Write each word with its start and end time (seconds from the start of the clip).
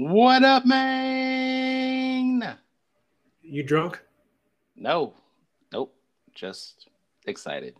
What 0.00 0.44
up, 0.44 0.64
man? 0.64 2.56
You 3.42 3.64
drunk? 3.64 4.00
No, 4.76 5.14
nope, 5.72 5.92
just 6.32 6.86
excited. 7.26 7.74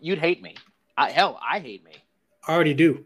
You'd 0.00 0.18
hate 0.20 0.40
me. 0.40 0.54
I, 0.96 1.10
hell, 1.10 1.40
I 1.44 1.58
hate 1.58 1.84
me. 1.84 1.94
I 2.46 2.52
already 2.52 2.74
do. 2.74 3.04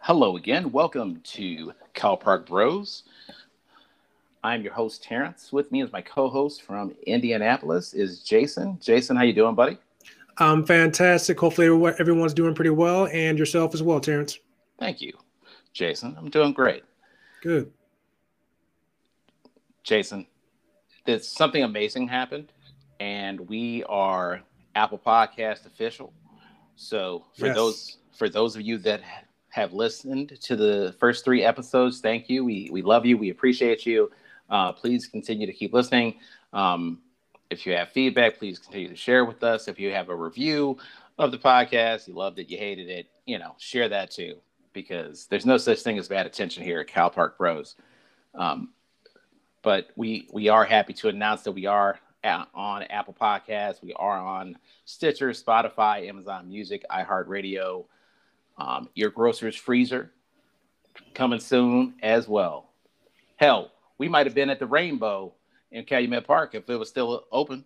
Hello 0.00 0.36
again. 0.36 0.70
Welcome 0.70 1.20
to 1.24 1.72
Cal 1.94 2.16
Park 2.16 2.46
Bros. 2.46 3.04
I'm 4.42 4.62
your 4.62 4.72
host 4.74 5.02
Terrence. 5.02 5.52
With 5.52 5.72
me 5.72 5.82
is 5.82 5.90
my 5.92 6.02
co-host 6.02 6.62
from 6.62 6.94
Indianapolis 7.06 7.94
is 7.94 8.20
Jason. 8.20 8.78
Jason, 8.82 9.16
how 9.16 9.22
you 9.22 9.32
doing, 9.32 9.54
buddy? 9.54 9.78
I'm 10.38 10.64
fantastic. 10.66 11.40
Hopefully 11.40 11.66
everyone's 11.98 12.34
doing 12.34 12.54
pretty 12.54 12.70
well 12.70 13.06
and 13.06 13.38
yourself 13.38 13.72
as 13.74 13.82
well, 13.82 14.00
Terrence. 14.00 14.38
Thank 14.78 15.00
you, 15.00 15.14
Jason. 15.72 16.14
I'm 16.18 16.28
doing 16.28 16.52
great. 16.52 16.82
Good. 17.42 17.72
Jason, 19.82 20.26
did 21.06 21.24
something 21.24 21.62
amazing 21.62 22.08
happened 22.08 22.52
and 23.00 23.40
we 23.48 23.84
are 23.84 24.42
Apple 24.74 24.98
Podcast 24.98 25.66
official. 25.66 26.12
So 26.76 27.24
for 27.38 27.46
yes. 27.46 27.56
those 27.56 27.98
for 28.12 28.28
those 28.28 28.56
of 28.56 28.62
you 28.62 28.78
that 28.78 29.00
have 29.50 29.72
listened 29.72 30.38
to 30.42 30.56
the 30.56 30.94
first 30.98 31.24
three 31.24 31.44
episodes, 31.44 32.00
thank 32.00 32.28
you. 32.28 32.44
We 32.44 32.68
we 32.72 32.82
love 32.82 33.06
you. 33.06 33.16
We 33.16 33.30
appreciate 33.30 33.86
you. 33.86 34.10
Uh, 34.50 34.72
please 34.72 35.06
continue 35.06 35.46
to 35.46 35.52
keep 35.52 35.72
listening. 35.72 36.16
Um, 36.52 37.00
if 37.50 37.66
you 37.66 37.74
have 37.74 37.90
feedback, 37.90 38.38
please 38.38 38.58
continue 38.58 38.88
to 38.88 38.96
share 38.96 39.24
with 39.24 39.42
us. 39.42 39.68
If 39.68 39.78
you 39.78 39.92
have 39.92 40.08
a 40.08 40.16
review 40.16 40.78
of 41.18 41.30
the 41.30 41.38
podcast, 41.38 42.08
you 42.08 42.14
loved 42.14 42.38
it, 42.38 42.50
you 42.50 42.58
hated 42.58 42.88
it, 42.88 43.06
you 43.26 43.38
know, 43.38 43.54
share 43.58 43.88
that 43.88 44.10
too, 44.10 44.36
because 44.72 45.26
there's 45.26 45.46
no 45.46 45.56
such 45.56 45.80
thing 45.80 45.98
as 45.98 46.08
bad 46.08 46.26
attention 46.26 46.64
here 46.64 46.80
at 46.80 46.88
Cal 46.88 47.10
Park 47.10 47.38
Bros. 47.38 47.76
Um, 48.34 48.70
but 49.62 49.88
we 49.96 50.28
we 50.32 50.48
are 50.48 50.64
happy 50.64 50.92
to 50.94 51.08
announce 51.08 51.42
that 51.42 51.52
we 51.52 51.66
are 51.66 51.98
on 52.24 52.82
Apple 52.84 53.14
Podcasts. 53.18 53.82
We 53.82 53.92
are 53.94 54.18
on 54.18 54.56
Stitcher, 54.84 55.30
Spotify, 55.30 56.08
Amazon 56.08 56.48
Music, 56.48 56.84
iHeartRadio, 56.90 57.84
um, 58.58 58.88
your 58.94 59.10
grocer's 59.10 59.56
freezer 59.56 60.10
coming 61.12 61.40
soon 61.40 61.94
as 62.02 62.28
well. 62.28 62.70
Hell, 63.36 63.72
we 63.98 64.08
might 64.08 64.26
have 64.26 64.34
been 64.34 64.50
at 64.50 64.58
the 64.58 64.66
Rainbow 64.66 65.34
in 65.70 65.84
Calumet 65.84 66.26
Park 66.26 66.54
if 66.54 66.68
it 66.68 66.76
was 66.76 66.88
still 66.88 67.24
open. 67.32 67.64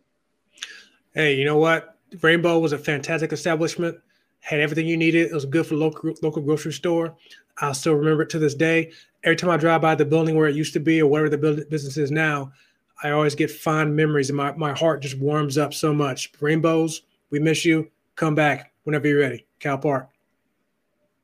Hey, 1.14 1.36
you 1.36 1.44
know 1.44 1.58
what? 1.58 1.96
Rainbow 2.22 2.58
was 2.58 2.72
a 2.72 2.78
fantastic 2.78 3.32
establishment. 3.32 3.98
Had 4.40 4.60
everything 4.60 4.86
you 4.86 4.96
needed. 4.96 5.30
It 5.30 5.34
was 5.34 5.44
good 5.44 5.66
for 5.66 5.74
local 5.74 6.14
local 6.22 6.42
grocery 6.42 6.72
store. 6.72 7.16
I 7.60 7.72
still 7.72 7.94
remember 7.94 8.22
it 8.22 8.30
to 8.30 8.38
this 8.38 8.54
day. 8.54 8.92
Every 9.24 9.36
time 9.36 9.50
I 9.50 9.56
drive 9.56 9.82
by 9.82 9.94
the 9.94 10.04
building 10.04 10.36
where 10.36 10.48
it 10.48 10.54
used 10.54 10.72
to 10.74 10.80
be 10.80 11.02
or 11.02 11.10
whatever 11.10 11.28
the 11.28 11.66
business 11.68 11.96
is 11.96 12.12
now, 12.12 12.52
I 13.02 13.10
always 13.10 13.34
get 13.34 13.50
fond 13.50 13.94
memories 13.94 14.30
and 14.30 14.36
my, 14.36 14.52
my 14.52 14.72
heart 14.72 15.02
just 15.02 15.18
warms 15.18 15.56
up 15.56 15.72
so 15.72 15.94
much. 15.94 16.32
Rainbows, 16.40 17.02
we 17.30 17.38
miss 17.38 17.64
you. 17.64 17.90
Come 18.16 18.34
back 18.34 18.72
whenever 18.84 19.06
you're 19.06 19.20
ready. 19.20 19.46
Cal 19.60 19.78
Park. 19.78 20.08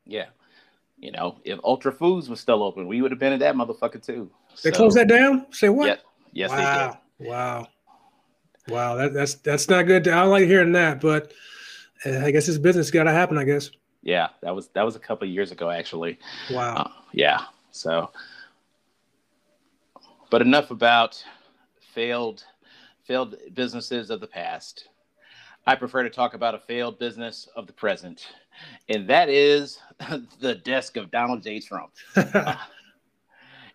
Yeah. 0.07 0.27
You 0.99 1.11
know, 1.13 1.39
if 1.45 1.59
Ultra 1.65 1.93
Foods 1.93 2.29
was 2.29 2.41
still 2.41 2.63
open, 2.63 2.87
we 2.87 3.03
would 3.03 3.11
have 3.11 3.19
been 3.19 3.33
at 3.33 3.41
that 3.41 3.57
motherfucker 3.57 4.05
too. 4.05 4.31
They 4.63 4.71
so, 4.71 4.77
closed 4.77 4.97
that 4.97 5.09
down? 5.09 5.47
Say 5.51 5.69
what? 5.69 5.87
Yeah, 5.87 5.97
yes, 6.33 6.51
wow. 6.51 6.57
they 7.19 7.25
did. 7.25 7.31
Wow. 7.31 7.67
Wow. 8.69 8.95
That, 8.97 9.13
that's 9.13 9.35
that's 9.35 9.69
not 9.69 9.83
good. 9.83 10.09
I 10.09 10.23
don't 10.23 10.31
like 10.31 10.45
hearing 10.45 10.73
that, 10.73 11.01
but 11.01 11.33
uh, 12.07 12.21
I 12.25 12.31
guess 12.31 12.47
this 12.47 12.59
business 12.59 12.91
got 12.91 13.05
to 13.05 13.11
happen, 13.11 13.37
I 13.37 13.45
guess. 13.45 13.71
Yeah, 14.03 14.29
that 14.43 14.55
was 14.55 14.69
that 14.69 14.83
was 14.83 14.97
a 14.97 15.01
couple 15.01 15.29
years 15.29 15.51
ago 15.51 15.69
actually. 15.69 16.19
Wow. 16.51 16.75
Uh, 16.75 16.91
yeah. 17.13 17.41
So 17.71 18.11
but 20.35 20.43
enough 20.43 20.73
about 20.73 21.23
failed 21.95 22.45
failed 23.05 23.37
businesses 23.53 24.11
of 24.11 24.21
the 24.21 24.27
past. 24.27 24.89
I 25.67 25.75
prefer 25.75 26.03
to 26.03 26.11
talk 26.11 26.35
about 26.35 26.55
a 26.55 26.59
failed 26.59 26.99
business 26.99 27.49
of 27.57 27.67
the 27.67 27.73
present, 27.73 28.27
and 28.89 29.09
that 29.09 29.29
is 29.29 29.79
the 30.41 30.55
desk 30.55 30.97
of 30.97 31.11
Donald 31.11 31.43
J. 31.43 31.61
Trump. 31.61 31.93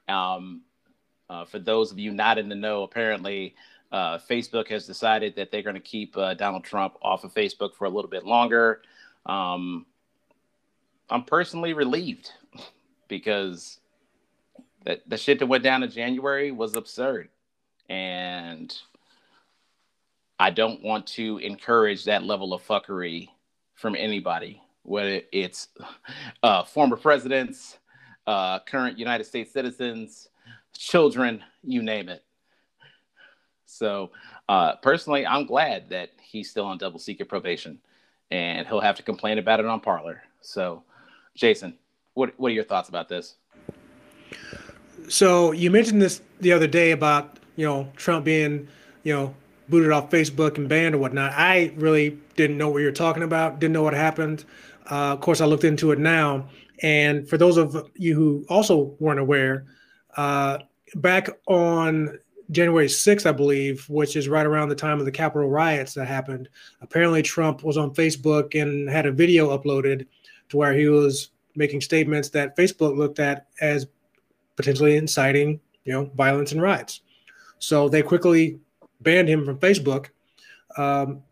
um, 0.08 0.62
uh, 1.30 1.46
for 1.46 1.60
those 1.60 1.92
of 1.92 2.00
you 2.00 2.12
not 2.12 2.38
in 2.38 2.50
the 2.50 2.56
know, 2.56 2.84
apparently 2.84 3.56
uh, 3.92 4.18
Facebook 4.18 4.68
has 4.68 4.86
decided 4.86 5.36
that 5.36 5.52
they're 5.52 5.64
going 5.64 5.76
to 5.76 5.82
keep 5.82 6.16
uh, 6.18 6.34
Donald 6.34 6.64
Trump 6.64 6.96
off 7.02 7.24
of 7.24 7.34
Facebook 7.34 7.76
for 7.76 7.86
a 7.86 7.90
little 7.90 8.10
bit 8.10 8.26
longer. 8.26 8.82
Um, 9.26 9.86
I'm 11.10 11.24
personally 11.24 11.74
relieved 11.74 12.32
because 13.08 13.80
that 14.86 15.08
the 15.08 15.18
shit 15.18 15.40
that 15.40 15.48
went 15.48 15.64
down 15.64 15.84
in 15.84 15.90
January 15.90 16.52
was 16.52 16.76
absurd, 16.76 17.30
and 17.90 18.74
I 20.40 20.52
don't 20.52 20.82
want 20.82 21.06
to 21.08 21.38
encourage 21.40 22.06
that 22.06 22.24
level 22.24 22.54
of 22.54 22.66
fuckery 22.66 23.30
from 23.74 23.96
anybody, 23.96 24.62
whether 24.84 25.22
it's 25.32 25.68
uh, 26.44 26.64
former 26.64 26.96
presidents, 26.96 27.78
uh, 28.28 28.60
current 28.60 28.98
United 28.98 29.26
States 29.26 29.52
citizens, 29.52 30.30
children, 30.78 31.44
you 31.64 31.82
name 31.82 32.10
it. 32.10 32.24
So, 33.66 34.12
uh, 34.48 34.76
personally, 34.78 35.26
I'm 35.26 35.46
glad 35.46 35.90
that 35.90 36.12
he's 36.22 36.50
still 36.50 36.66
on 36.66 36.78
double 36.78 37.00
secret 37.00 37.30
probation 37.30 37.80
and 38.32 38.68
he'll 38.68 38.80
have 38.80 38.96
to 38.98 39.04
complain 39.04 39.38
about 39.38 39.60
it 39.60 39.66
on 39.66 39.80
Parler. 39.80 40.22
So, 40.42 40.84
Jason, 41.36 41.78
what, 42.14 42.34
what 42.38 42.52
are 42.52 42.56
your 42.56 42.64
thoughts 42.64 42.90
about 42.90 43.10
this? 43.10 43.36
So, 45.08 45.52
you 45.52 45.72
mentioned 45.72 46.02
this 46.02 46.22
the 46.40 46.54
other 46.54 46.68
day 46.68 46.92
about, 46.92 47.39
you 47.60 47.66
know, 47.66 47.92
Trump 47.98 48.24
being, 48.24 48.70
you 49.04 49.14
know, 49.14 49.36
booted 49.68 49.92
off 49.92 50.10
Facebook 50.10 50.58
and 50.58 50.70
banned 50.70 50.96
or 50.96 50.98
whatnot. 50.98 51.34
I 51.34 51.74
really 51.76 52.18
didn't 52.38 52.58
know 52.58 52.70
what 52.70 52.82
you're 52.82 52.94
talking 52.94 53.22
about, 53.22 53.60
didn't 53.60 53.74
know 53.74 53.84
what 53.84 53.94
happened. 53.94 54.46
Uh, 54.90 55.12
of 55.12 55.20
course, 55.20 55.42
I 55.42 55.46
looked 55.46 55.66
into 55.66 55.92
it 55.92 56.00
now. 56.00 56.48
And 56.82 57.28
for 57.28 57.38
those 57.38 57.58
of 57.58 57.92
you 57.96 58.16
who 58.16 58.46
also 58.48 58.96
weren't 59.02 59.20
aware, 59.20 59.66
uh, 60.16 60.60
back 60.96 61.28
on 61.48 62.18
January 62.50 62.88
6th, 62.88 63.26
I 63.26 63.34
believe, 63.34 63.86
which 63.90 64.16
is 64.16 64.30
right 64.30 64.46
around 64.46 64.70
the 64.70 64.76
time 64.76 65.00
of 65.02 65.06
the 65.06 65.12
Capitol 65.12 65.50
riots 65.50 65.94
that 65.96 66.08
happened, 66.08 66.48
apparently 66.80 67.22
Trump 67.22 67.66
was 67.66 67.76
on 67.76 67.94
Facebook 67.94 68.60
and 68.60 68.90
had 68.90 69.06
a 69.06 69.12
video 69.12 69.56
uploaded 69.56 70.08
to 70.48 70.56
where 70.56 70.74
he 70.74 70.88
was 70.88 71.32
making 71.58 71.82
statements 71.82 72.30
that 72.30 72.56
Facebook 72.56 72.96
looked 72.96 73.20
at 73.20 73.48
as 73.60 73.86
potentially 74.56 74.96
inciting, 74.96 75.60
you 75.84 75.92
know, 75.92 76.06
violence 76.16 76.54
and 76.54 76.62
riots. 76.62 77.02
So 77.60 77.90
they 77.90 78.02
quickly 78.02 78.60
banned 79.02 79.30
him 79.30 79.46
from 79.46 79.60
Facebook. 79.60 80.08
Um, 80.78 81.24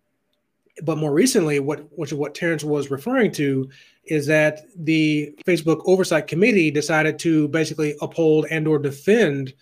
but 0.84 0.98
more 0.98 1.12
recently, 1.12 1.60
what 1.60 1.88
which 1.98 2.12
is 2.12 2.18
what 2.18 2.36
Terrence 2.36 2.64
was 2.64 2.92
referring 2.92 3.32
to, 3.34 3.70
is 4.06 4.28
that 4.28 4.68
the 4.76 5.34
Facebook 5.46 5.82
Oversight 5.86 6.28
Committee 6.28 6.70
decided 6.70 7.18
to 7.20 7.48
basically 7.48 7.96
uphold 8.02 8.46
and 8.52 8.68
or 8.68 8.78
defend 8.78 9.54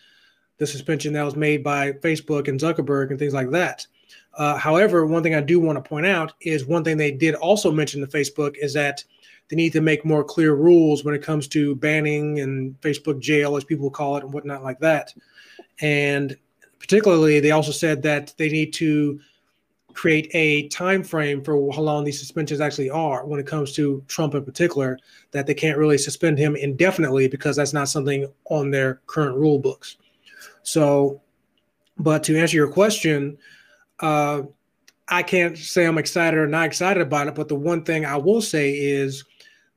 the 0.58 0.68
suspension 0.68 1.14
that 1.14 1.24
was 1.24 1.36
made 1.36 1.64
by 1.64 1.92
Facebook 1.94 2.48
and 2.48 2.59
Zuckerberg 2.59 3.09
and 3.09 3.20
things 3.20 3.34
like 3.34 3.50
that. 3.52 3.86
Uh, 4.38 4.58
however, 4.58 5.06
one 5.06 5.24
thing 5.24 5.36
I 5.36 5.42
do 5.42 5.59
want 5.59 5.78
to 5.78 5.89
point 5.89 6.06
out 6.06 6.34
is 6.42 6.66
one 6.66 6.84
thing 6.84 6.98
they 6.98 7.12
did 7.12 7.36
also 7.36 7.72
mention 7.72 8.01
to 8.01 8.07
Facebook 8.07 8.56
is 8.57 8.74
that 8.74 9.04
they 9.50 9.56
need 9.56 9.74
to 9.74 9.81
make 9.81 10.04
more 10.04 10.24
clear 10.24 10.56
rules 10.56 11.04
when 11.04 11.16
it 11.16 11.22
comes 11.22 11.48
to 11.50 11.75
banning 11.75 12.39
and 12.39 12.80
Facebook 12.81 13.19
jail, 13.19 13.56
as 13.56 13.63
people 13.63 13.89
call 13.89 14.18
it, 14.18 14.24
and 14.24 14.34
whatnot 14.34 14.63
like 14.63 14.80
that. 14.80 15.13
And 15.81 16.36
particularly, 16.86 17.40
they 17.40 17.50
also 17.50 17.72
said 17.72 18.04
that 18.04 18.32
they 18.38 18.48
need 18.48 18.72
to 18.72 19.20
create 19.94 20.30
a 20.36 20.68
time 20.68 21.04
frame 21.04 21.44
for 21.44 21.72
how 21.74 21.82
long 21.82 22.04
these 22.04 22.20
suspensions 22.20 22.62
actually 22.62 22.92
are 22.92 23.26
when 23.26 23.40
it 23.40 23.48
comes 23.48 23.74
to 23.74 24.04
Trump 24.08 24.36
in 24.36 24.46
particular, 24.46 25.00
that 25.32 25.48
they 25.48 25.54
can't 25.56 25.80
really 25.80 25.98
suspend 25.98 26.38
him 26.38 26.56
indefinitely 26.56 27.28
because 27.28 27.56
that's 27.56 27.74
not 27.74 27.90
something 27.90 28.28
on 28.52 28.70
their 28.70 29.02
current 29.08 29.36
rule 29.36 29.58
books. 29.58 29.98
So, 30.62 31.22
but 31.98 32.24
to 32.26 32.38
answer 32.38 32.56
your 32.56 32.72
question, 32.72 33.36
uh, 34.00 34.44
I 35.08 35.24
can't 35.24 35.58
say 35.58 35.86
I'm 35.86 35.98
excited 35.98 36.38
or 36.38 36.46
not 36.46 36.68
excited 36.68 37.02
about 37.02 37.28
it, 37.28 37.34
but 37.34 37.48
the 37.48 37.56
one 37.56 37.84
thing 37.84 38.06
I 38.06 38.18
will 38.18 38.44
say 38.44 38.72
is 38.78 39.24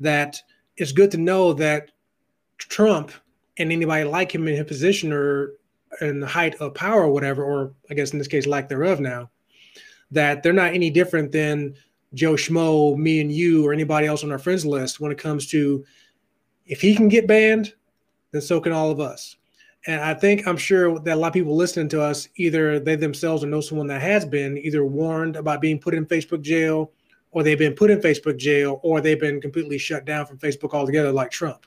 that 0.01 0.43
it's 0.77 0.93
good 0.93 1.11
to 1.13 1.19
know 1.19 1.55
that 1.55 1.91
Trump 2.59 3.13
and 3.57 3.73
anybody 3.73 4.05
like 4.05 4.35
him 4.35 4.47
in 4.47 4.57
his 4.57 4.67
position 4.67 5.11
or 5.11 5.53
in 6.00 6.20
the 6.20 6.26
height 6.26 6.55
of 6.56 6.75
power 6.75 7.02
or 7.02 7.11
whatever, 7.11 7.44
or 7.44 7.73
I 7.90 7.94
guess 7.94 8.12
in 8.12 8.19
this 8.19 8.29
case, 8.29 8.46
lack 8.46 8.69
thereof 8.69 9.00
now, 9.00 9.31
that 10.11 10.43
they're 10.43 10.52
not 10.52 10.75
any 10.75 10.90
different 10.90 11.32
than 11.32 11.75
Joe 12.14 12.35
Schmo, 12.35 12.96
me 12.96 13.20
and 13.20 13.31
you, 13.31 13.67
or 13.67 13.73
anybody 13.73 14.06
else 14.06 14.25
on 14.25 14.32
our 14.32 14.38
friends 14.38 14.64
list 14.64 15.00
when 15.00 15.12
it 15.12 15.19
comes 15.19 15.46
to 15.49 15.85
if 16.67 16.81
he 16.81 16.94
can 16.94 17.08
get 17.08 17.26
banned, 17.26 17.75
then 18.31 18.43
so 18.43 18.61
can 18.61 18.73
all 18.73 18.90
of 18.90 19.00
us. 19.00 19.37
And 19.87 20.00
I 20.00 20.12
think 20.12 20.46
I'm 20.46 20.56
sure 20.56 20.99
that 21.00 21.14
a 21.14 21.20
lot 21.20 21.29
of 21.29 21.32
people 21.32 21.56
listening 21.56 21.88
to 21.90 22.02
us, 22.02 22.29
either 22.37 22.79
they 22.79 22.96
themselves 22.96 23.44
or 23.44 23.46
know 23.46 23.61
someone 23.61 23.87
that 23.87 24.02
has 24.02 24.25
been 24.25 24.58
either 24.58 24.85
warned 24.85 25.37
about 25.37 25.61
being 25.61 25.79
put 25.79 25.94
in 25.94 26.05
Facebook 26.05 26.43
jail, 26.43 26.93
or 27.31 27.43
they've 27.43 27.58
been 27.58 27.75
put 27.75 27.90
in 27.90 28.00
Facebook 28.00 28.37
jail, 28.38 28.81
or 28.82 29.00
they've 29.00 29.20
been 29.20 29.40
completely 29.40 29.79
shut 29.79 30.05
down 30.05 30.26
from 30.26 30.38
Facebook 30.38 30.75
altogether, 30.75 31.12
like 31.12 31.31
Trump. 31.31 31.67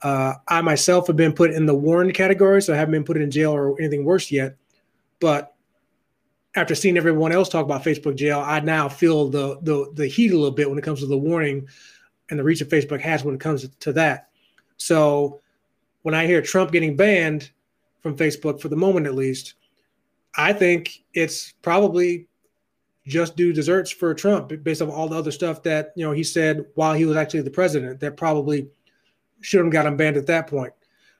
Uh, 0.00 0.34
I 0.46 0.60
myself 0.60 1.06
have 1.08 1.16
been 1.16 1.32
put 1.32 1.50
in 1.50 1.66
the 1.66 1.74
warned 1.74 2.14
category, 2.14 2.62
so 2.62 2.72
I 2.72 2.76
haven't 2.76 2.92
been 2.92 3.04
put 3.04 3.16
in 3.16 3.30
jail 3.30 3.52
or 3.52 3.78
anything 3.80 4.04
worse 4.04 4.30
yet. 4.30 4.56
But 5.20 5.54
after 6.54 6.74
seeing 6.74 6.96
everyone 6.96 7.32
else 7.32 7.48
talk 7.48 7.64
about 7.64 7.84
Facebook 7.84 8.16
jail, 8.16 8.40
I 8.40 8.60
now 8.60 8.88
feel 8.88 9.28
the 9.28 9.58
the 9.62 9.90
the 9.94 10.06
heat 10.06 10.32
a 10.32 10.36
little 10.36 10.52
bit 10.52 10.68
when 10.68 10.78
it 10.78 10.84
comes 10.84 11.00
to 11.00 11.06
the 11.06 11.18
warning 11.18 11.68
and 12.30 12.38
the 12.38 12.44
reach 12.44 12.60
that 12.60 12.70
Facebook 12.70 13.00
has 13.00 13.24
when 13.24 13.34
it 13.34 13.40
comes 13.40 13.68
to 13.68 13.92
that. 13.94 14.28
So 14.76 15.40
when 16.02 16.14
I 16.14 16.26
hear 16.26 16.40
Trump 16.42 16.70
getting 16.72 16.96
banned 16.96 17.50
from 18.00 18.16
Facebook 18.16 18.60
for 18.60 18.68
the 18.68 18.76
moment 18.76 19.06
at 19.06 19.14
least, 19.14 19.54
I 20.36 20.52
think 20.52 21.02
it's 21.14 21.52
probably 21.62 22.28
just 23.06 23.36
do 23.36 23.52
desserts 23.52 23.90
for 23.90 24.14
Trump 24.14 24.52
based 24.62 24.82
on 24.82 24.90
all 24.90 25.08
the 25.08 25.16
other 25.16 25.30
stuff 25.30 25.62
that 25.62 25.92
you 25.96 26.04
know 26.04 26.12
he 26.12 26.22
said 26.22 26.66
while 26.74 26.94
he 26.94 27.04
was 27.04 27.16
actually 27.16 27.40
the 27.40 27.50
president 27.50 28.00
that 28.00 28.16
probably 28.16 28.68
should 29.40 29.64
have 29.64 29.72
got 29.72 29.86
him 29.86 29.96
banned 29.96 30.16
at 30.16 30.26
that 30.26 30.46
point. 30.46 30.72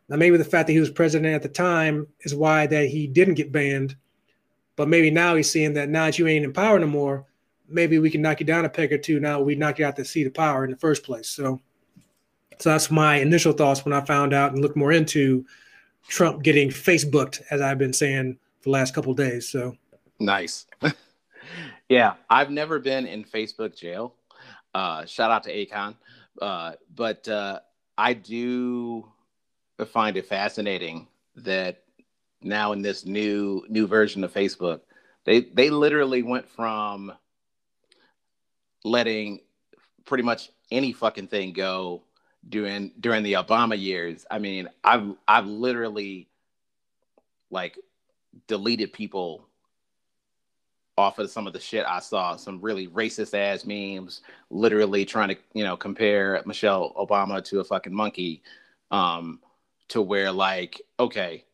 Now 0.08 0.16
maybe 0.16 0.36
the 0.36 0.44
fact 0.44 0.66
that 0.66 0.72
he 0.72 0.80
was 0.80 0.90
president 0.90 1.34
at 1.34 1.42
the 1.42 1.48
time 1.48 2.06
is 2.20 2.34
why 2.34 2.66
that 2.66 2.88
he 2.88 3.06
didn't 3.06 3.34
get 3.34 3.52
banned, 3.52 3.96
but 4.76 4.88
maybe 4.88 5.10
now 5.10 5.34
he's 5.34 5.50
seeing 5.50 5.74
that 5.74 5.88
now 5.88 6.06
that 6.06 6.18
you 6.18 6.26
ain't 6.26 6.44
in 6.44 6.52
power 6.52 6.78
no 6.78 6.86
more, 6.86 7.26
maybe 7.68 7.98
we 7.98 8.10
can 8.10 8.22
knock 8.22 8.40
you 8.40 8.46
down 8.46 8.64
a 8.64 8.68
peg 8.68 8.92
or 8.92 8.98
two. 8.98 9.20
Now 9.20 9.40
we 9.40 9.54
knock 9.54 9.78
you 9.78 9.84
out 9.84 9.96
the 9.96 10.04
seat 10.04 10.26
of 10.26 10.34
power 10.34 10.64
in 10.64 10.70
the 10.70 10.76
first 10.76 11.02
place. 11.02 11.28
So, 11.28 11.60
so 12.58 12.70
that's 12.70 12.90
my 12.90 13.16
initial 13.16 13.52
thoughts 13.52 13.84
when 13.84 13.92
I 13.92 14.00
found 14.00 14.32
out 14.32 14.52
and 14.52 14.62
looked 14.62 14.76
more 14.76 14.92
into 14.92 15.44
Trump 16.08 16.42
getting 16.42 16.70
Facebooked, 16.70 17.42
as 17.50 17.60
I've 17.60 17.78
been 17.78 17.92
saying 17.92 18.38
for 18.60 18.64
the 18.64 18.70
last 18.70 18.94
couple 18.94 19.12
days. 19.14 19.48
So 19.48 19.76
nice. 20.18 20.66
yeah, 21.88 22.14
I've 22.30 22.50
never 22.50 22.78
been 22.78 23.06
in 23.06 23.24
Facebook 23.24 23.76
jail. 23.76 24.14
Uh, 24.74 25.04
shout 25.04 25.30
out 25.30 25.44
to 25.44 25.52
Akon. 25.54 25.96
Uh, 26.40 26.72
but 26.94 27.26
uh, 27.28 27.60
I 27.98 28.14
do 28.14 29.12
find 29.92 30.16
it 30.16 30.26
fascinating 30.26 31.08
that 31.34 31.82
now 32.40 32.70
in 32.72 32.80
this 32.80 33.04
new 33.04 33.64
new 33.68 33.88
version 33.88 34.22
of 34.22 34.32
Facebook, 34.32 34.82
they 35.24 35.40
they 35.40 35.68
literally 35.68 36.22
went 36.22 36.48
from 36.48 37.12
letting 38.84 39.40
pretty 40.04 40.22
much 40.22 40.50
any 40.70 40.92
fucking 40.92 41.26
thing 41.26 41.52
go 41.52 42.04
during 42.48 42.92
during 43.00 43.24
the 43.24 43.32
Obama 43.32 43.78
years. 43.78 44.24
I 44.30 44.38
mean, 44.38 44.68
I've 44.84 45.14
I've 45.26 45.46
literally 45.46 46.28
like 47.50 47.76
deleted 48.46 48.92
people 48.92 49.47
off 50.98 51.20
of 51.20 51.30
some 51.30 51.46
of 51.46 51.52
the 51.52 51.60
shit 51.60 51.86
I 51.86 52.00
saw, 52.00 52.34
some 52.34 52.60
really 52.60 52.88
racist 52.88 53.32
ass 53.32 53.64
memes, 53.64 54.22
literally 54.50 55.04
trying 55.04 55.28
to, 55.28 55.36
you 55.54 55.62
know, 55.62 55.76
compare 55.76 56.42
Michelle 56.44 56.92
Obama 56.94 57.42
to 57.44 57.60
a 57.60 57.64
fucking 57.64 57.94
monkey, 57.94 58.42
um, 58.90 59.38
to 59.88 60.02
where 60.02 60.32
like, 60.32 60.82
okay, 60.98 61.44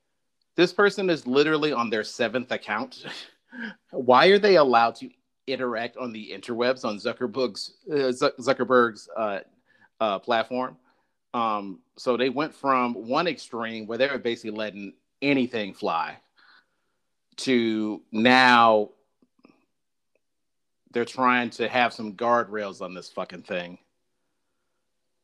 this 0.56 0.72
person 0.72 1.10
is 1.10 1.26
literally 1.26 1.72
on 1.72 1.90
their 1.90 2.04
seventh 2.04 2.52
account. 2.52 3.04
Why 3.90 4.28
are 4.28 4.38
they 4.38 4.56
allowed 4.56 4.94
to 4.96 5.10
interact 5.46 5.98
on 5.98 6.10
the 6.10 6.32
interwebs 6.34 6.84
on 6.86 6.96
Zuckerberg's 6.96 7.74
uh, 7.90 8.12
Zuckerberg's 8.40 9.10
uh, 9.14 9.40
uh, 10.00 10.18
platform? 10.20 10.78
Um, 11.34 11.80
so 11.96 12.16
they 12.16 12.30
went 12.30 12.54
from 12.54 12.94
one 12.94 13.26
extreme 13.26 13.86
where 13.86 13.98
they 13.98 14.08
were 14.08 14.18
basically 14.18 14.56
letting 14.56 14.94
anything 15.20 15.74
fly 15.74 16.16
to 17.36 18.00
now 18.10 18.90
they're 20.94 21.04
trying 21.04 21.50
to 21.50 21.68
have 21.68 21.92
some 21.92 22.14
guardrails 22.14 22.80
on 22.80 22.94
this 22.94 23.10
fucking 23.10 23.42
thing. 23.42 23.78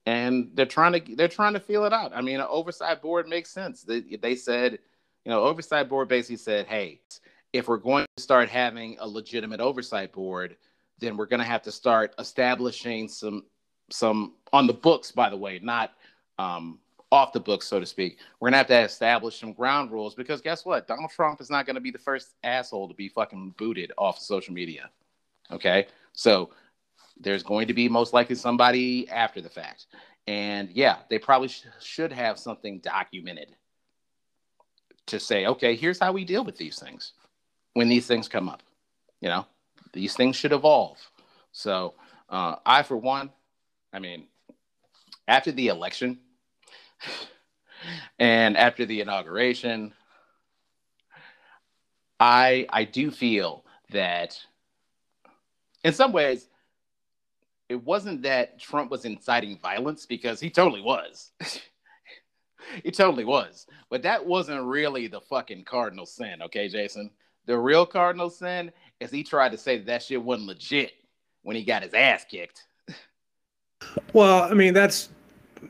And 0.05 0.51
they're 0.55 0.67
trying 0.67 0.93
to 0.93 1.17
they're 1.17 1.29
trying 1.29 1.55
to 1.55 1.61
feel 1.61 1.85
it 1.85 1.93
out. 1.93 2.13
I 2.15 2.21
mean 2.21 2.41
an 2.41 2.47
oversight 2.51 3.01
board 3.01 3.29
makes 3.29 3.51
sense. 3.51 3.83
They, 3.83 4.01
they 4.01 4.35
said 4.35 4.79
you 5.25 5.31
know 5.31 5.43
oversight 5.43 5.89
board 5.89 6.09
basically 6.09 6.37
said 6.37 6.67
hey 6.67 7.01
if 7.53 7.69
we're 7.69 7.77
going 7.77 8.07
to 8.17 8.23
start 8.23 8.49
having 8.49 8.97
a 9.01 9.07
legitimate 9.09 9.61
oversight 9.61 10.13
board 10.13 10.57
then 10.99 11.17
we're 11.17 11.27
going 11.27 11.41
to 11.41 11.47
have 11.47 11.63
to 11.63 11.73
start 11.73 12.15
establishing 12.19 13.09
some 13.09 13.45
some 13.91 14.35
on 14.53 14.67
the 14.67 14.73
books 14.73 15.13
by 15.13 15.31
the 15.31 15.37
way 15.37 15.61
not 15.63 15.93
um, 16.39 16.79
off 17.13 17.33
the 17.33 17.41
books 17.41 17.67
so 17.67 17.79
to 17.79 17.87
speak. 17.87 18.19
We're 18.41 18.47
going 18.47 18.53
to 18.55 18.59
have 18.59 18.67
to 18.69 18.81
establish 18.81 19.39
some 19.39 19.53
ground 19.53 19.93
rules 19.93 20.15
because 20.15 20.41
guess 20.41 20.65
what? 20.65 20.89
Donald 20.89 21.11
trump 21.11 21.41
is 21.41 21.51
not 21.51 21.67
going 21.67 21.75
to 21.75 21.81
be 21.81 21.91
the 21.91 21.99
first 21.99 22.35
asshole 22.43 22.89
to 22.89 22.95
be 22.95 23.09
fucking 23.09 23.55
booted 23.59 23.93
off 23.99 24.17
of 24.17 24.23
social 24.23 24.55
media 24.55 24.91
Okay. 25.53 25.87
So 26.13 26.51
there's 27.19 27.43
going 27.43 27.69
to 27.69 27.75
be 27.75 27.89
most 27.89 28.13
likely 28.13 28.35
somebody 28.35 29.09
after 29.09 29.41
the 29.41 29.51
fact. 29.51 29.87
And 30.27 30.71
yeah, 30.71 30.99
they 31.09 31.19
probably 31.19 31.49
sh- 31.49 31.67
should 31.81 32.13
have 32.13 32.39
something 32.39 32.79
documented 32.81 33.57
to 35.07 35.19
say, 35.21 35.47
okay, 35.47 35.75
here's 35.75 35.99
how 35.99 36.13
we 36.13 36.25
deal 36.25 36.45
with 36.45 36.57
these 36.57 36.79
things 36.79 37.13
when 37.75 37.89
these 37.89 38.07
things 38.07 38.29
come 38.29 38.49
up. 38.49 38.63
You 39.21 39.29
know, 39.29 39.47
these 39.93 40.15
things 40.15 40.37
should 40.37 40.53
evolve. 40.53 40.99
So 41.53 41.95
uh, 42.29 42.57
I, 42.65 42.83
for 42.83 42.97
one, 42.97 43.31
I 43.93 43.99
mean, 43.99 44.27
after 45.27 45.53
the 45.53 45.69
election 45.69 46.19
and 48.19 48.57
after 48.57 48.87
the 48.87 49.01
inauguration, 49.01 49.93
I 52.19 52.67
I 52.71 52.85
do 52.85 53.11
feel 53.11 53.65
that 53.91 54.39
in 55.85 55.93
some 55.93 56.13
ways, 56.13 56.49
it 57.69 57.83
wasn't 57.85 58.23
that 58.23 58.59
Trump 58.59 58.91
was 58.91 59.05
inciting 59.05 59.59
violence 59.59 60.05
because 60.07 60.41
he 60.41 60.51
totally 60.51 60.83
was. 60.83 61.31
he 62.83 62.91
totally 62.91 63.25
was. 63.25 63.67
But 63.89 64.03
that 64.03 64.25
wasn't 64.25 64.65
really 64.65 65.07
the 65.07 65.21
fucking 65.21 65.65
cardinal 65.65 66.07
sin, 66.07 66.43
okay, 66.43 66.69
Jason? 66.69 67.11
The 67.47 67.57
real 67.57 67.87
cardinal 67.87 68.31
sin 68.31 68.73
is 68.99 69.11
he 69.11 69.23
tried 69.23 69.53
to 69.53 69.59
say 69.59 69.79
that, 69.79 69.87
that 69.87 70.03
shit 70.03 70.23
wasn't 70.23 70.49
legit 70.49 70.93
when 71.43 71.57
he 71.57 71.65
got 71.65 71.83
his 71.83 71.95
ass 71.95 72.25
kicked. 72.29 72.67
well, 74.13 74.43
I 74.43 74.55
mean, 74.55 74.75
that's 74.75 75.11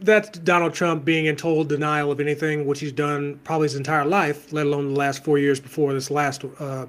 that's 0.01 0.31
Donald 0.39 0.73
Trump 0.73 1.05
being 1.05 1.27
in 1.27 1.37
total 1.37 1.65
denial 1.65 2.13
of 2.13 2.21
anything, 2.21 2.65
which 2.65 2.81
he's 2.81 2.93
done 2.93 3.41
probably 3.45 3.67
his 3.67 3.77
entire 3.77 4.05
life, 4.05 4.53
let 4.53 4.67
alone 4.67 4.95
the 4.95 4.99
last 4.99 5.25
four 5.25 5.39
years 5.39 5.61
before 5.61 5.93
this 5.93 6.11
last 6.11 6.45
uh, 6.59 6.87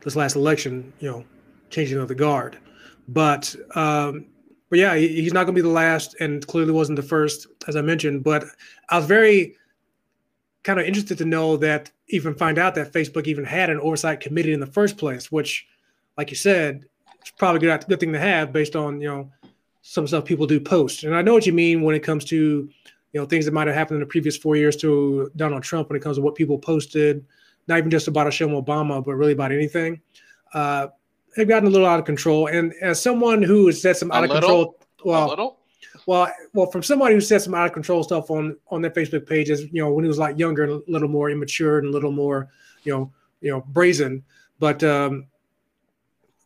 this 0.00 0.16
last 0.16 0.36
election. 0.36 0.92
You 1.00 1.10
know, 1.10 1.24
changing 1.70 1.98
of 1.98 2.08
the 2.08 2.14
guard. 2.14 2.58
But 3.08 3.54
um, 3.74 4.26
but 4.68 4.78
yeah, 4.78 4.94
he, 4.94 5.08
he's 5.08 5.32
not 5.32 5.44
going 5.44 5.54
to 5.54 5.62
be 5.62 5.66
the 5.68 5.74
last, 5.74 6.16
and 6.20 6.46
clearly 6.46 6.72
wasn't 6.72 6.96
the 6.96 7.02
first, 7.02 7.48
as 7.66 7.76
I 7.76 7.82
mentioned. 7.82 8.22
But 8.22 8.44
I 8.88 8.98
was 8.98 9.06
very 9.06 9.56
kind 10.62 10.78
of 10.78 10.86
interested 10.86 11.18
to 11.18 11.24
know 11.24 11.56
that 11.56 11.90
even 12.08 12.34
find 12.34 12.58
out 12.58 12.74
that 12.76 12.92
Facebook 12.92 13.26
even 13.26 13.44
had 13.44 13.70
an 13.70 13.80
oversight 13.80 14.20
committee 14.20 14.52
in 14.52 14.60
the 14.60 14.66
first 14.66 14.96
place, 14.96 15.32
which, 15.32 15.66
like 16.16 16.30
you 16.30 16.36
said, 16.36 16.84
it's 17.20 17.30
probably 17.30 17.68
a 17.68 17.78
good, 17.78 17.88
good 17.88 18.00
thing 18.00 18.12
to 18.12 18.18
have 18.18 18.52
based 18.52 18.76
on 18.76 19.00
you 19.00 19.08
know 19.08 19.30
some 19.82 20.06
stuff 20.06 20.24
people 20.24 20.46
do 20.46 20.60
post. 20.60 21.04
And 21.04 21.14
I 21.14 21.22
know 21.22 21.34
what 21.34 21.46
you 21.46 21.52
mean 21.52 21.82
when 21.82 21.94
it 21.94 22.02
comes 22.02 22.24
to 22.26 22.36
you 22.36 23.20
know 23.20 23.26
things 23.26 23.44
that 23.46 23.54
might 23.54 23.66
have 23.66 23.76
happened 23.76 23.96
in 23.96 24.00
the 24.00 24.06
previous 24.06 24.36
four 24.36 24.56
years 24.56 24.76
to 24.76 25.30
Donald 25.36 25.64
Trump 25.64 25.88
when 25.88 25.96
it 25.96 26.02
comes 26.02 26.16
to 26.16 26.22
what 26.22 26.36
people 26.36 26.58
posted, 26.58 27.24
not 27.66 27.78
even 27.78 27.90
just 27.90 28.08
about 28.08 28.26
Michelle 28.26 28.48
Obama, 28.50 29.04
but 29.04 29.14
really 29.14 29.32
about 29.32 29.50
anything. 29.50 30.00
Uh, 30.54 30.88
have 31.36 31.48
gotten 31.48 31.68
a 31.68 31.70
little 31.70 31.86
out 31.86 31.98
of 31.98 32.04
control. 32.04 32.48
And 32.48 32.72
as 32.80 33.02
someone 33.02 33.42
who 33.42 33.66
has 33.66 33.80
said 33.80 33.96
some 33.96 34.10
out 34.12 34.24
of 34.24 34.30
control, 34.30 34.76
well, 35.04 35.56
well, 36.06 36.32
well, 36.52 36.66
from 36.70 36.82
somebody 36.82 37.14
who 37.14 37.20
said 37.20 37.42
some 37.42 37.54
out 37.54 37.66
of 37.66 37.72
control 37.72 38.02
stuff 38.02 38.30
on 38.30 38.56
on 38.70 38.82
their 38.82 38.90
Facebook 38.90 39.26
pages, 39.28 39.62
you 39.72 39.82
know, 39.82 39.92
when 39.92 40.04
he 40.04 40.08
was 40.08 40.18
like 40.18 40.38
younger, 40.38 40.64
and 40.64 40.72
a 40.72 40.90
little 40.90 41.08
more 41.08 41.30
immature 41.30 41.78
and 41.78 41.88
a 41.88 41.90
little 41.90 42.12
more, 42.12 42.48
you 42.84 42.92
know, 42.92 43.12
you 43.40 43.50
know, 43.50 43.60
brazen. 43.68 44.22
But 44.58 44.82
um, 44.82 45.26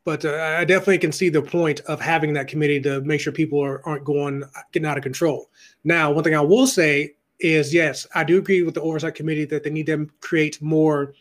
but 0.05 0.25
uh, 0.25 0.57
I 0.59 0.64
definitely 0.64 0.99
can 0.99 1.12
see 1.12 1.29
the 1.31 1.43
point 1.43 1.81
of 1.81 2.00
having 2.00 2.35
that 2.35 2.49
committee 2.49 2.81
to 2.83 3.00
make 3.03 3.21
sure 3.21 3.33
people 3.33 3.62
are, 3.62 3.87
aren't 3.88 4.05
going 4.05 4.45
getting 4.73 4.87
out 4.87 4.99
of 4.99 5.03
control. 5.03 5.50
Now, 5.83 6.12
one 6.12 6.25
thing 6.25 6.35
I 6.35 6.41
will 6.41 6.67
say 6.67 7.14
is 7.41 7.73
yes, 7.75 8.07
I 8.14 8.25
do 8.25 8.38
agree 8.38 8.62
with 8.62 8.75
the 8.75 8.83
oversight 8.83 9.14
committee 9.14 9.45
that 9.47 9.64
they 9.64 9.71
need 9.71 9.87
to 9.87 10.09
create 10.21 10.61
more 10.62 11.14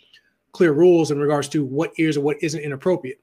clear 0.51 0.73
rules 0.73 1.11
in 1.11 1.19
regards 1.19 1.47
to 1.49 1.65
what 1.65 1.91
is 1.97 2.17
or 2.17 2.21
what 2.21 2.37
isn't 2.41 2.61
inappropriate 2.61 3.22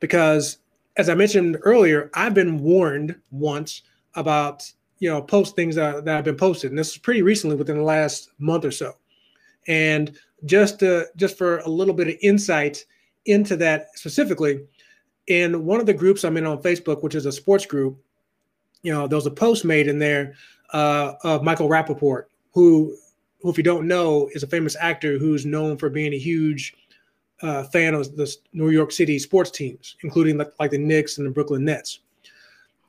because 0.00 0.58
as 0.96 1.08
I 1.08 1.14
mentioned 1.14 1.58
earlier, 1.62 2.10
I've 2.14 2.34
been 2.34 2.62
warned 2.62 3.16
once 3.30 3.82
about 4.14 4.70
you 4.98 5.10
know 5.10 5.20
post 5.20 5.54
things 5.54 5.74
that, 5.76 6.04
that 6.04 6.16
have 6.16 6.24
been 6.24 6.36
posted, 6.36 6.70
and 6.70 6.78
this 6.78 6.92
is 6.92 6.98
pretty 6.98 7.22
recently 7.22 7.56
within 7.56 7.76
the 7.76 7.82
last 7.82 8.30
month 8.38 8.64
or 8.64 8.70
so. 8.70 8.94
And 9.68 10.16
just 10.44 10.78
to, 10.80 11.06
just 11.16 11.36
for 11.36 11.58
a 11.58 11.68
little 11.68 11.94
bit 11.94 12.08
of 12.08 12.14
insight 12.22 12.84
into 13.24 13.56
that 13.56 13.88
specifically, 13.98 14.60
in 15.26 15.64
one 15.64 15.80
of 15.80 15.86
the 15.86 15.94
groups 15.94 16.24
I'm 16.24 16.36
in 16.36 16.46
on 16.46 16.62
Facebook, 16.62 17.02
which 17.02 17.14
is 17.14 17.26
a 17.26 17.32
sports 17.32 17.66
group, 17.66 17.98
you 18.82 18.92
know, 18.92 19.06
there 19.06 19.16
was 19.16 19.26
a 19.26 19.30
post 19.30 19.64
made 19.64 19.88
in 19.88 19.98
there 19.98 20.34
uh, 20.72 21.14
of 21.24 21.42
Michael 21.42 21.68
Rapaport, 21.68 22.24
who, 22.52 22.96
who, 23.40 23.50
if 23.50 23.56
you 23.56 23.64
don't 23.64 23.88
know, 23.88 24.28
is 24.34 24.42
a 24.42 24.48
famous 24.48 24.76
actor 24.78 25.18
who's 25.18 25.44
known 25.44 25.76
for 25.76 25.90
being 25.90 26.12
a 26.12 26.18
huge 26.18 26.74
uh, 27.42 27.64
fan 27.64 27.94
of 27.94 28.16
the 28.16 28.34
New 28.52 28.70
York 28.70 28.92
City 28.92 29.18
sports 29.18 29.50
teams, 29.50 29.96
including 30.02 30.38
like, 30.38 30.52
like 30.58 30.70
the 30.70 30.78
Knicks 30.78 31.18
and 31.18 31.26
the 31.26 31.30
Brooklyn 31.30 31.64
Nets. 31.64 32.00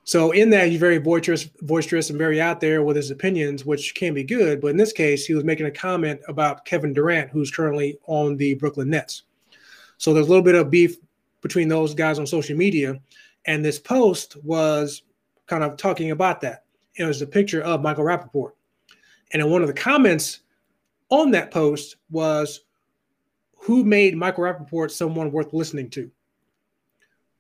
So 0.04 0.32
in 0.32 0.50
that, 0.52 0.70
he's 0.70 0.80
very 0.80 1.00
boisterous, 1.00 1.44
boisterous, 1.44 2.10
and 2.10 2.18
very 2.18 2.40
out 2.40 2.62
there 2.62 2.82
with 2.82 2.96
his 2.96 3.12
opinions, 3.12 3.66
which 3.66 3.94
can 3.94 4.14
be 4.14 4.24
good. 4.24 4.62
But 4.62 4.68
in 4.68 4.78
this 4.78 4.94
case, 4.94 5.26
he 5.26 5.34
was 5.34 5.44
making 5.44 5.66
a 5.66 5.72
comment 5.72 6.22
about 6.30 6.64
Kevin 6.64 6.94
Durant, 6.94 7.30
who's 7.30 7.52
currently 7.52 8.00
on 8.06 8.38
the 8.38 8.56
Brooklyn 8.56 8.90
Nets. 8.90 9.24
So 9.98 10.14
there's 10.14 10.28
a 10.28 10.30
little 10.30 10.46
bit 10.46 10.56
of 10.56 10.70
beef 10.70 10.96
between 11.42 11.68
those 11.68 11.94
guys 11.94 12.20
on 12.20 12.26
social 12.26 12.56
media, 12.56 13.02
and 13.48 13.66
this 13.66 13.80
post 13.80 14.38
was 14.44 15.04
kind 15.46 15.64
of 15.64 15.76
talking 15.76 16.12
about 16.12 16.40
that. 16.40 16.64
It 16.96 17.04
was 17.04 17.22
a 17.22 17.28
picture 17.28 17.62
of 17.62 17.82
Michael 17.82 18.06
Rapaport, 18.06 18.52
and 19.34 19.42
in 19.42 19.50
one 19.50 19.62
of 19.62 19.68
the 19.68 19.74
comments 19.74 20.40
on 21.10 21.32
that 21.32 21.52
post 21.52 21.98
was, 22.10 22.62
"Who 23.68 23.84
made 23.84 24.16
Michael 24.16 24.46
Rapaport 24.46 24.92
someone 24.92 25.32
worth 25.32 25.54
listening 25.54 25.90
to?" 25.92 26.10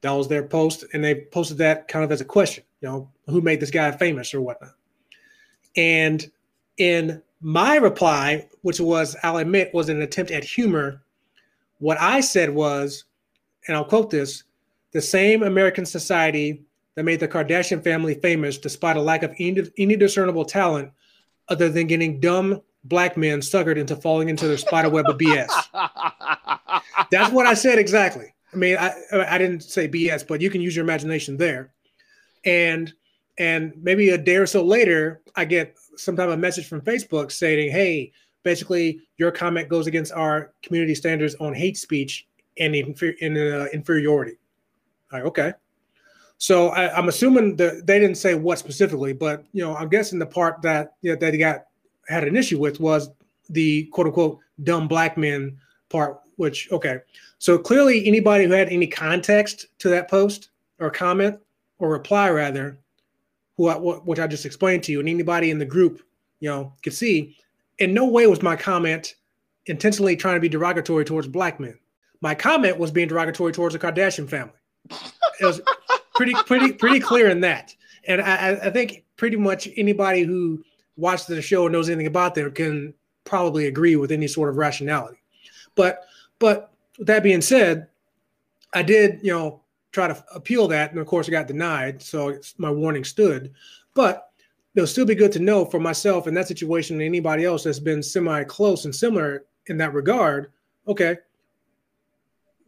That 0.01 0.12
was 0.12 0.27
their 0.27 0.43
post, 0.43 0.84
and 0.93 1.03
they 1.03 1.15
posted 1.15 1.57
that 1.60 1.88
kind 1.88 2.05
of 2.05 2.12
as 2.12 2.22
a 2.22 2.25
question, 2.25 2.65
you 2.81 2.89
know, 2.89 3.10
who 3.27 3.41
made 3.41 3.62
this 3.62 3.72
guy 3.72 3.89
famous 3.91 4.34
or 4.34 4.41
whatnot. 4.41 4.75
And 5.77 6.29
in 6.77 7.22
my 7.39 7.77
reply, 7.77 8.48
which 8.62 8.79
was, 8.79 9.15
I'll 9.24 9.38
admit, 9.38 9.74
was 9.74 9.89
an 9.89 10.01
attempt 10.01 10.31
at 10.31 10.43
humor, 10.43 11.01
what 11.79 11.98
I 12.01 12.19
said 12.19 12.50
was, 12.53 13.05
and 13.67 13.77
I'll 13.77 13.86
quote 13.86 14.10
this 14.10 14.43
the 14.91 15.01
same 15.01 15.43
American 15.43 15.86
society 15.86 16.63
that 16.96 17.03
made 17.03 17.19
the 17.19 17.27
Kardashian 17.27 17.84
family 17.84 18.15
famous 18.15 18.57
despite 18.57 18.98
a 18.98 19.01
lack 19.01 19.24
of 19.24 19.34
any, 19.39 19.63
any 19.77 19.96
discernible 19.96 20.46
talent 20.46 20.91
other 21.48 21.69
than 21.69 21.88
getting 21.88 22.19
dumb 22.19 22.62
black 22.88 23.17
men 23.17 23.39
suckered 23.39 23.77
into 23.77 23.96
falling 23.96 24.29
into 24.29 24.48
their 24.48 24.58
spider 24.58 24.89
web 24.89 25.08
of 25.08 25.17
BS. 25.17 25.50
That's 27.12 27.32
what 27.32 27.46
I 27.46 27.53
said 27.53 27.79
exactly. 27.79 28.34
I 28.53 28.56
mean, 28.58 28.77
I 28.77 28.94
I 29.12 29.38
didn't 29.38 29.62
say 29.62 29.88
BS, 29.88 30.27
but 30.27 30.41
you 30.41 30.50
can 30.50 30.62
use 30.62 30.75
your 30.75 30.86
imagination 30.86 31.38
there. 31.38 31.72
And 32.46 32.94
and 33.38 33.74
maybe 33.77 34.10
a 34.10 34.17
day 34.17 34.38
or 34.38 34.46
so 34.46 34.63
later, 34.63 35.22
I 35.36 35.46
get 35.46 35.75
some 35.96 36.15
type 36.15 36.29
of 36.29 36.39
message 36.39 36.67
from 36.67 36.82
Facebook 36.82 37.32
saying, 37.32 37.72
"Hey, 37.72 38.12
basically, 38.44 39.01
your 39.17 39.32
comment 39.32 39.70
goes 39.70 39.88
against 39.88 40.12
our 40.13 40.53
community 40.63 40.96
standards 40.96 41.36
on 41.36 41.53
hate 41.53 41.77
speech 41.77 42.27
and 42.58 42.75
inferior, 42.75 43.15
in, 43.20 43.38
uh, 43.38 43.67
inferiority." 43.74 44.38
Like, 45.12 45.24
okay. 45.24 45.53
So 46.39 46.70
I, 46.70 46.98
am 46.98 47.10
assuming 47.10 47.56
that 47.58 47.88
they 47.88 48.00
didn't 48.00 48.17
say 48.17 48.36
what 48.36 48.60
specifically, 48.60 49.13
but 49.13 49.44
you 49.53 49.63
know, 49.63 49.75
I'm 49.75 49.89
guessing 49.89 50.20
the 50.20 50.25
part 50.25 50.62
that 50.62 50.94
you 51.01 51.12
know, 51.12 51.20
that 51.20 51.34
he 51.34 51.39
got 51.39 51.65
had 52.08 52.24
an 52.24 52.36
issue 52.36 52.60
with 52.60 52.80
was 52.80 53.10
the 53.50 53.86
quote 53.86 54.08
unquote 54.08 54.40
dumb 54.64 54.88
black 54.88 55.18
men 55.18 55.58
part. 55.90 56.20
Which 56.36 56.72
okay, 56.72 57.00
so 57.40 57.58
clearly, 57.58 58.06
anybody 58.08 58.46
who 58.46 58.52
had 58.52 58.70
any 58.70 58.88
context 58.88 59.68
to 59.80 59.90
that 59.90 60.10
post 60.10 60.50
or 60.80 60.90
comment 60.90 61.40
or 61.80 61.90
reply 61.90 62.30
rather, 62.30 62.78
who 63.56 63.68
I, 63.68 63.76
which 63.76 64.20
I 64.20 64.28
just 64.28 64.46
explained 64.46 64.84
to 64.84 64.92
you, 64.92 65.00
and 65.00 65.10
anybody 65.10 65.50
in 65.52 65.60
the 65.60 65.66
group, 65.66 66.04
you 66.40 66.50
know, 66.50 66.74
could 66.84 66.94
see, 66.94 67.36
in 67.80 67.94
no 67.94 68.06
way 68.06 68.28
was 68.28 68.42
my 68.42 68.56
comment 68.56 69.16
intentionally 69.66 70.16
trying 70.16 70.36
to 70.36 70.40
be 70.40 70.50
derogatory 70.50 71.06
towards 71.06 71.28
black 71.28 71.60
men. 71.60 71.78
My 72.22 72.34
comment 72.34 72.78
was 72.78 72.92
being 72.92 73.08
derogatory 73.08 73.52
towards 73.52 73.74
the 73.74 73.80
Kardashian 73.80 74.30
family. 74.30 74.54
It 75.40 75.46
was 75.46 75.62
pretty, 76.16 76.34
pretty, 76.46 76.72
pretty 76.72 77.00
clear 77.00 77.30
in 77.30 77.42
that. 77.42 77.76
And 78.08 78.22
I, 78.22 78.52
I 78.52 78.70
think 78.72 79.04
pretty 79.18 79.38
much 79.38 79.68
anybody 79.76 80.22
who 80.24 80.64
watched 80.98 81.27
the 81.27 81.42
show 81.42 81.66
and 81.66 81.74
knows 81.74 81.89
anything 81.89 82.08
about 82.08 82.36
them 82.36 82.51
can 82.51 82.94
probably 83.24 83.68
agree 83.68 83.96
with 83.96 84.12
any 84.12 84.27
sort 84.27 84.50
of 84.50 84.58
rationality. 84.58 85.18
But, 85.75 86.06
but 86.39 86.74
with 86.98 87.08
that 87.08 87.24
being 87.24 87.42
said, 87.42 87.88
I 88.74 88.84
did, 88.84 89.20
you 89.24 89.32
know, 89.32 89.62
try 89.92 90.08
to 90.08 90.24
appeal 90.34 90.68
that, 90.68 90.92
and 90.92 91.00
of 91.00 91.08
course, 91.08 91.27
I 91.27 91.32
got 91.32 91.48
denied. 91.48 92.01
So 92.01 92.39
my 92.58 92.72
warning 92.72 93.04
stood. 93.04 93.54
But 93.94 94.30
it'll 94.75 94.88
still 94.88 95.06
be 95.06 95.16
good 95.16 95.32
to 95.34 95.39
know 95.39 95.66
for 95.66 95.80
myself 95.80 96.27
in 96.27 96.34
that 96.36 96.48
situation 96.48 96.98
and 96.98 97.04
anybody 97.04 97.46
else 97.46 97.63
that's 97.63 97.80
been 97.80 98.04
semi 98.04 98.44
close 98.44 98.86
and 98.86 98.96
similar 98.96 99.46
in 99.68 99.77
that 99.77 99.94
regard. 99.94 100.51
Okay, 100.88 101.18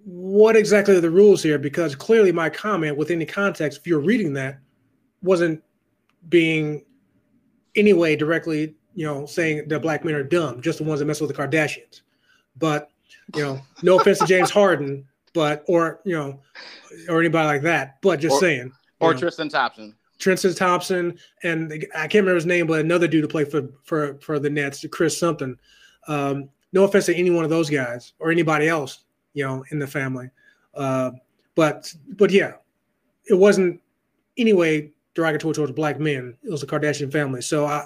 what 0.03 0.55
exactly 0.55 0.95
are 0.95 1.01
the 1.01 1.09
rules 1.09 1.43
here? 1.43 1.59
Because 1.59 1.95
clearly, 1.95 2.31
my 2.31 2.49
comment 2.49 2.97
with 2.97 3.11
any 3.11 3.25
context, 3.25 3.79
if 3.79 3.87
you're 3.87 3.99
reading 3.99 4.33
that, 4.33 4.59
wasn't 5.21 5.61
being 6.29 6.83
anyway 7.75 8.15
directly, 8.15 8.75
you 8.95 9.05
know, 9.05 9.25
saying 9.25 9.67
that 9.67 9.81
black 9.81 10.03
men 10.03 10.15
are 10.15 10.23
dumb, 10.23 10.61
just 10.61 10.79
the 10.79 10.83
ones 10.83 10.99
that 10.99 11.05
mess 11.05 11.21
with 11.21 11.29
the 11.29 11.35
Kardashians. 11.35 12.01
But 12.57 12.89
you 13.35 13.43
know, 13.43 13.61
no 13.83 13.99
offense 13.99 14.19
to 14.19 14.25
James 14.25 14.49
Harden, 14.49 15.05
but 15.33 15.63
or 15.67 16.01
you 16.03 16.15
know, 16.15 16.39
or 17.07 17.19
anybody 17.19 17.47
like 17.47 17.61
that. 17.63 18.01
But 18.01 18.19
just 18.19 18.35
or, 18.35 18.39
saying. 18.39 18.71
Or 18.99 19.13
know, 19.13 19.19
Tristan 19.19 19.49
Thompson. 19.49 19.95
Tristan 20.17 20.53
Thompson 20.53 21.17
and 21.43 21.71
I 21.95 22.01
can't 22.01 22.15
remember 22.15 22.35
his 22.35 22.45
name, 22.45 22.67
but 22.67 22.81
another 22.81 23.07
dude 23.07 23.23
to 23.23 23.27
play 23.27 23.45
for 23.45 23.69
for 23.83 24.17
for 24.19 24.39
the 24.39 24.49
Nets, 24.49 24.85
Chris 24.91 25.17
something. 25.17 25.57
Um, 26.07 26.49
no 26.73 26.83
offense 26.83 27.05
to 27.05 27.15
any 27.15 27.29
one 27.29 27.43
of 27.43 27.49
those 27.49 27.69
guys 27.69 28.13
or 28.19 28.31
anybody 28.31 28.67
else, 28.67 29.05
you 29.33 29.45
know, 29.45 29.63
in 29.71 29.79
the 29.79 29.87
family. 29.87 30.29
Uh, 30.73 31.11
but 31.55 31.93
but 32.09 32.31
yeah, 32.31 32.53
it 33.29 33.35
wasn't 33.35 33.81
anyway 34.37 34.91
derogatory 35.19 35.53
towards 35.53 35.71
black 35.73 35.99
men. 35.99 36.35
It 36.43 36.49
was 36.49 36.61
the 36.61 36.67
Kardashian 36.67 37.11
family. 37.11 37.41
So 37.41 37.65
I 37.65 37.85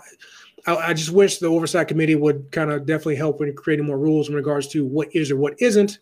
I, 0.65 0.75
I 0.75 0.93
just 0.93 1.11
wish 1.11 1.39
the 1.39 1.47
oversight 1.47 1.87
committee 1.87 2.15
would 2.15 2.51
kind 2.51 2.71
of 2.71 2.85
definitely 2.85 3.15
help 3.15 3.41
in 3.41 3.53
creating 3.55 3.85
more 3.85 3.97
rules 3.97 4.29
in 4.29 4.35
regards 4.35 4.67
to 4.69 4.85
what 4.85 5.13
is 5.13 5.31
or 5.31 5.37
what 5.37 5.55
isn't 5.59 5.99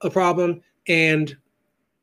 a 0.00 0.10
problem, 0.10 0.60
and 0.88 1.36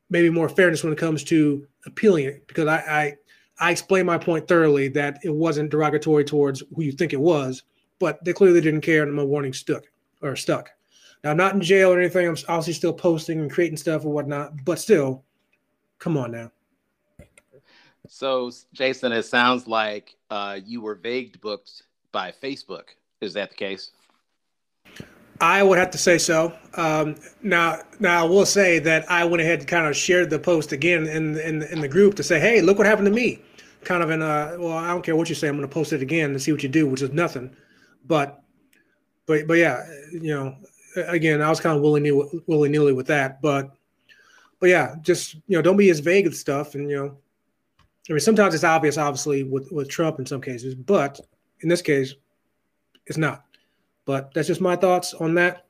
maybe 0.09 0.29
more 0.29 0.49
fairness 0.49 0.83
when 0.83 0.93
it 0.93 0.99
comes 0.99 1.23
to 1.25 1.67
appealing 1.85 2.25
it. 2.25 2.47
Because 2.47 2.67
I, 2.67 2.77
I 2.77 3.15
I 3.59 3.71
explained 3.71 4.07
my 4.07 4.17
point 4.17 4.47
thoroughly 4.47 4.88
that 4.89 5.19
it 5.23 5.33
wasn't 5.33 5.71
derogatory 5.71 6.23
towards 6.23 6.63
who 6.73 6.83
you 6.83 6.93
think 6.93 7.13
it 7.13 7.19
was, 7.19 7.63
but 7.99 8.23
they 8.23 8.33
clearly 8.33 8.61
didn't 8.61 8.81
care, 8.81 9.03
and 9.03 9.13
my 9.13 9.23
warning 9.23 9.53
stuck 9.53 9.83
or 10.21 10.35
stuck. 10.35 10.69
Now 11.23 11.31
I'm 11.31 11.38
not 11.38 11.53
in 11.53 11.61
jail 11.61 11.91
or 11.91 11.99
anything. 11.99 12.27
I'm 12.27 12.38
obviously 12.47 12.73
still 12.73 12.93
posting 12.93 13.39
and 13.41 13.51
creating 13.51 13.77
stuff 13.77 14.05
or 14.05 14.09
whatnot, 14.13 14.63
but 14.63 14.79
still, 14.79 15.23
come 15.97 16.17
on 16.17 16.31
now. 16.31 16.51
So, 18.09 18.51
Jason, 18.73 19.11
it 19.11 19.23
sounds 19.23 19.67
like 19.67 20.15
uh, 20.31 20.59
you 20.65 20.81
were 20.81 20.95
vague 20.95 21.39
booked 21.41 21.83
by 22.11 22.31
Facebook. 22.31 22.85
Is 23.21 23.33
that 23.35 23.51
the 23.51 23.55
case? 23.55 23.91
I 25.39 25.61
would 25.61 25.77
have 25.77 25.91
to 25.91 25.97
say 25.97 26.17
so. 26.17 26.53
Um, 26.73 27.15
now, 27.43 27.77
now 27.99 28.25
I 28.25 28.27
will 28.27 28.47
say 28.47 28.79
that 28.79 29.09
I 29.11 29.23
went 29.25 29.41
ahead 29.41 29.59
and 29.59 29.67
kind 29.67 29.87
of 29.87 29.95
shared 29.95 30.31
the 30.31 30.39
post 30.39 30.71
again 30.71 31.05
in 31.05 31.37
in, 31.39 31.61
in 31.63 31.81
the 31.81 31.87
group 31.87 32.15
to 32.15 32.23
say, 32.23 32.39
"Hey, 32.39 32.61
look 32.61 32.79
what 32.79 32.87
happened 32.87 33.05
to 33.05 33.13
me." 33.13 33.41
Kind 33.83 34.03
of 34.03 34.09
in 34.09 34.21
a 34.21 34.55
well, 34.57 34.73
I 34.73 34.87
don't 34.87 35.03
care 35.03 35.15
what 35.15 35.29
you 35.29 35.35
say. 35.35 35.47
I'm 35.47 35.55
going 35.55 35.67
to 35.67 35.73
post 35.73 35.93
it 35.93 36.01
again 36.01 36.31
and 36.31 36.41
see 36.41 36.51
what 36.51 36.63
you 36.63 36.69
do, 36.69 36.87
which 36.87 37.03
is 37.03 37.11
nothing. 37.11 37.55
But, 38.05 38.41
but, 39.27 39.47
but 39.47 39.53
yeah, 39.53 39.85
you 40.11 40.33
know, 40.33 40.55
again, 40.95 41.41
I 41.41 41.49
was 41.49 41.59
kind 41.59 41.77
of 41.77 41.83
willy 41.83 42.11
willy 42.47 42.69
nilly 42.69 42.93
with 42.93 43.07
that. 43.07 43.39
But, 43.41 43.69
but 44.59 44.69
yeah, 44.69 44.95
just 45.01 45.35
you 45.35 45.55
know, 45.55 45.61
don't 45.61 45.77
be 45.77 45.91
as 45.91 45.99
vague 45.99 46.25
with 46.25 46.35
stuff. 46.35 46.75
And 46.75 46.89
you 46.89 46.97
know, 46.97 47.17
I 48.09 48.13
mean, 48.13 48.19
sometimes 48.19 48.55
it's 48.55 48.63
obvious, 48.63 48.97
obviously, 48.97 49.43
with 49.43 49.71
with 49.71 49.89
Trump 49.89 50.19
in 50.19 50.25
some 50.25 50.41
cases, 50.41 50.73
but 50.73 51.19
in 51.61 51.69
this 51.69 51.81
case, 51.81 52.15
it's 53.05 53.17
not. 53.17 53.43
But 54.05 54.33
that's 54.33 54.47
just 54.47 54.61
my 54.61 54.75
thoughts 54.75 55.13
on 55.13 55.35
that. 55.35 55.65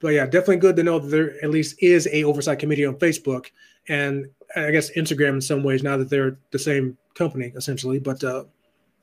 But 0.00 0.14
yeah, 0.14 0.24
definitely 0.26 0.56
good 0.56 0.76
to 0.76 0.82
know 0.82 0.98
that 0.98 1.08
there 1.08 1.42
at 1.44 1.50
least 1.50 1.82
is 1.82 2.08
a 2.12 2.24
oversight 2.24 2.58
committee 2.58 2.84
on 2.84 2.96
Facebook 2.96 3.46
and 3.88 4.26
I 4.56 4.70
guess 4.70 4.90
Instagram 4.92 5.34
in 5.34 5.40
some 5.40 5.62
ways 5.62 5.82
now 5.82 5.96
that 5.96 6.10
they're 6.10 6.38
the 6.50 6.58
same 6.58 6.96
company 7.14 7.52
essentially. 7.56 7.98
But 7.98 8.22
uh, 8.24 8.44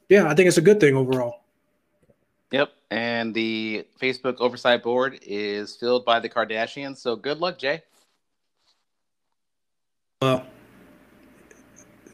yeah, 0.10 0.27
I 0.27 0.36
think 0.36 0.48
it's 0.48 0.58
a 0.58 0.62
good 0.62 0.79
thing 0.79 0.96
overall. 0.96 1.41
Yep, 2.51 2.72
and 2.89 3.34
the 3.34 3.86
Facebook 4.01 4.36
oversight 4.39 4.84
board 4.84 5.20
is 5.22 5.75
filled 5.77 6.03
by 6.03 6.20
the 6.20 6.27
Kardashians. 6.27 6.98
So 6.98 7.15
good 7.15 7.38
luck, 7.38 7.58
Jay. 7.58 7.81
Well, 10.22 10.46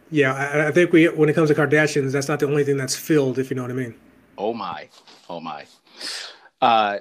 yeah, 0.09 0.33
I, 0.33 0.67
I, 0.67 0.71
think 0.71 0.91
we 0.91 1.07
when 1.07 1.29
it 1.29 1.33
comes 1.33 1.49
to 1.49 1.55
Kardashians, 1.55 2.11
that's 2.11 2.27
not 2.27 2.39
the 2.39 2.47
only 2.47 2.63
thing 2.63 2.77
that's 2.77 2.95
filled, 2.95 3.39
if 3.39 3.49
you 3.49 3.55
know 3.55 3.63
what 3.63 3.71
I 3.71 3.75
mean. 3.75 3.95
Oh 4.37 4.53
my, 4.53 4.87
oh 5.29 5.39
my. 5.39 5.65
Uh, 6.61 6.99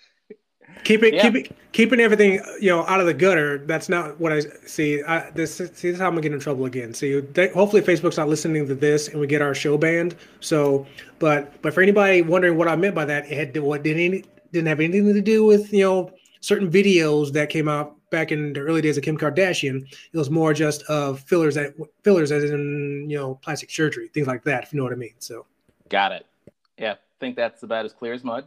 keep 0.84 1.02
it, 1.02 1.14
yeah. 1.14 1.22
keep 1.22 1.34
it, 1.34 1.56
keeping 1.72 2.00
everything 2.00 2.40
you 2.60 2.70
know 2.70 2.84
out 2.86 3.00
of 3.00 3.06
the 3.06 3.14
gutter. 3.14 3.58
That's 3.58 3.88
not 3.88 4.18
what 4.20 4.32
I 4.32 4.40
see. 4.66 5.02
I, 5.02 5.30
this 5.30 5.56
see 5.56 5.64
this 5.64 5.84
is 5.84 5.98
how 5.98 6.06
I'm 6.06 6.12
gonna 6.12 6.22
get 6.22 6.32
in 6.32 6.40
trouble 6.40 6.64
again. 6.64 6.94
See, 6.94 7.20
they, 7.20 7.48
hopefully 7.48 7.82
Facebook's 7.82 8.16
not 8.16 8.28
listening 8.28 8.66
to 8.66 8.74
this 8.74 9.08
and 9.08 9.20
we 9.20 9.26
get 9.26 9.42
our 9.42 9.54
show 9.54 9.78
banned. 9.78 10.16
So, 10.40 10.86
but 11.18 11.60
but 11.62 11.74
for 11.74 11.82
anybody 11.82 12.22
wondering 12.22 12.56
what 12.56 12.68
I 12.68 12.76
meant 12.76 12.94
by 12.94 13.04
that, 13.04 13.30
it 13.30 13.36
had 13.36 13.62
what 13.62 13.82
didn't 13.82 14.26
didn't 14.52 14.68
have 14.68 14.80
anything 14.80 15.12
to 15.12 15.20
do 15.20 15.44
with 15.44 15.72
you 15.72 15.84
know 15.84 16.12
certain 16.40 16.70
videos 16.70 17.32
that 17.32 17.50
came 17.50 17.68
out 17.68 17.95
back 18.10 18.32
in 18.32 18.52
the 18.52 18.60
early 18.60 18.80
days 18.80 18.96
of 18.96 19.04
Kim 19.04 19.18
Kardashian, 19.18 19.86
it 20.12 20.16
was 20.16 20.30
more 20.30 20.54
just 20.54 20.82
of 20.84 21.20
fillers 21.20 21.54
that 21.54 21.74
fillers 22.02 22.32
as 22.32 22.50
in 22.50 23.08
you 23.08 23.16
know 23.16 23.34
plastic 23.36 23.70
surgery, 23.70 24.08
things 24.08 24.26
like 24.26 24.44
that. 24.44 24.64
If 24.64 24.72
you 24.72 24.78
know 24.78 24.84
what 24.84 24.92
I 24.92 24.96
mean. 24.96 25.14
So. 25.18 25.46
Got 25.88 26.12
it. 26.12 26.26
Yeah, 26.78 26.92
I 26.92 26.96
think 27.20 27.36
that's 27.36 27.62
about 27.62 27.84
as 27.84 27.92
clear 27.92 28.12
as 28.12 28.24
mud. 28.24 28.46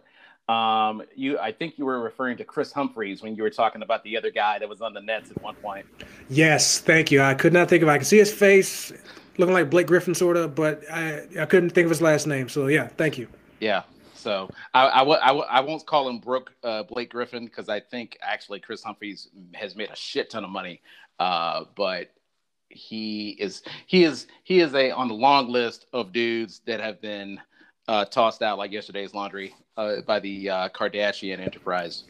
Um, 0.49 1.03
you, 1.15 1.37
I 1.37 1.51
think 1.51 1.77
you 1.77 1.85
were 1.85 2.01
referring 2.01 2.35
to 2.37 2.43
Kris 2.43 2.71
Humphries 2.71 3.21
when 3.21 3.35
you 3.35 3.43
were 3.43 3.51
talking 3.51 3.83
about 3.83 4.03
the 4.03 4.17
other 4.17 4.31
guy 4.31 4.57
that 4.57 4.67
was 4.67 4.81
on 4.81 4.93
the 4.93 5.01
Nets 5.01 5.29
at 5.29 5.39
one 5.43 5.53
point. 5.55 5.85
Yes, 6.27 6.79
thank 6.79 7.11
you. 7.11 7.21
I 7.21 7.35
could 7.35 7.53
not 7.53 7.69
think 7.69 7.83
of. 7.83 7.89
I 7.89 7.99
could 7.99 8.07
see 8.07 8.17
his 8.17 8.33
face, 8.33 8.91
looking 9.37 9.53
like 9.53 9.69
Blake 9.69 9.85
Griffin, 9.85 10.15
sort 10.15 10.37
of, 10.37 10.55
but 10.55 10.81
I, 10.91 11.27
I 11.39 11.45
couldn't 11.45 11.69
think 11.69 11.85
of 11.85 11.91
his 11.91 12.01
last 12.01 12.25
name. 12.25 12.49
So 12.49 12.65
yeah, 12.65 12.87
thank 12.87 13.19
you. 13.19 13.27
Yeah. 13.59 13.83
So 14.19 14.49
I, 14.73 14.87
I, 14.87 15.03
I, 15.03 15.31
I 15.31 15.59
won't 15.61 15.85
call 15.85 16.09
him 16.09 16.19
Brooke 16.19 16.53
uh, 16.63 16.83
Blake 16.83 17.09
Griffin 17.11 17.45
because 17.45 17.69
I 17.69 17.79
think 17.79 18.17
actually 18.21 18.59
Kris 18.59 18.83
Humphries 18.83 19.29
has 19.53 19.75
made 19.75 19.89
a 19.89 19.95
shit 19.95 20.29
ton 20.29 20.43
of 20.43 20.49
money, 20.49 20.81
uh, 21.19 21.65
but 21.75 22.11
he 22.69 23.29
is 23.39 23.63
he 23.87 24.03
is 24.03 24.27
he 24.43 24.59
is 24.59 24.75
a 24.75 24.91
on 24.91 25.07
the 25.07 25.13
long 25.13 25.49
list 25.49 25.87
of 25.93 26.11
dudes 26.11 26.61
that 26.65 26.79
have 26.79 27.01
been 27.01 27.39
uh, 27.87 28.05
tossed 28.05 28.43
out 28.43 28.57
like 28.57 28.71
yesterday's 28.71 29.13
laundry 29.13 29.55
uh, 29.77 30.01
by 30.01 30.19
the 30.19 30.49
uh, 30.49 30.69
Kardashian 30.69 31.39
enterprise. 31.39 32.03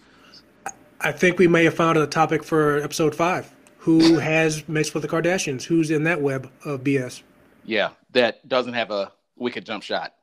I 0.99 1.13
think 1.13 1.39
we 1.39 1.47
may 1.47 1.63
have 1.63 1.75
found 1.75 1.97
a 1.97 2.05
topic 2.05 2.43
for 2.43 2.79
episode 2.79 3.15
five. 3.15 3.53
Who 3.79 4.17
has 4.17 4.67
mixed 4.67 4.93
with 4.93 5.03
the 5.03 5.09
Kardashians? 5.09 5.63
Who's 5.63 5.89
in 5.89 6.03
that 6.03 6.21
web 6.21 6.51
of 6.65 6.83
BS? 6.83 7.21
Yeah, 7.63 7.91
that 8.11 8.45
doesn't 8.49 8.73
have 8.73 8.91
a 8.91 9.13
wicked 9.37 9.65
jump 9.65 9.83
shot. 9.83 10.13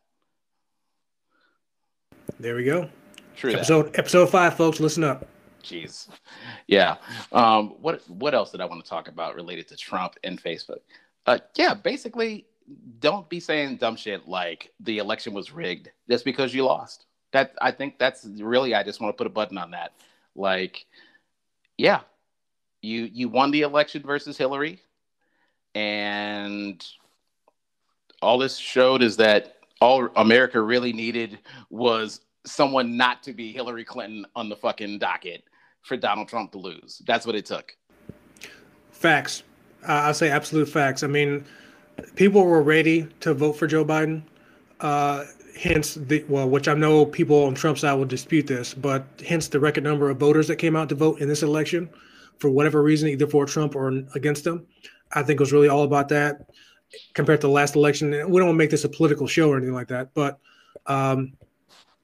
There 2.38 2.54
we 2.54 2.64
go. 2.64 2.88
True. 3.36 3.52
Episode 3.52 3.92
that. 3.92 3.98
episode 3.98 4.30
five, 4.30 4.56
folks. 4.56 4.80
Listen 4.80 5.04
up. 5.04 5.26
Jeez. 5.62 6.08
Yeah. 6.66 6.96
Um, 7.32 7.74
what 7.80 8.02
what 8.08 8.34
else 8.34 8.50
did 8.50 8.60
I 8.60 8.66
want 8.66 8.84
to 8.84 8.88
talk 8.88 9.08
about 9.08 9.34
related 9.34 9.68
to 9.68 9.76
Trump 9.76 10.14
and 10.22 10.42
Facebook? 10.42 10.80
Uh, 11.26 11.38
yeah, 11.56 11.74
basically 11.74 12.46
don't 13.00 13.28
be 13.28 13.40
saying 13.40 13.76
dumb 13.76 13.96
shit 13.96 14.28
like 14.28 14.72
the 14.80 14.98
election 14.98 15.32
was 15.32 15.52
rigged 15.52 15.90
just 16.08 16.24
because 16.24 16.54
you 16.54 16.64
lost. 16.64 17.06
That 17.32 17.54
I 17.60 17.70
think 17.70 17.98
that's 17.98 18.24
really 18.24 18.74
I 18.74 18.82
just 18.82 19.00
want 19.00 19.14
to 19.14 19.18
put 19.18 19.26
a 19.26 19.30
button 19.30 19.58
on 19.58 19.70
that. 19.72 19.92
Like, 20.34 20.86
yeah, 21.78 22.00
you 22.82 23.08
you 23.12 23.28
won 23.28 23.50
the 23.50 23.62
election 23.62 24.02
versus 24.02 24.36
Hillary, 24.36 24.80
and 25.74 26.84
all 28.22 28.38
this 28.38 28.56
showed 28.56 29.02
is 29.02 29.16
that 29.16 29.55
all 29.80 30.08
America 30.16 30.60
really 30.60 30.92
needed 30.92 31.38
was 31.70 32.20
someone 32.44 32.96
not 32.96 33.22
to 33.24 33.32
be 33.32 33.52
Hillary 33.52 33.84
Clinton 33.84 34.24
on 34.34 34.48
the 34.48 34.56
fucking 34.56 34.98
docket 34.98 35.44
for 35.82 35.96
Donald 35.96 36.28
Trump 36.28 36.52
to 36.52 36.58
lose. 36.58 37.02
That's 37.06 37.26
what 37.26 37.34
it 37.34 37.46
took. 37.46 37.76
Facts. 38.90 39.42
I'll 39.86 40.14
say 40.14 40.30
absolute 40.30 40.68
facts. 40.68 41.02
I 41.02 41.06
mean, 41.06 41.44
people 42.14 42.44
were 42.44 42.62
ready 42.62 43.08
to 43.20 43.34
vote 43.34 43.52
for 43.52 43.66
Joe 43.66 43.84
Biden. 43.84 44.22
Uh, 44.80 45.24
hence 45.58 45.94
the 45.94 46.24
well, 46.28 46.48
which 46.48 46.68
I 46.68 46.74
know 46.74 47.06
people 47.06 47.44
on 47.44 47.54
Trump's 47.54 47.82
side 47.82 47.94
will 47.94 48.04
dispute 48.04 48.46
this, 48.46 48.74
but 48.74 49.04
hence 49.26 49.48
the 49.48 49.60
record 49.60 49.84
number 49.84 50.10
of 50.10 50.18
voters 50.18 50.48
that 50.48 50.56
came 50.56 50.76
out 50.76 50.88
to 50.90 50.94
vote 50.94 51.20
in 51.20 51.28
this 51.28 51.42
election 51.42 51.88
for 52.38 52.50
whatever 52.50 52.82
reason, 52.82 53.08
either 53.08 53.26
for 53.26 53.46
Trump 53.46 53.76
or 53.76 53.88
against 54.14 54.46
him. 54.46 54.66
I 55.12 55.22
think 55.22 55.40
it 55.40 55.42
was 55.42 55.52
really 55.52 55.68
all 55.68 55.84
about 55.84 56.08
that 56.08 56.50
compared 57.14 57.40
to 57.40 57.46
the 57.46 57.52
last 57.52 57.76
election. 57.76 58.12
And 58.12 58.30
We 58.30 58.38
don't 58.38 58.48
want 58.48 58.56
to 58.56 58.58
make 58.58 58.70
this 58.70 58.84
a 58.84 58.88
political 58.88 59.26
show 59.26 59.50
or 59.50 59.56
anything 59.56 59.74
like 59.74 59.88
that, 59.88 60.14
but 60.14 60.38
um, 60.86 61.32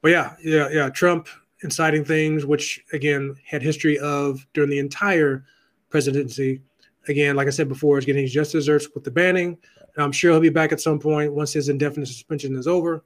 but 0.01 0.11
yeah, 0.11 0.35
yeah, 0.43 0.69
yeah, 0.71 0.89
Trump 0.91 1.29
inciting 1.63 2.05
things, 2.05 2.45
which 2.45 2.85
again 2.93 3.37
had 3.47 3.63
history 3.63 3.99
of 3.99 4.45
during 4.53 4.71
the 4.71 4.79
entire 4.79 5.45
presidency. 5.91 6.61
Again, 7.09 7.37
like 7.37 7.47
I 7.47 7.51
said 7.51 7.69
before, 7.69 7.99
is 7.99 8.05
getting 8.05 8.23
his 8.23 8.33
just 8.33 8.53
desserts 8.53 8.89
with 8.95 9.05
the 9.05 9.11
banning. 9.11 9.59
I'm 9.97 10.13
sure 10.13 10.33
he'll 10.33 10.41
be 10.41 10.49
back 10.49 10.73
at 10.73 10.81
some 10.81 10.99
point 10.99 11.33
once 11.33 11.53
his 11.53 11.69
indefinite 11.69 12.07
suspension 12.07 12.57
is 12.57 12.67
over. 12.67 13.05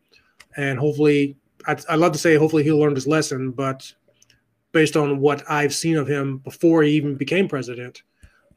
And 0.57 0.79
hopefully, 0.79 1.37
I'd, 1.67 1.85
I'd 1.89 1.99
love 1.99 2.13
to 2.13 2.19
say 2.19 2.37
hopefully 2.37 2.63
he'll 2.63 2.79
learn 2.79 2.95
his 2.95 3.07
lesson, 3.07 3.51
but 3.51 3.93
based 4.73 4.97
on 4.97 5.21
what 5.21 5.43
I've 5.51 5.75
seen 5.75 5.97
of 5.97 6.07
him 6.07 6.39
before 6.39 6.83
he 6.83 6.93
even 6.93 7.17
became 7.17 7.49
president, 7.49 8.03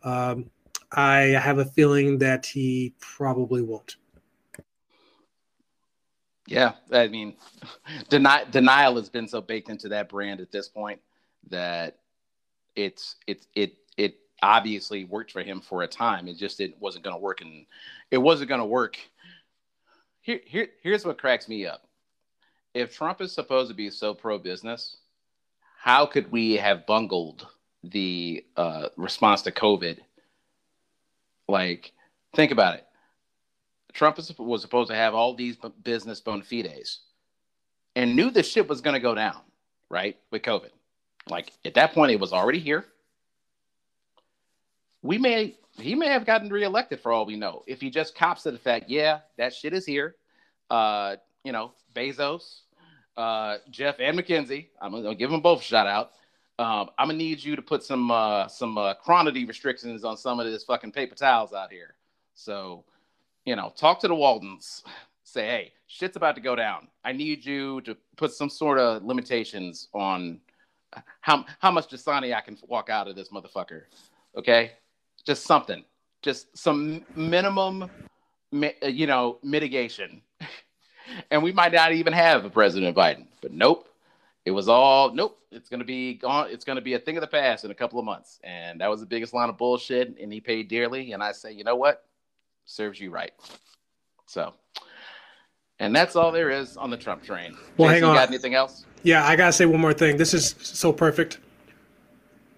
um, 0.04 0.50
I 0.92 1.20
have 1.20 1.60
a 1.60 1.66
feeling 1.66 2.18
that 2.20 2.46
he 2.46 2.94
probably 3.00 3.62
won't. 3.62 3.96
Yeah, 6.48 6.74
I 6.92 7.08
mean, 7.08 7.36
deny, 8.10 8.44
denial 8.46 8.96
has 8.96 9.10
been 9.10 9.28
so 9.28 9.40
baked 9.40 9.70
into 9.70 9.90
that 9.90 10.10
brand 10.10 10.42
at 10.42 10.52
this 10.52 10.68
point 10.68 11.00
that 11.50 11.98
it's 12.76 13.16
it's 13.28 13.48
it 13.56 13.76
it 13.98 14.20
obviously 14.42 15.06
worked 15.06 15.32
for 15.32 15.44
him 15.44 15.62
for 15.62 15.84
a 15.84 15.88
time. 15.88 16.28
It 16.28 16.38
just 16.38 16.60
it 16.60 16.76
wasn't 16.80 17.04
going 17.04 17.16
to 17.16 17.22
work, 17.22 17.42
and 17.42 17.66
it 18.10 18.18
wasn't 18.18 18.50
going 18.50 18.62
to 18.62 18.66
work. 18.66 18.98
Here, 20.22 20.42
here, 20.46 20.68
here's 20.82 21.06
what 21.06 21.20
cracks 21.20 21.48
me 21.48 21.66
up. 21.66 21.88
If 22.74 22.96
Trump 22.96 23.22
is 23.22 23.32
supposed 23.32 23.70
to 23.70 23.76
be 23.76 23.90
so 23.90 24.14
pro 24.14 24.38
business, 24.38 24.98
how 25.78 26.06
could 26.06 26.32
we 26.32 26.54
have 26.58 26.86
bungled 26.86 27.48
the 27.84 28.44
uh, 28.58 28.90
response 28.98 29.44
to 29.44 29.52
COVID? 29.52 30.00
Like, 31.50 31.92
think 32.36 32.52
about 32.52 32.76
it. 32.76 32.86
Trump 33.94 34.18
was 34.18 34.62
supposed 34.62 34.90
to 34.90 34.96
have 34.96 35.16
all 35.16 35.34
these 35.34 35.58
business 35.84 36.22
bona 36.22 36.44
fides 36.44 37.02
and 37.96 38.16
knew 38.16 38.30
the 38.30 38.44
ship 38.44 38.68
was 38.70 38.82
going 38.82 38.94
to 38.94 39.00
go 39.00 39.16
down, 39.16 39.42
right? 39.90 40.18
With 40.32 40.44
COVID. 40.44 40.70
Like, 41.28 41.52
at 41.66 41.74
that 41.74 41.94
point, 41.94 42.12
it 42.12 42.20
was 42.20 42.34
already 42.34 42.60
here 42.60 42.86
we 45.02 45.18
may 45.18 45.56
he 45.78 45.96
may 45.96 46.08
have 46.08 46.26
gotten 46.26 46.50
reelected 46.50 47.00
for 47.00 47.12
all 47.12 47.26
we 47.26 47.38
know 47.38 47.64
if 47.66 47.80
he 47.80 47.90
just 47.90 48.16
cops 48.16 48.44
to 48.44 48.52
the 48.52 48.58
fact, 48.58 48.90
yeah, 48.90 49.20
that 49.38 49.54
shit 49.54 49.74
is 49.74 49.86
here. 49.86 50.16
Uh, 50.70 51.16
you 51.44 51.54
know, 51.54 51.72
Bezos, 51.96 52.62
uh, 53.16 53.58
Jeff, 53.70 53.96
and 54.00 54.20
MacKenzie. 54.20 54.68
I'm 54.82 54.92
gonna 54.92 55.16
give 55.16 55.32
them 55.32 55.42
both 55.42 55.62
shout 55.62 55.88
out. 55.88 56.12
Um, 56.60 56.90
I'm 56.98 57.08
gonna 57.08 57.18
need 57.18 57.42
you 57.42 57.56
to 57.56 57.62
put 57.62 57.84
some 57.84 58.12
uh, 58.12 58.50
some 58.50 58.78
uh, 58.78 58.94
quantity 58.94 59.46
restrictions 59.46 60.04
on 60.04 60.18
some 60.18 60.42
of 60.42 60.46
this 60.46 60.66
fucking 60.66 60.92
paper 60.92 61.16
towels 61.16 61.54
out 61.54 61.72
here. 61.72 61.96
So, 62.34 62.84
you 63.46 63.56
know, 63.56 63.72
talk 63.78 64.02
to 64.02 64.10
the 64.10 64.16
Waltons. 64.16 64.84
Say, 65.24 65.46
hey, 65.46 65.74
shit's 65.88 66.18
about 66.18 66.36
to 66.36 66.42
go 66.42 66.58
down. 66.58 66.90
I 67.06 67.14
need 67.14 67.46
you 67.46 67.80
to 67.82 67.96
put 68.18 68.34
some 68.34 68.50
sort 68.50 68.78
of 68.78 69.06
limitations 69.06 69.88
on 69.94 70.42
how 71.22 71.46
how 71.60 71.72
much 71.72 71.88
Dasani 71.88 72.36
I 72.36 72.42
can 72.42 72.58
walk 72.68 72.90
out 72.90 73.08
of 73.08 73.16
this 73.16 73.30
motherfucker. 73.30 73.84
Okay, 74.36 74.74
just 75.26 75.46
something, 75.46 75.86
just 76.22 76.58
some 76.58 77.06
minimum, 77.16 77.90
you 78.52 79.08
know, 79.08 79.38
mitigation. 79.44 80.22
and 81.32 81.42
we 81.42 81.54
might 81.54 81.72
not 81.72 81.94
even 81.94 82.12
have 82.12 82.44
a 82.44 82.50
President 82.50 82.98
Biden, 82.98 83.28
but 83.42 83.54
nope. 83.54 83.89
It 84.46 84.52
was 84.52 84.68
all 84.68 85.14
nope. 85.14 85.40
It's 85.52 85.70
gonna 85.70 85.84
be 85.84 86.16
gone. 86.16 86.48
It's 86.50 86.66
gonna 86.66 86.82
be 86.82 86.94
a 86.94 87.00
thing 87.00 87.18
of 87.18 87.22
the 87.22 87.28
past 87.28 87.66
in 87.66 87.72
a 87.72 87.76
couple 87.76 88.00
of 88.00 88.06
months, 88.06 88.40
and 88.44 88.82
that 88.82 88.90
was 88.90 89.00
the 89.00 89.06
biggest 89.06 89.34
line 89.34 89.50
of 89.50 89.58
bullshit. 89.58 90.18
And 90.20 90.32
he 90.32 90.40
paid 90.40 90.68
dearly. 90.68 91.12
And 91.12 91.22
I 91.24 91.32
say, 91.32 91.52
you 91.52 91.64
know 91.64 91.76
what? 91.76 92.06
Serves 92.66 93.00
you 93.00 93.12
right. 93.12 93.32
So, 94.26 94.54
and 95.80 95.96
that's 95.96 96.16
all 96.16 96.32
there 96.32 96.50
is 96.50 96.78
on 96.78 96.90
the 96.90 96.98
Trump 96.98 97.24
train. 97.24 97.58
Well, 97.78 97.90
Jason, 97.90 98.04
hang 98.04 98.10
on. 98.10 98.16
Got 98.16 98.30
anything 98.30 98.54
else? 98.54 98.86
Yeah, 99.04 99.26
I 99.26 99.36
gotta 99.36 99.54
say 99.54 99.66
one 99.66 99.82
more 99.82 99.94
thing. 99.94 100.18
This 100.18 100.34
is 100.34 100.56
so 100.62 100.94
perfect, 100.94 101.40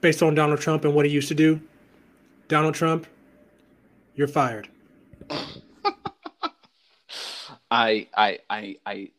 based 0.02 0.22
on 0.22 0.36
Donald 0.36 0.60
Trump 0.60 0.86
and 0.86 0.94
what 0.94 1.06
he 1.06 1.12
used 1.12 1.28
to 1.30 1.36
do. 1.36 1.62
Donald 2.48 2.76
Trump, 2.76 3.08
you're 4.16 4.28
fired. 4.28 4.68
I, 7.72 8.08
I, 8.14 8.40
I, 8.50 8.76
I, 8.86 9.12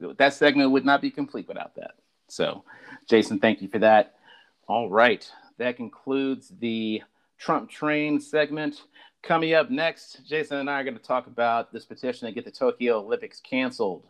that 0.00 0.34
segment 0.34 0.70
would 0.70 0.84
not 0.84 1.00
be 1.00 1.10
complete 1.10 1.48
without 1.48 1.74
that. 1.76 1.92
So, 2.28 2.64
Jason, 3.08 3.38
thank 3.38 3.62
you 3.62 3.68
for 3.68 3.78
that. 3.78 4.14
All 4.68 4.90
right, 4.90 5.30
that 5.58 5.76
concludes 5.76 6.52
the 6.60 7.02
Trump 7.38 7.70
train 7.70 8.20
segment. 8.20 8.82
Coming 9.22 9.54
up 9.54 9.70
next, 9.70 10.20
Jason 10.26 10.58
and 10.58 10.70
I 10.70 10.80
are 10.80 10.84
going 10.84 10.96
to 10.96 11.02
talk 11.02 11.26
about 11.26 11.72
this 11.72 11.84
petition 11.84 12.26
to 12.26 12.32
get 12.32 12.44
the 12.44 12.50
Tokyo 12.50 12.98
Olympics 12.98 13.40
canceled 13.40 14.06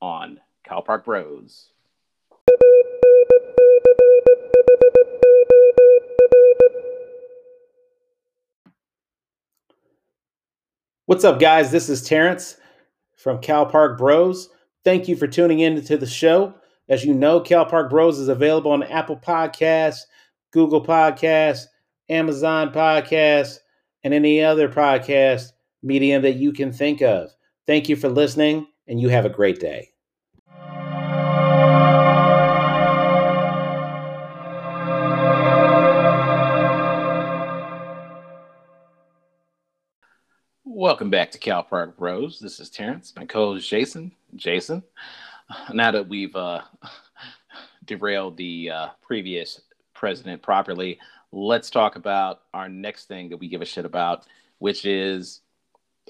on 0.00 0.40
Cal 0.64 0.82
Park 0.82 1.04
Bros. 1.04 1.68
What's 11.06 11.22
up, 11.22 11.38
guys? 11.38 11.70
This 11.70 11.88
is 11.88 12.02
Terrence 12.02 12.56
from 13.14 13.38
Cal 13.38 13.66
Park 13.66 13.96
Bros. 13.96 14.50
Thank 14.86 15.08
you 15.08 15.16
for 15.16 15.26
tuning 15.26 15.58
in 15.58 15.82
to 15.82 15.96
the 15.96 16.06
show. 16.06 16.54
As 16.88 17.04
you 17.04 17.12
know, 17.12 17.40
Cal 17.40 17.66
Park 17.66 17.90
Bros 17.90 18.20
is 18.20 18.28
available 18.28 18.70
on 18.70 18.84
Apple 18.84 19.16
Podcasts, 19.16 20.02
Google 20.52 20.80
Podcasts, 20.80 21.64
Amazon 22.08 22.72
Podcasts, 22.72 23.58
and 24.04 24.14
any 24.14 24.40
other 24.40 24.68
podcast 24.68 25.50
medium 25.82 26.22
that 26.22 26.36
you 26.36 26.52
can 26.52 26.72
think 26.72 27.02
of. 27.02 27.30
Thank 27.66 27.88
you 27.88 27.96
for 27.96 28.08
listening, 28.08 28.68
and 28.86 29.00
you 29.00 29.08
have 29.08 29.24
a 29.24 29.28
great 29.28 29.58
day. 29.58 29.90
Welcome 40.62 41.10
back 41.10 41.32
to 41.32 41.38
Cal 41.38 41.64
Park 41.64 41.96
Bros. 41.96 42.38
This 42.38 42.60
is 42.60 42.70
Terrence. 42.70 43.12
My 43.16 43.24
co 43.24 43.54
host 43.54 43.68
Jason. 43.68 44.12
Jason, 44.36 44.82
now 45.72 45.90
that 45.90 46.08
we've 46.08 46.34
uh, 46.36 46.62
derailed 47.84 48.36
the 48.36 48.70
uh, 48.70 48.88
previous 49.02 49.60
president 49.94 50.42
properly, 50.42 50.98
let's 51.32 51.70
talk 51.70 51.96
about 51.96 52.42
our 52.54 52.68
next 52.68 53.06
thing 53.06 53.28
that 53.30 53.36
we 53.36 53.48
give 53.48 53.62
a 53.62 53.66
shit 53.66 53.84
about, 53.84 54.26
which 54.58 54.84
is 54.84 55.40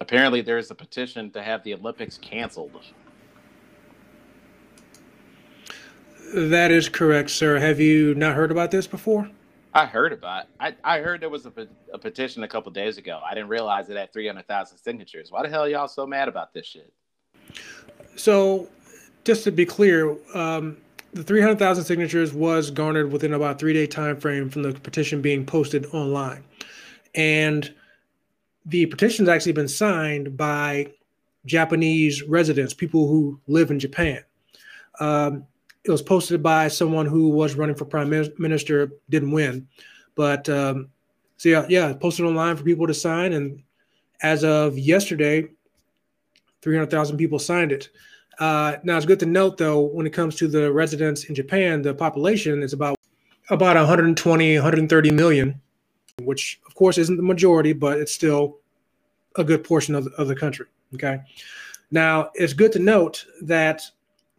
apparently 0.01 0.41
there's 0.41 0.71
a 0.71 0.75
petition 0.75 1.31
to 1.33 1.43
have 1.43 1.63
the 1.65 1.75
Olympics 1.75 2.19
canceled. 2.19 2.81
That 6.35 6.71
is 6.71 6.89
correct, 6.89 7.31
sir. 7.31 7.59
Have 7.59 7.79
you 7.79 8.15
not 8.15 8.35
heard 8.35 8.51
about 8.51 8.71
this 8.71 8.87
before? 8.87 9.31
I 9.73 9.85
heard 9.85 10.13
about 10.13 10.45
it. 10.45 10.49
I, 10.59 10.97
I 10.97 11.01
heard 11.01 11.21
there 11.21 11.29
was 11.29 11.47
a, 11.47 11.53
a 11.93 11.99
petition 11.99 12.43
a 12.43 12.49
couple 12.49 12.73
days 12.73 12.97
ago. 12.99 13.21
I 13.25 13.35
didn't 13.35 13.51
realize 13.51 13.89
it 13.91 13.97
had 13.97 14.13
300,000 14.13 14.79
signatures. 14.79 15.31
Why 15.31 15.43
the 15.43 15.51
hell 15.51 15.69
y'all 15.69 15.87
so 15.87 16.07
mad 16.07 16.29
about 16.29 16.55
this 16.55 16.67
shit? 16.67 16.93
So, 18.17 18.69
just 19.25 19.45
to 19.45 19.53
be 19.53 19.67
clear, 19.67 20.17
um, 20.35 20.77
the 21.13 21.23
300,000 21.23 21.85
signatures 21.85 22.33
was 22.33 22.71
garnered 22.71 23.11
within 23.11 23.33
about 23.33 23.59
three 23.59 23.73
day 23.73 23.87
time 23.87 24.19
frame 24.19 24.51
from 24.51 24.63
the 24.63 24.73
petition 24.73 25.23
being 25.23 25.47
posted 25.47 25.87
online. 25.87 26.45
And 27.15 27.73
the 28.67 28.87
petition's 28.87 29.29
actually 29.29 29.53
been 29.53 29.69
signed 29.69 30.37
by 30.37 30.93
Japanese 31.47 32.23
residents, 32.25 32.75
people 32.75 33.09
who 33.09 33.41
live 33.47 33.71
in 33.71 33.79
Japan. 33.79 34.23
Um, 35.01 35.47
it 35.85 35.91
was 35.91 36.03
posted 36.03 36.43
by 36.43 36.69
someone 36.69 37.07
who 37.07 37.29
was 37.29 37.55
running 37.55 37.77
for 37.77 37.85
prime 37.85 38.11
minister, 38.39 38.91
didn't 39.09 39.31
win, 39.31 39.69
but 40.17 40.49
um, 40.49 40.89
so 41.37 41.49
yeah, 41.49 41.67
yeah, 41.69 41.93
posted 41.93 42.27
online 42.27 42.57
for 42.57 42.65
people 42.65 42.89
to 42.89 42.95
sign, 42.95 43.33
and 43.33 43.63
as 44.23 44.43
of 44.43 44.77
yesterday, 44.77 45.49
three 46.67 46.75
hundred 46.75 46.91
thousand 46.91 47.17
people 47.17 47.39
signed 47.39 47.71
it. 47.71 47.91
Uh, 48.41 48.75
now 48.83 48.97
it's 48.97 49.07
good 49.07 49.21
to 49.21 49.27
note 49.27 49.57
though, 49.57 49.83
when 49.83 50.05
it 50.05 50.13
comes 50.13 50.35
to 50.35 50.49
the 50.49 50.73
residents 50.73 51.23
in 51.27 51.35
Japan, 51.35 51.81
the 51.81 51.95
population 51.95 52.61
is 52.61 52.73
about 52.73 52.97
about 53.51 53.77
120, 53.77 54.57
130 54.57 55.11
million, 55.13 55.61
which 56.23 56.61
of 56.67 56.75
course 56.75 56.99
isn't 56.99 57.17
the 57.17 57.23
majority, 57.23 57.73
but 57.73 58.01
it's 58.01 58.11
still 58.11 58.59
a 59.37 59.45
good 59.45 59.63
portion 59.63 59.95
of, 59.95 60.09
of 60.19 60.27
the 60.27 60.35
country. 60.35 60.67
Okay. 60.93 61.21
Now 61.93 62.31
it's 62.35 62.53
good 62.53 62.73
to 62.73 62.81
note 62.81 63.25
that 63.43 63.89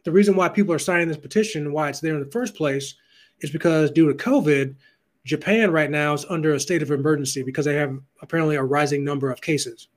the 0.04 0.12
reason 0.12 0.36
why 0.36 0.50
people 0.50 0.74
are 0.74 0.80
signing 0.80 1.08
this 1.08 1.16
petition, 1.16 1.72
why 1.72 1.88
it's 1.88 2.02
there 2.02 2.16
in 2.16 2.20
the 2.20 2.32
first 2.32 2.56
place, 2.56 2.96
is 3.40 3.52
because 3.52 3.90
due 3.90 4.12
to 4.12 4.22
COVID, 4.22 4.76
Japan 5.24 5.72
right 5.72 5.90
now 5.90 6.14
is 6.14 6.26
under 6.30 6.56
a 6.56 6.60
state 6.60 6.82
of 6.82 6.92
emergency 6.92 7.42
because 7.42 7.64
they 7.64 7.76
have 7.76 7.98
apparently 8.22 8.58
a 8.58 8.64
rising 8.64 9.06
number 9.06 9.32
of 9.32 9.40
cases, 9.40 9.88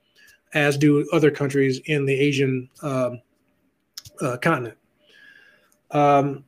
as 0.55 0.77
do 0.77 1.07
other 1.13 1.31
countries 1.31 1.81
in 1.87 2.05
the 2.05 2.15
Asian 2.15 2.69
um, 2.83 3.21
uh, 4.21 4.37
continent. 4.39 4.77
Um, 5.91 6.45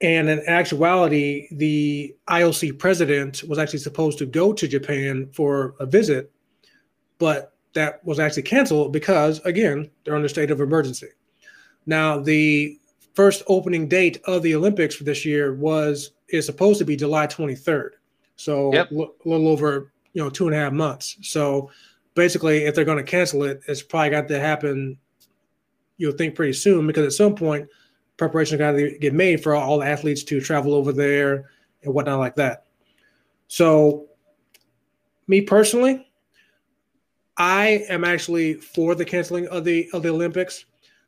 and 0.00 0.28
in 0.30 0.42
actuality, 0.46 1.48
the 1.52 2.14
IOC 2.28 2.78
president 2.78 3.42
was 3.46 3.58
actually 3.58 3.80
supposed 3.80 4.18
to 4.18 4.26
go 4.26 4.52
to 4.52 4.66
Japan 4.66 5.28
for 5.32 5.74
a 5.78 5.86
visit, 5.86 6.32
but 7.18 7.54
that 7.74 8.04
was 8.04 8.18
actually 8.18 8.44
canceled 8.44 8.92
because, 8.92 9.40
again, 9.44 9.90
they're 10.04 10.16
under 10.16 10.28
state 10.28 10.50
of 10.50 10.60
emergency. 10.60 11.08
Now, 11.86 12.18
the 12.18 12.78
first 13.14 13.42
opening 13.46 13.88
date 13.88 14.20
of 14.24 14.42
the 14.42 14.54
Olympics 14.54 14.94
for 14.94 15.04
this 15.04 15.24
year 15.24 15.54
was 15.54 16.12
is 16.28 16.46
supposed 16.46 16.78
to 16.78 16.84
be 16.84 16.96
July 16.96 17.26
23rd. 17.26 17.90
So 18.36 18.72
yep. 18.72 18.90
a 18.90 18.94
little 19.24 19.48
over 19.48 19.92
you 20.12 20.22
know 20.22 20.30
two 20.30 20.46
and 20.46 20.56
a 20.56 20.58
half 20.58 20.72
months. 20.72 21.16
So 21.22 21.70
basically, 22.14 22.64
if 22.64 22.74
they're 22.74 22.84
going 22.84 22.98
to 22.98 23.04
cancel 23.04 23.44
it, 23.44 23.60
it's 23.68 23.82
probably 23.82 24.10
got 24.10 24.28
to 24.28 24.40
happen. 24.40 24.98
You'll 25.96 26.12
think 26.12 26.34
pretty 26.34 26.54
soon 26.54 26.86
because 26.86 27.06
at 27.06 27.12
some 27.12 27.34
point, 27.34 27.68
preparation 28.16 28.58
got 28.58 28.72
to 28.72 28.98
get 28.98 29.14
made 29.14 29.42
for 29.42 29.54
all 29.54 29.78
the 29.78 29.86
athletes 29.86 30.22
to 30.24 30.40
travel 30.40 30.74
over 30.74 30.92
there 30.92 31.50
and 31.82 31.94
whatnot 31.94 32.18
like 32.18 32.36
that. 32.36 32.66
So, 33.48 34.06
me 35.26 35.40
personally, 35.40 36.06
I 37.36 37.84
am 37.88 38.04
actually 38.04 38.54
for 38.54 38.94
the 38.94 39.04
canceling 39.04 39.48
of 39.48 39.64
the 39.64 39.88
of 39.92 40.02
the 40.02 40.10
Olympics. 40.10 40.66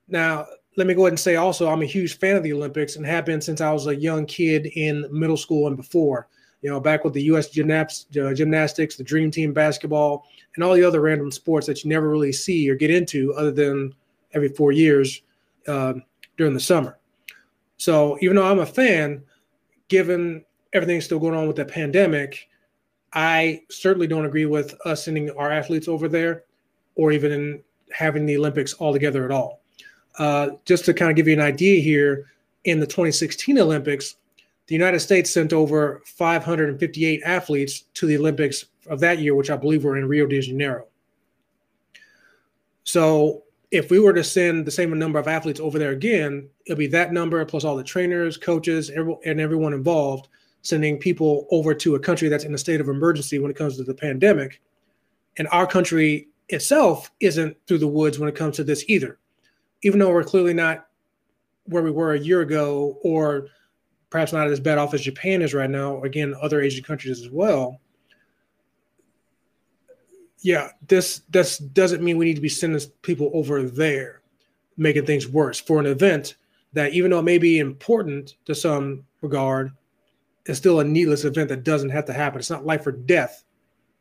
Now, 0.08 0.46
let 0.76 0.86
me 0.86 0.94
go 0.94 1.02
ahead 1.02 1.12
and 1.12 1.20
say 1.20 1.36
also, 1.36 1.68
I'm 1.68 1.82
a 1.82 1.86
huge 1.86 2.18
fan 2.18 2.36
of 2.36 2.42
the 2.42 2.52
Olympics 2.52 2.96
and 2.96 3.04
have 3.04 3.26
been 3.26 3.40
since 3.40 3.60
I 3.60 3.72
was 3.72 3.86
a 3.86 3.94
young 3.94 4.24
kid 4.24 4.66
in 4.74 5.06
middle 5.10 5.36
school 5.36 5.66
and 5.66 5.76
before. 5.76 6.28
You 6.62 6.70
know, 6.70 6.80
back 6.80 7.04
with 7.04 7.12
the 7.12 7.24
U.S. 7.24 7.50
Gymnastics, 7.50 8.16
uh, 8.16 8.32
gymnastics, 8.32 8.96
the 8.96 9.04
Dream 9.04 9.30
Team 9.30 9.52
basketball, 9.52 10.26
and 10.54 10.64
all 10.64 10.74
the 10.74 10.84
other 10.84 11.00
random 11.00 11.30
sports 11.30 11.66
that 11.66 11.82
you 11.82 11.90
never 11.90 12.08
really 12.08 12.32
see 12.32 12.68
or 12.68 12.74
get 12.74 12.90
into 12.90 13.32
other 13.34 13.50
than 13.50 13.94
every 14.34 14.48
four 14.48 14.72
years 14.72 15.22
uh, 15.66 15.94
during 16.36 16.54
the 16.54 16.60
summer. 16.60 16.98
So 17.76 18.18
even 18.20 18.36
though 18.36 18.50
I'm 18.50 18.60
a 18.60 18.66
fan, 18.66 19.22
given 19.88 20.44
everything 20.72 21.00
still 21.00 21.18
going 21.18 21.34
on 21.34 21.46
with 21.46 21.56
the 21.56 21.64
pandemic, 21.64 22.48
I 23.12 23.62
certainly 23.70 24.06
don't 24.06 24.24
agree 24.24 24.46
with 24.46 24.74
us 24.86 25.04
sending 25.04 25.30
our 25.30 25.50
athletes 25.50 25.88
over 25.88 26.08
there 26.08 26.44
or 26.94 27.12
even 27.12 27.62
having 27.92 28.24
the 28.26 28.36
Olympics 28.36 28.74
altogether 28.80 29.24
at 29.24 29.30
all. 29.30 29.60
Uh, 30.18 30.50
just 30.64 30.84
to 30.84 30.94
kind 30.94 31.10
of 31.10 31.16
give 31.16 31.26
you 31.26 31.34
an 31.34 31.40
idea 31.40 31.80
here, 31.80 32.26
in 32.64 32.80
the 32.80 32.86
2016 32.86 33.58
Olympics, 33.58 34.16
the 34.66 34.74
United 34.74 35.00
States 35.00 35.30
sent 35.30 35.52
over 35.52 36.02
558 36.04 37.22
athletes 37.24 37.84
to 37.94 38.06
the 38.06 38.16
Olympics 38.16 38.66
of 38.86 39.00
that 39.00 39.18
year, 39.18 39.34
which 39.34 39.50
I 39.50 39.56
believe 39.56 39.84
were 39.84 39.96
in 39.96 40.08
Rio 40.08 40.26
de 40.26 40.40
Janeiro. 40.40 40.86
So 42.84 43.44
if 43.70 43.90
we 43.90 43.98
were 43.98 44.12
to 44.12 44.24
send 44.24 44.66
the 44.66 44.70
same 44.70 44.96
number 44.98 45.18
of 45.18 45.28
athletes 45.28 45.60
over 45.60 45.78
there 45.78 45.92
again, 45.92 46.48
it'll 46.66 46.78
be 46.78 46.88
that 46.88 47.12
number 47.12 47.44
plus 47.44 47.64
all 47.64 47.76
the 47.76 47.84
trainers, 47.84 48.36
coaches, 48.36 48.90
and 48.90 49.40
everyone 49.40 49.72
involved 49.72 50.28
sending 50.62 50.98
people 50.98 51.46
over 51.50 51.74
to 51.74 51.96
a 51.96 51.98
country 51.98 52.28
that's 52.28 52.44
in 52.44 52.54
a 52.54 52.58
state 52.58 52.80
of 52.80 52.88
emergency 52.88 53.38
when 53.38 53.50
it 53.50 53.56
comes 53.56 53.76
to 53.76 53.84
the 53.84 53.94
pandemic. 53.94 54.60
And 55.38 55.48
our 55.50 55.66
country 55.66 56.28
itself 56.50 57.10
isn't 57.20 57.56
through 57.66 57.78
the 57.78 57.88
woods 57.88 58.18
when 58.18 58.28
it 58.28 58.34
comes 58.34 58.56
to 58.56 58.64
this 58.64 58.84
either 58.88 59.18
even 59.82 59.98
though 59.98 60.10
we're 60.10 60.24
clearly 60.24 60.54
not 60.54 60.86
where 61.64 61.82
we 61.82 61.90
were 61.90 62.14
a 62.14 62.18
year 62.18 62.40
ago, 62.40 62.98
or 63.02 63.48
perhaps 64.10 64.32
not 64.32 64.48
as 64.48 64.60
bad 64.60 64.78
off 64.78 64.94
as 64.94 65.00
Japan 65.00 65.42
is 65.42 65.54
right 65.54 65.70
now, 65.70 66.02
again, 66.02 66.34
other 66.40 66.60
Asian 66.60 66.84
countries 66.84 67.20
as 67.20 67.30
well. 67.30 67.80
Yeah, 70.42 70.70
this 70.88 71.22
this 71.30 71.58
doesn't 71.58 72.02
mean 72.02 72.18
we 72.18 72.24
need 72.24 72.34
to 72.34 72.40
be 72.40 72.48
sending 72.48 72.80
people 73.02 73.30
over 73.32 73.62
there, 73.62 74.22
making 74.76 75.06
things 75.06 75.28
worse 75.28 75.60
for 75.60 75.78
an 75.78 75.86
event 75.86 76.36
that, 76.72 76.92
even 76.92 77.10
though 77.10 77.20
it 77.20 77.24
may 77.24 77.38
be 77.38 77.58
important 77.58 78.34
to 78.46 78.54
some 78.54 79.04
regard, 79.20 79.72
is 80.46 80.58
still 80.58 80.80
a 80.80 80.84
needless 80.84 81.24
event 81.24 81.48
that 81.48 81.64
doesn't 81.64 81.90
have 81.90 82.06
to 82.06 82.12
happen. 82.12 82.40
It's 82.40 82.50
not 82.50 82.66
life 82.66 82.86
or 82.86 82.92
death. 82.92 83.44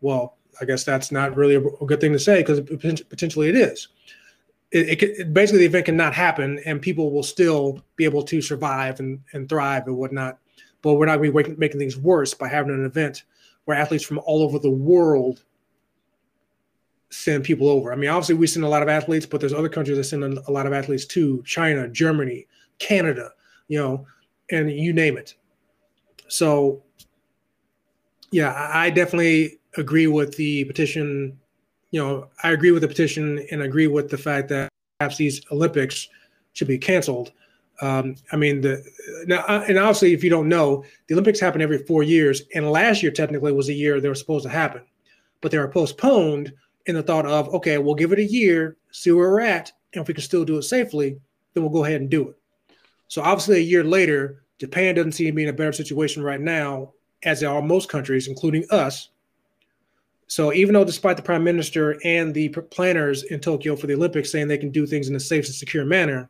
Well, 0.01 0.37
I 0.59 0.65
guess 0.65 0.83
that's 0.83 1.11
not 1.11 1.35
really 1.35 1.55
a, 1.55 1.61
good 1.61 2.01
thing 2.01 2.13
to 2.13 2.19
say 2.19 2.41
because 2.41 2.59
potentially 2.59 3.49
it 3.49 3.55
is 3.55 3.87
it, 4.71 5.03
it, 5.03 5.33
basically 5.33 5.59
the 5.59 5.65
event 5.65 5.85
cannot 5.85 6.13
happen 6.13 6.59
and 6.65 6.81
people 6.81 7.11
will 7.11 7.23
still 7.23 7.81
be 7.95 8.05
able 8.05 8.23
to 8.23 8.41
survive 8.41 8.99
and, 8.99 9.19
and 9.33 9.47
thrive 9.47 9.87
and 9.87 9.97
whatnot. 9.97 10.39
But 10.81 10.93
we're 10.93 11.05
not 11.05 11.17
going 11.17 11.31
to 11.31 11.43
be 11.43 11.55
making 11.57 11.79
things 11.79 11.97
worse 11.97 12.33
by 12.33 12.47
having 12.47 12.73
an 12.73 12.85
event 12.85 13.23
where 13.65 13.77
athletes 13.77 14.03
from 14.03 14.19
all 14.19 14.41
over 14.41 14.57
the 14.57 14.71
world 14.71 15.43
send 17.11 17.43
people 17.43 17.69
over. 17.69 17.93
I 17.93 17.95
mean, 17.95 18.09
obviously 18.09 18.35
we 18.35 18.47
send 18.47 18.65
a 18.65 18.69
lot 18.69 18.81
of 18.81 18.89
athletes, 18.89 19.25
but 19.25 19.39
there's 19.39 19.53
other 19.53 19.69
countries 19.69 19.97
that 19.97 20.05
send 20.05 20.23
a 20.23 20.51
lot 20.51 20.65
of 20.65 20.73
athletes 20.73 21.05
too: 21.05 21.43
China, 21.45 21.87
Germany, 21.87 22.47
Canada, 22.79 23.31
you 23.67 23.77
know, 23.77 24.05
and 24.49 24.71
you 24.71 24.93
name 24.93 25.17
it. 25.17 25.35
So, 26.27 26.83
yeah, 28.31 28.69
I 28.73 28.89
definitely 28.89 29.59
agree 29.77 30.07
with 30.07 30.35
the 30.35 30.65
petition 30.65 31.37
you 31.91 31.99
know, 31.99 32.29
I 32.43 32.51
agree 32.51 32.71
with 32.71 32.81
the 32.81 32.87
petition 32.87 33.45
and 33.51 33.61
agree 33.61 33.87
with 33.87 34.09
the 34.09 34.17
fact 34.17 34.47
that 34.49 34.69
perhaps 34.97 35.17
these 35.17 35.41
Olympics 35.51 36.07
should 36.53 36.67
be 36.67 36.77
canceled. 36.77 37.33
Um, 37.81 38.15
I 38.31 38.37
mean, 38.37 38.61
the 38.61 38.83
now 39.25 39.43
uh, 39.47 39.65
and 39.67 39.77
obviously, 39.77 40.13
if 40.13 40.23
you 40.23 40.29
don't 40.29 40.47
know, 40.47 40.83
the 41.07 41.15
Olympics 41.15 41.39
happen 41.39 41.61
every 41.61 41.79
four 41.79 42.03
years, 42.03 42.43
and 42.55 42.69
last 42.71 43.03
year 43.03 43.11
technically 43.11 43.51
was 43.51 43.67
the 43.67 43.75
year 43.75 43.99
they 43.99 44.07
were 44.07 44.15
supposed 44.15 44.43
to 44.43 44.49
happen, 44.49 44.83
but 45.41 45.51
they 45.51 45.57
were 45.57 45.67
postponed 45.67 46.53
in 46.85 46.95
the 46.95 47.03
thought 47.03 47.25
of, 47.25 47.53
okay, 47.53 47.77
we'll 47.77 47.95
give 47.95 48.11
it 48.11 48.19
a 48.19 48.23
year, 48.23 48.77
see 48.91 49.11
where 49.11 49.29
we're 49.29 49.41
at, 49.41 49.71
and 49.93 50.01
if 50.01 50.07
we 50.07 50.13
can 50.13 50.23
still 50.23 50.45
do 50.45 50.57
it 50.57 50.63
safely, 50.63 51.19
then 51.53 51.63
we'll 51.63 51.71
go 51.71 51.85
ahead 51.85 52.01
and 52.01 52.09
do 52.09 52.29
it. 52.29 52.37
So 53.07 53.21
obviously, 53.21 53.57
a 53.57 53.59
year 53.59 53.83
later, 53.83 54.43
Japan 54.57 54.95
doesn't 54.95 55.13
seem 55.13 55.27
to 55.27 55.33
be 55.33 55.43
in 55.43 55.49
a 55.49 55.53
better 55.53 55.73
situation 55.73 56.23
right 56.23 56.39
now, 56.39 56.93
as 57.23 57.43
are 57.43 57.61
most 57.61 57.89
countries, 57.89 58.27
including 58.27 58.65
us, 58.71 59.09
so 60.31 60.53
even 60.53 60.73
though, 60.73 60.85
despite 60.85 61.17
the 61.17 61.23
prime 61.23 61.43
minister 61.43 61.99
and 62.05 62.33
the 62.33 62.47
planners 62.47 63.23
in 63.23 63.41
Tokyo 63.41 63.75
for 63.75 63.87
the 63.87 63.95
Olympics 63.95 64.31
saying 64.31 64.47
they 64.47 64.57
can 64.57 64.71
do 64.71 64.87
things 64.87 65.09
in 65.09 65.15
a 65.17 65.19
safe 65.19 65.45
and 65.45 65.53
secure 65.53 65.83
manner, 65.83 66.29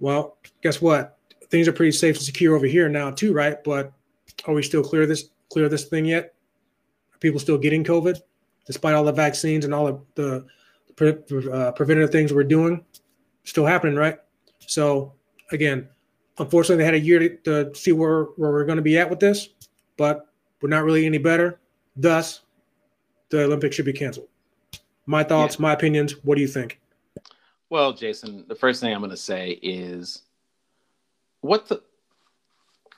well, 0.00 0.36
guess 0.62 0.82
what? 0.82 1.16
Things 1.48 1.66
are 1.66 1.72
pretty 1.72 1.92
safe 1.92 2.16
and 2.16 2.24
secure 2.26 2.54
over 2.54 2.66
here 2.66 2.90
now 2.90 3.10
too, 3.10 3.32
right? 3.32 3.56
But 3.64 3.94
are 4.44 4.52
we 4.52 4.62
still 4.62 4.84
clear 4.84 5.06
this 5.06 5.30
clear 5.48 5.70
this 5.70 5.86
thing 5.86 6.04
yet? 6.04 6.34
Are 7.14 7.18
people 7.20 7.40
still 7.40 7.56
getting 7.56 7.84
COVID? 7.84 8.20
Despite 8.68 8.94
all 8.94 9.02
the 9.02 9.10
vaccines 9.10 9.64
and 9.64 9.74
all 9.74 9.86
the, 9.86 10.00
the 10.14 10.46
pre- 10.94 11.50
uh, 11.50 11.72
preventative 11.72 12.10
things 12.10 12.32
we're 12.32 12.44
doing, 12.44 12.84
still 13.42 13.64
happening, 13.66 13.96
right? 13.96 14.18
So 14.66 15.14
again, 15.50 15.88
unfortunately, 16.38 16.76
they 16.76 16.84
had 16.84 16.94
a 16.94 17.00
year 17.00 17.18
to, 17.18 17.36
to 17.38 17.74
see 17.74 17.92
where, 17.92 18.24
where 18.36 18.52
we're 18.52 18.66
going 18.66 18.76
to 18.76 18.82
be 18.82 18.98
at 18.98 19.08
with 19.08 19.20
this, 19.20 19.48
but 19.96 20.26
we're 20.60 20.68
not 20.68 20.84
really 20.84 21.06
any 21.06 21.18
better. 21.18 21.58
Thus, 21.96 22.42
the 23.30 23.44
Olympics 23.44 23.74
should 23.74 23.86
be 23.86 23.92
canceled. 23.94 24.28
My 25.06 25.24
thoughts, 25.24 25.56
yeah. 25.56 25.62
my 25.62 25.72
opinions. 25.72 26.12
What 26.22 26.34
do 26.34 26.42
you 26.42 26.48
think? 26.48 26.78
Well, 27.70 27.94
Jason, 27.94 28.44
the 28.48 28.54
first 28.54 28.82
thing 28.82 28.92
I'm 28.92 29.00
going 29.00 29.10
to 29.10 29.16
say 29.16 29.58
is 29.62 30.22
what 31.40 31.68
the 31.68 31.82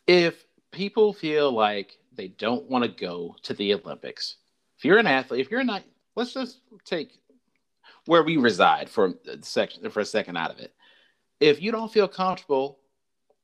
if 0.08 0.44
people 0.72 1.12
feel 1.12 1.52
like 1.52 1.96
they 2.12 2.28
don't 2.28 2.68
want 2.68 2.84
to 2.84 2.90
go 2.90 3.36
to 3.42 3.54
the 3.54 3.74
Olympics, 3.74 4.36
if 4.80 4.86
you're 4.86 4.96
an 4.96 5.06
athlete, 5.06 5.42
if 5.42 5.50
you're 5.50 5.62
not, 5.62 5.82
let's 6.16 6.32
just 6.32 6.60
take 6.86 7.20
where 8.06 8.22
we 8.22 8.38
reside 8.38 8.88
for 8.88 9.12
a 9.28 9.42
second 9.42 9.90
for 9.90 10.00
a 10.00 10.06
second 10.06 10.38
out 10.38 10.50
of 10.50 10.58
it. 10.58 10.72
If 11.38 11.60
you 11.60 11.70
don't 11.70 11.92
feel 11.92 12.08
comfortable 12.08 12.78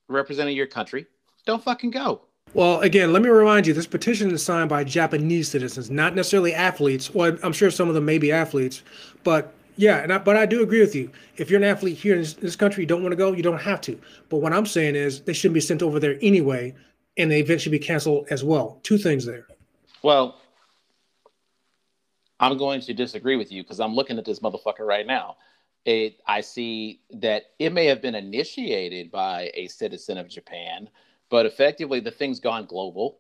representing 0.09 0.57
your 0.57 0.67
country, 0.67 1.05
don't 1.45 1.63
fucking 1.63 1.91
go. 1.91 2.23
Well, 2.55 2.81
again, 2.81 3.13
let 3.13 3.21
me 3.21 3.29
remind 3.29 3.67
you 3.67 3.75
this 3.75 3.87
petition 3.87 4.31
is 4.31 4.43
signed 4.43 4.71
by 4.71 4.83
Japanese 4.83 5.51
citizens, 5.51 5.91
not 5.91 6.15
necessarily 6.15 6.55
athletes. 6.55 7.15
Well, 7.15 7.37
I'm 7.43 7.53
sure 7.53 7.71
some 7.71 7.91
of 7.91 7.95
them 7.95 8.07
may 8.07 8.17
be 8.17 8.33
athletes, 8.33 8.83
but 9.23 9.53
yeah, 9.77 9.99
and 9.99 10.15
I, 10.15 10.17
but 10.17 10.39
I 10.39 10.47
do 10.47 10.63
agree 10.63 10.81
with 10.81 10.95
you. 10.95 11.11
If 11.37 11.51
you're 11.51 11.61
an 11.61 11.69
athlete 11.69 11.99
here 11.99 12.15
in 12.15 12.21
this, 12.21 12.33
this 12.33 12.57
country, 12.57 12.85
you 12.85 12.87
don't 12.87 13.03
want 13.03 13.13
to 13.13 13.17
go, 13.17 13.33
you 13.33 13.43
don't 13.43 13.61
have 13.61 13.83
to. 13.83 14.01
But 14.31 14.39
what 14.39 14.55
I'm 14.55 14.65
saying 14.65 14.97
is 14.97 15.21
they 15.21 15.35
shouldn't 15.35 15.53
be 15.53 15.61
sent 15.61 15.83
over 15.83 16.01
there 16.01 16.17
anyway, 16.23 16.75
and 17.19 17.31
the 17.31 17.37
event 17.37 17.61
should 17.61 17.73
be 17.73 17.79
canceled 17.79 18.27
as 18.31 18.43
well. 18.43 18.81
Two 18.83 18.97
things 18.97 19.27
there. 19.27 19.47
Well, 20.03 20.41
I'm 22.39 22.59
going 22.59 22.81
to 22.83 22.95
disagree 22.95 23.37
with 23.37 23.51
you 23.51 23.63
because 23.63 23.81
I'm 23.81 23.95
looking 23.95 24.19
at 24.19 24.25
this 24.25 24.41
motherfucker 24.41 24.81
right 24.81 25.07
now. 25.07 25.37
It, 25.85 26.21
I 26.27 26.41
see 26.41 27.01
that 27.11 27.45
it 27.59 27.73
may 27.73 27.87
have 27.87 28.03
been 28.03 28.15
initiated 28.15 29.11
by 29.11 29.51
a 29.55 29.69
citizen 29.69 30.19
of 30.19 30.29
Japan, 30.29 30.89
but 31.31 31.47
effectively 31.47 32.01
the 32.01 32.11
thing's 32.11 32.41
gone 32.41 32.67
global. 32.67 33.19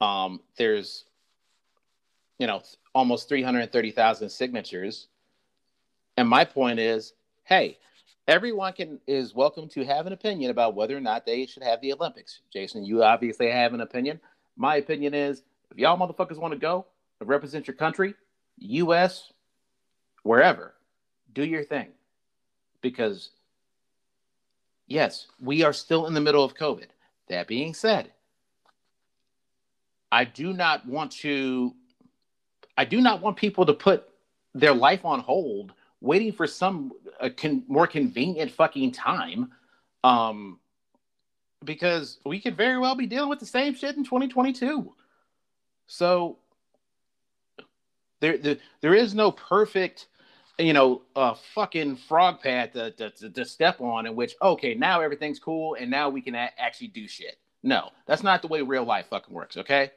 Um, 0.00 0.40
there's, 0.56 1.04
you 2.38 2.46
know, 2.46 2.62
almost 2.94 3.28
330,000 3.28 4.28
signatures. 4.28 5.08
And 6.16 6.28
my 6.28 6.44
point 6.44 6.78
is, 6.78 7.12
hey, 7.44 7.78
everyone 8.28 8.72
can 8.72 9.00
is 9.06 9.34
welcome 9.34 9.68
to 9.70 9.84
have 9.84 10.06
an 10.06 10.12
opinion 10.12 10.50
about 10.50 10.74
whether 10.74 10.96
or 10.96 11.00
not 11.00 11.26
they 11.26 11.44
should 11.46 11.62
have 11.62 11.80
the 11.80 11.92
Olympics. 11.92 12.40
Jason, 12.52 12.84
you 12.84 13.02
obviously 13.02 13.50
have 13.50 13.74
an 13.74 13.80
opinion. 13.80 14.20
My 14.56 14.76
opinion 14.76 15.12
is, 15.12 15.42
if 15.70 15.78
y'all 15.78 15.98
motherfuckers 15.98 16.38
want 16.38 16.54
to 16.54 16.58
go 16.58 16.86
represent 17.20 17.66
your 17.66 17.76
country, 17.76 18.14
US, 18.58 19.32
wherever, 20.22 20.74
do 21.32 21.44
your 21.44 21.64
thing. 21.64 21.88
Because, 22.80 23.30
yes, 24.86 25.26
we 25.40 25.62
are 25.62 25.72
still 25.72 26.06
in 26.06 26.14
the 26.14 26.20
middle 26.20 26.44
of 26.44 26.54
COVID. 26.54 26.86
That 27.28 27.48
being 27.48 27.74
said, 27.74 28.12
I 30.12 30.24
do 30.24 30.52
not 30.52 30.86
want 30.86 31.12
to, 31.12 31.74
I 32.78 32.84
do 32.84 33.00
not 33.00 33.20
want 33.20 33.36
people 33.36 33.66
to 33.66 33.74
put 33.74 34.08
their 34.54 34.74
life 34.74 35.04
on 35.04 35.20
hold 35.20 35.72
waiting 36.00 36.32
for 36.32 36.46
some 36.46 36.92
con- 37.36 37.64
more 37.68 37.86
convenient 37.86 38.50
fucking 38.50 38.92
time. 38.92 39.52
Um, 40.04 40.60
because 41.64 42.18
we 42.24 42.40
could 42.40 42.56
very 42.56 42.78
well 42.78 42.94
be 42.94 43.06
dealing 43.06 43.28
with 43.28 43.40
the 43.40 43.46
same 43.46 43.74
shit 43.74 43.96
in 43.96 44.04
2022. 44.04 44.94
So 45.86 46.38
there, 48.26 48.38
there, 48.38 48.56
there 48.80 48.94
is 48.94 49.14
no 49.14 49.30
perfect, 49.30 50.06
you 50.58 50.72
know, 50.72 51.02
uh, 51.14 51.34
fucking 51.54 51.96
frog 51.96 52.40
path 52.40 52.72
to, 52.72 52.90
to, 52.92 53.30
to, 53.30 53.44
step 53.44 53.80
on 53.80 54.06
in 54.06 54.16
which, 54.16 54.34
okay, 54.42 54.74
now 54.74 55.00
everything's 55.00 55.38
cool 55.38 55.76
and 55.78 55.88
now 55.88 56.08
we 56.08 56.20
can 56.20 56.34
a- 56.34 56.50
actually 56.58 56.88
do 56.88 57.06
shit. 57.06 57.38
No, 57.62 57.90
that's 58.06 58.24
not 58.24 58.42
the 58.42 58.48
way 58.48 58.62
real 58.62 58.84
life 58.84 59.06
fucking 59.10 59.32
works, 59.32 59.56
okay? 59.56 59.92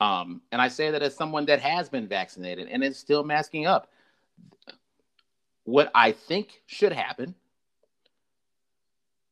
Um, 0.00 0.40
and 0.52 0.62
I 0.62 0.68
say 0.68 0.92
that 0.92 1.02
as 1.02 1.16
someone 1.16 1.46
that 1.46 1.60
has 1.60 1.88
been 1.88 2.06
vaccinated 2.06 2.68
and 2.68 2.84
is 2.84 2.96
still 2.96 3.24
masking 3.24 3.66
up. 3.66 3.90
What 5.64 5.90
I 5.94 6.12
think 6.12 6.62
should 6.66 6.92
happen, 6.92 7.34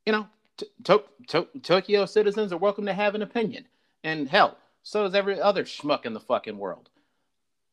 you 0.05 0.12
know, 0.12 0.27
to- 0.57 1.05
to- 1.29 1.49
Tokyo 1.62 2.07
citizens 2.07 2.53
are 2.53 2.59
welcome 2.59 2.87
to 2.87 2.93
have 2.93 3.15
an 3.15 3.23
opinion. 3.23 3.67
And 4.03 4.29
hell, 4.29 4.59
so 4.83 5.05
is 5.05 5.15
every 5.15 5.41
other 5.41 5.62
schmuck 5.65 6.05
in 6.05 6.12
the 6.12 6.21
fucking 6.21 6.59
world. 6.59 6.91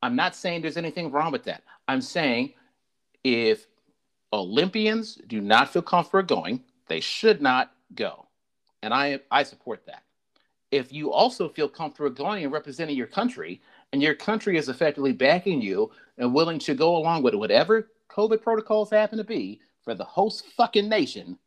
I'm 0.03 0.17
not 0.17 0.35
saying 0.35 0.61
there's 0.61 0.75
anything 0.75 1.11
wrong 1.11 1.31
with 1.31 1.45
that. 1.45 1.63
I'm 1.87 2.01
saying 2.01 2.53
if 3.23 3.67
Olympians 4.33 5.15
do 5.27 5.39
not 5.39 5.71
feel 5.71 5.81
comfortable 5.81 6.27
going, 6.27 6.61
they 6.87 6.99
should 6.99 7.41
not 7.41 7.71
go. 7.95 8.27
And 8.81 8.93
I 8.93 9.21
I 9.31 9.43
support 9.43 9.85
that. 9.85 10.03
If 10.71 10.91
you 10.91 11.13
also 11.13 11.47
feel 11.47 11.69
comfortable 11.69 12.09
going 12.09 12.43
and 12.43 12.51
representing 12.51 12.97
your 12.97 13.07
country, 13.07 13.61
and 13.93 14.01
your 14.01 14.13
country 14.13 14.57
is 14.57 14.67
effectively 14.67 15.13
backing 15.13 15.61
you 15.61 15.89
and 16.17 16.33
willing 16.33 16.59
to 16.59 16.75
go 16.75 16.97
along 16.97 17.23
with 17.23 17.35
whatever 17.35 17.87
COVID 18.09 18.41
protocols 18.41 18.89
happen 18.89 19.19
to 19.19 19.23
be 19.23 19.61
for 19.83 19.95
the 19.95 20.03
host 20.03 20.45
fucking 20.57 20.89
nation, 20.89 21.37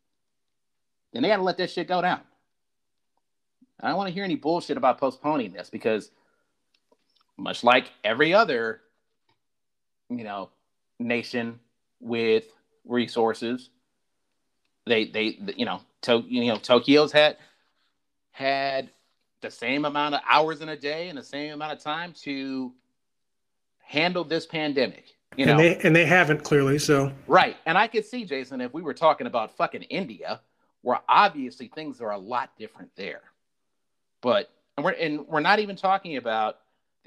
then 1.13 1.21
they 1.21 1.29
gotta 1.29 1.43
let 1.43 1.57
that 1.57 1.69
shit 1.69 1.87
go 1.87 2.01
down. 2.01 2.21
I 3.81 3.89
don't 3.89 3.97
want 3.97 4.07
to 4.07 4.13
hear 4.15 4.23
any 4.23 4.35
bullshit 4.35 4.77
about 4.77 4.97
postponing 4.97 5.53
this 5.53 5.69
because 5.69 6.09
much 7.37 7.63
like 7.63 7.91
every 8.03 8.33
other, 8.33 8.81
you 10.09 10.23
know, 10.23 10.49
nation 10.99 11.59
with 11.99 12.45
resources. 12.85 13.69
They, 14.85 15.05
they, 15.05 15.37
you 15.55 15.65
know, 15.65 15.81
to, 16.03 16.23
you 16.27 16.45
know, 16.45 16.57
Tokyo's 16.57 17.11
had 17.11 17.37
had 18.31 18.89
the 19.41 19.51
same 19.51 19.85
amount 19.85 20.15
of 20.15 20.21
hours 20.29 20.61
in 20.61 20.69
a 20.69 20.77
day 20.77 21.09
and 21.09 21.17
the 21.17 21.23
same 21.23 21.53
amount 21.53 21.73
of 21.73 21.79
time 21.79 22.13
to 22.23 22.73
handle 23.79 24.23
this 24.23 24.45
pandemic. 24.45 25.05
You 25.35 25.45
know, 25.45 25.51
and 25.51 25.59
they, 25.59 25.77
and 25.77 25.95
they 25.95 26.05
haven't 26.05 26.43
clearly. 26.43 26.79
So 26.79 27.11
right, 27.27 27.57
and 27.65 27.77
I 27.77 27.87
could 27.87 28.05
see 28.05 28.25
Jason 28.25 28.61
if 28.61 28.73
we 28.73 28.81
were 28.81 28.93
talking 28.93 29.27
about 29.27 29.55
fucking 29.55 29.83
India, 29.83 30.41
where 30.81 30.99
obviously 31.07 31.67
things 31.67 32.01
are 32.01 32.11
a 32.11 32.17
lot 32.17 32.51
different 32.57 32.89
there. 32.95 33.21
But 34.21 34.49
and 34.77 34.85
we're 34.85 34.91
and 34.91 35.27
we're 35.27 35.41
not 35.41 35.59
even 35.59 35.75
talking 35.75 36.17
about 36.17 36.57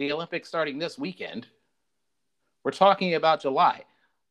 the 0.01 0.11
Olympics 0.13 0.49
starting 0.49 0.79
this 0.79 0.99
weekend. 0.99 1.47
We're 2.65 2.71
talking 2.71 3.15
about 3.15 3.43
July. 3.43 3.85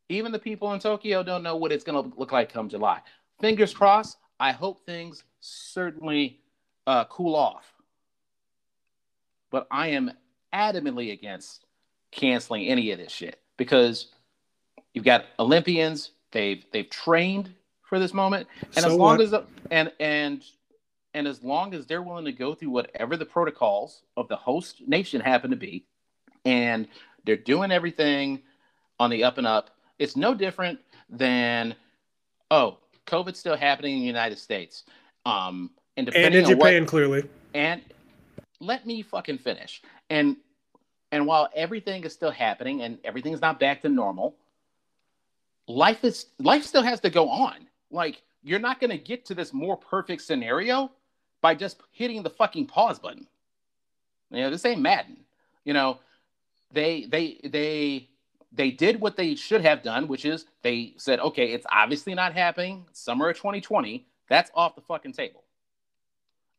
Even 0.09 0.31
the 0.31 0.39
people 0.39 0.73
in 0.73 0.79
Tokyo 0.79 1.21
don't 1.21 1.43
know 1.43 1.55
what 1.55 1.71
it's 1.71 1.83
going 1.83 2.11
to 2.11 2.19
look 2.19 2.31
like 2.31 2.51
come 2.51 2.67
July. 2.67 3.01
Fingers 3.39 3.71
crossed. 3.71 4.17
I 4.39 4.51
hope 4.51 4.83
things 4.85 5.23
certainly 5.41 6.39
uh, 6.87 7.05
cool 7.05 7.35
off. 7.35 7.71
But 9.51 9.67
I 9.69 9.89
am 9.89 10.11
adamantly 10.53 11.13
against 11.13 11.65
canceling 12.11 12.67
any 12.67 12.89
of 12.91 12.97
this 12.97 13.11
shit 13.11 13.39
because 13.55 14.07
you've 14.95 15.05
got 15.05 15.25
Olympians. 15.37 16.11
They've 16.31 16.65
they've 16.71 16.89
trained 16.89 17.53
for 17.83 17.99
this 17.99 18.13
moment, 18.13 18.47
and 18.75 18.83
so 18.83 18.87
as 18.87 18.93
long 18.95 19.17
what? 19.17 19.21
as 19.21 19.33
and 19.71 19.91
and 19.99 20.43
and 21.13 21.27
as 21.27 21.43
long 21.43 21.73
as 21.73 21.85
they're 21.85 22.01
willing 22.01 22.25
to 22.25 22.31
go 22.31 22.53
through 22.53 22.69
whatever 22.69 23.17
the 23.17 23.25
protocols 23.25 24.03
of 24.15 24.27
the 24.27 24.35
host 24.35 24.81
nation 24.87 25.21
happen 25.21 25.49
to 25.49 25.55
be, 25.55 25.85
and 26.45 26.87
they're 27.25 27.35
doing 27.35 27.71
everything 27.71 28.41
on 28.99 29.09
the 29.09 29.23
up 29.23 29.37
and 29.37 29.47
up, 29.47 29.71
it's 29.97 30.15
no 30.15 30.33
different 30.33 30.79
than, 31.09 31.75
oh, 32.51 32.77
COVID's 33.07 33.39
still 33.39 33.57
happening 33.57 33.95
in 33.95 33.99
the 34.01 34.05
United 34.05 34.37
States. 34.37 34.83
Um, 35.25 35.71
and, 35.97 36.13
and 36.15 36.35
in 36.35 36.45
Japan, 36.45 36.83
what, 36.83 36.89
clearly. 36.89 37.27
And 37.53 37.81
let 38.59 38.85
me 38.85 39.01
fucking 39.01 39.39
finish. 39.39 39.81
And 40.09 40.37
and 41.11 41.25
while 41.25 41.49
everything 41.55 42.03
is 42.03 42.13
still 42.13 42.31
happening 42.31 42.83
and 42.83 42.99
everything's 43.03 43.41
not 43.41 43.59
back 43.59 43.81
to 43.81 43.89
normal, 43.89 44.35
life 45.67 46.03
is 46.03 46.27
life 46.37 46.63
still 46.63 46.83
has 46.83 46.99
to 47.01 47.09
go 47.09 47.29
on. 47.29 47.67
Like 47.91 48.21
you're 48.43 48.59
not 48.59 48.79
going 48.79 48.91
to 48.91 48.97
get 48.97 49.25
to 49.25 49.35
this 49.35 49.53
more 49.53 49.75
perfect 49.75 50.21
scenario 50.21 50.91
by 51.41 51.55
just 51.55 51.81
hitting 51.91 52.23
the 52.23 52.29
fucking 52.29 52.67
pause 52.67 52.99
button. 52.99 53.27
You 54.31 54.41
know, 54.41 54.49
this 54.49 54.65
ain't 54.65 54.81
Madden. 54.81 55.17
You 55.63 55.73
know, 55.73 55.99
they 56.71 57.05
they 57.05 57.39
they 57.43 58.09
they 58.51 58.71
did 58.71 58.99
what 58.99 59.15
they 59.15 59.35
should 59.35 59.61
have 59.61 59.83
done, 59.83 60.07
which 60.07 60.25
is 60.25 60.45
they 60.61 60.93
said, 60.97 61.19
okay, 61.19 61.51
it's 61.51 61.65
obviously 61.71 62.13
not 62.13 62.33
happening. 62.33 62.85
Summer 62.93 63.29
of 63.29 63.37
2020, 63.37 64.05
that's 64.27 64.51
off 64.55 64.75
the 64.75 64.81
fucking 64.81 65.13
table. 65.13 65.43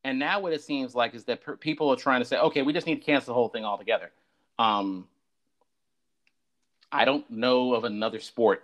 And 0.04 0.18
now 0.18 0.40
what 0.40 0.52
it 0.52 0.62
seems 0.62 0.94
like 0.94 1.14
is 1.14 1.24
that 1.24 1.42
per- 1.42 1.56
people 1.56 1.90
are 1.90 1.96
trying 1.96 2.20
to 2.20 2.24
say, 2.24 2.38
okay, 2.38 2.62
we 2.62 2.72
just 2.72 2.86
need 2.86 2.96
to 2.96 3.04
cancel 3.04 3.32
the 3.32 3.34
whole 3.34 3.48
thing 3.48 3.64
altogether. 3.64 4.10
Um, 4.58 5.08
I 6.92 7.04
don't 7.04 7.28
know 7.30 7.74
of 7.74 7.84
another 7.84 8.20
sport 8.20 8.62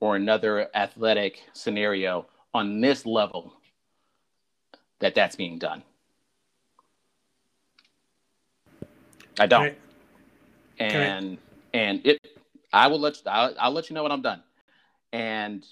or 0.00 0.16
another 0.16 0.68
athletic 0.74 1.42
scenario 1.52 2.26
on 2.54 2.80
this 2.80 3.04
level 3.06 3.52
that 5.02 5.16
that's 5.16 5.36
being 5.36 5.58
done. 5.58 5.82
I 9.38 9.46
don't. 9.46 9.74
And 10.78 11.38
and 11.74 12.06
it. 12.06 12.26
I 12.72 12.86
will 12.86 13.00
let 13.00 13.16
you, 13.16 13.22
I'll, 13.26 13.54
I'll 13.58 13.72
let 13.72 13.90
you 13.90 13.94
know 13.94 14.04
when 14.04 14.12
I'm 14.12 14.22
done. 14.22 14.42
And 15.12 15.66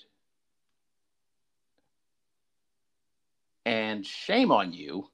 and 3.64 4.04
shame 4.04 4.50
on 4.50 4.72
you 4.72 5.08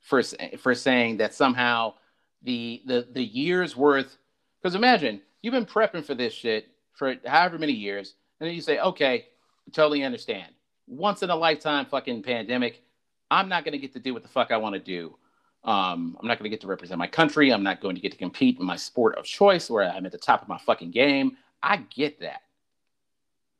for 0.00 0.22
for 0.58 0.74
saying 0.74 1.16
that 1.16 1.34
somehow 1.34 1.94
the 2.42 2.82
the 2.84 3.08
the 3.10 3.24
years 3.24 3.74
worth 3.74 4.18
because 4.60 4.74
imagine 4.74 5.20
you've 5.40 5.52
been 5.52 5.66
prepping 5.66 6.04
for 6.04 6.14
this 6.14 6.34
shit 6.34 6.68
for 6.92 7.14
however 7.24 7.58
many 7.58 7.72
years 7.72 8.14
and 8.38 8.48
then 8.48 8.54
you 8.54 8.60
say 8.60 8.78
okay 8.78 9.26
totally 9.72 10.04
understand 10.04 10.52
once 10.86 11.22
in 11.22 11.30
a 11.30 11.36
lifetime 11.36 11.86
fucking 11.86 12.22
pandemic 12.22 12.82
i'm 13.30 13.48
not 13.48 13.64
going 13.64 13.72
to 13.72 13.78
get 13.78 13.92
to 13.92 14.00
do 14.00 14.12
what 14.12 14.22
the 14.22 14.28
fuck 14.28 14.50
i 14.50 14.56
want 14.56 14.74
to 14.74 14.80
do. 14.80 15.16
Um, 15.64 16.16
i'm 16.20 16.28
not 16.28 16.38
going 16.38 16.44
to 16.44 16.50
get 16.50 16.60
to 16.62 16.66
represent 16.66 16.98
my 16.98 17.06
country. 17.06 17.52
I'm 17.52 17.62
not 17.62 17.80
going 17.80 17.96
to 17.96 18.00
get 18.00 18.12
to 18.12 18.18
compete 18.18 18.58
in 18.58 18.64
my 18.64 18.76
sport 18.76 19.16
of 19.16 19.24
choice 19.24 19.68
where 19.68 19.90
i'm 19.90 20.06
at 20.06 20.12
the 20.12 20.18
top 20.18 20.42
of 20.42 20.48
my 20.48 20.58
fucking 20.58 20.90
game. 20.90 21.36
I 21.62 21.78
get 21.78 22.20
that. 22.20 22.42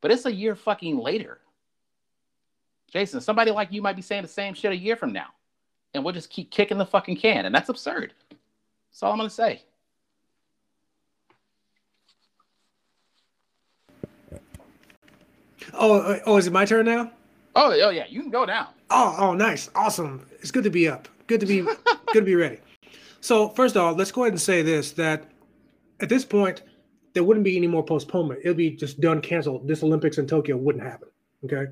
But 0.01 0.11
it's 0.11 0.25
a 0.25 0.33
year 0.33 0.55
fucking 0.55 0.97
later. 0.97 1.39
Jason 2.91 3.19
somebody 3.21 3.51
like 3.51 3.71
you 3.71 3.81
might 3.81 3.95
be 3.95 4.01
saying 4.01 4.21
the 4.21 4.27
same 4.29 4.53
shit 4.53 4.71
a 4.71 4.77
year 4.77 4.95
from 4.95 5.11
now 5.11 5.27
and 5.93 6.03
we'll 6.03 6.13
just 6.13 6.29
keep 6.29 6.51
kicking 6.51 6.77
the 6.77 6.85
fucking 6.85 7.17
can 7.17 7.45
and 7.45 7.53
that's 7.53 7.69
absurd. 7.69 8.13
That's 8.89 9.03
all 9.03 9.11
i'm 9.11 9.17
going 9.17 9.29
to 9.29 9.35
say. 9.35 9.63
Oh, 15.73 15.99
uh, 15.99 16.19
oh, 16.25 16.37
is 16.37 16.47
it 16.47 16.53
my 16.53 16.65
turn 16.65 16.85
now? 16.85 17.11
Oh, 17.59 17.71
oh 17.71 17.89
yeah, 17.89 18.05
you 18.07 18.21
can 18.21 18.29
go 18.29 18.45
down. 18.45 18.67
Oh, 18.91 19.15
oh, 19.17 19.33
nice, 19.33 19.71
awesome. 19.73 20.27
It's 20.41 20.51
good 20.51 20.63
to 20.63 20.69
be 20.69 20.87
up. 20.87 21.07
Good 21.25 21.39
to 21.39 21.47
be, 21.47 21.61
good 22.13 22.13
to 22.13 22.21
be 22.21 22.35
ready. 22.35 22.59
So 23.19 23.49
first 23.49 23.75
of 23.75 23.81
all, 23.81 23.93
let's 23.93 24.11
go 24.11 24.23
ahead 24.23 24.33
and 24.33 24.39
say 24.41 24.61
this: 24.61 24.91
that 24.91 25.25
at 25.99 26.07
this 26.07 26.23
point, 26.23 26.61
there 27.13 27.23
wouldn't 27.23 27.43
be 27.43 27.57
any 27.57 27.65
more 27.65 27.83
postponement. 27.83 28.41
It'll 28.43 28.53
be 28.53 28.69
just 28.69 29.01
done, 29.01 29.21
canceled. 29.21 29.67
This 29.67 29.81
Olympics 29.81 30.19
in 30.19 30.27
Tokyo 30.27 30.55
wouldn't 30.55 30.83
happen. 30.83 31.09
Okay, 31.45 31.65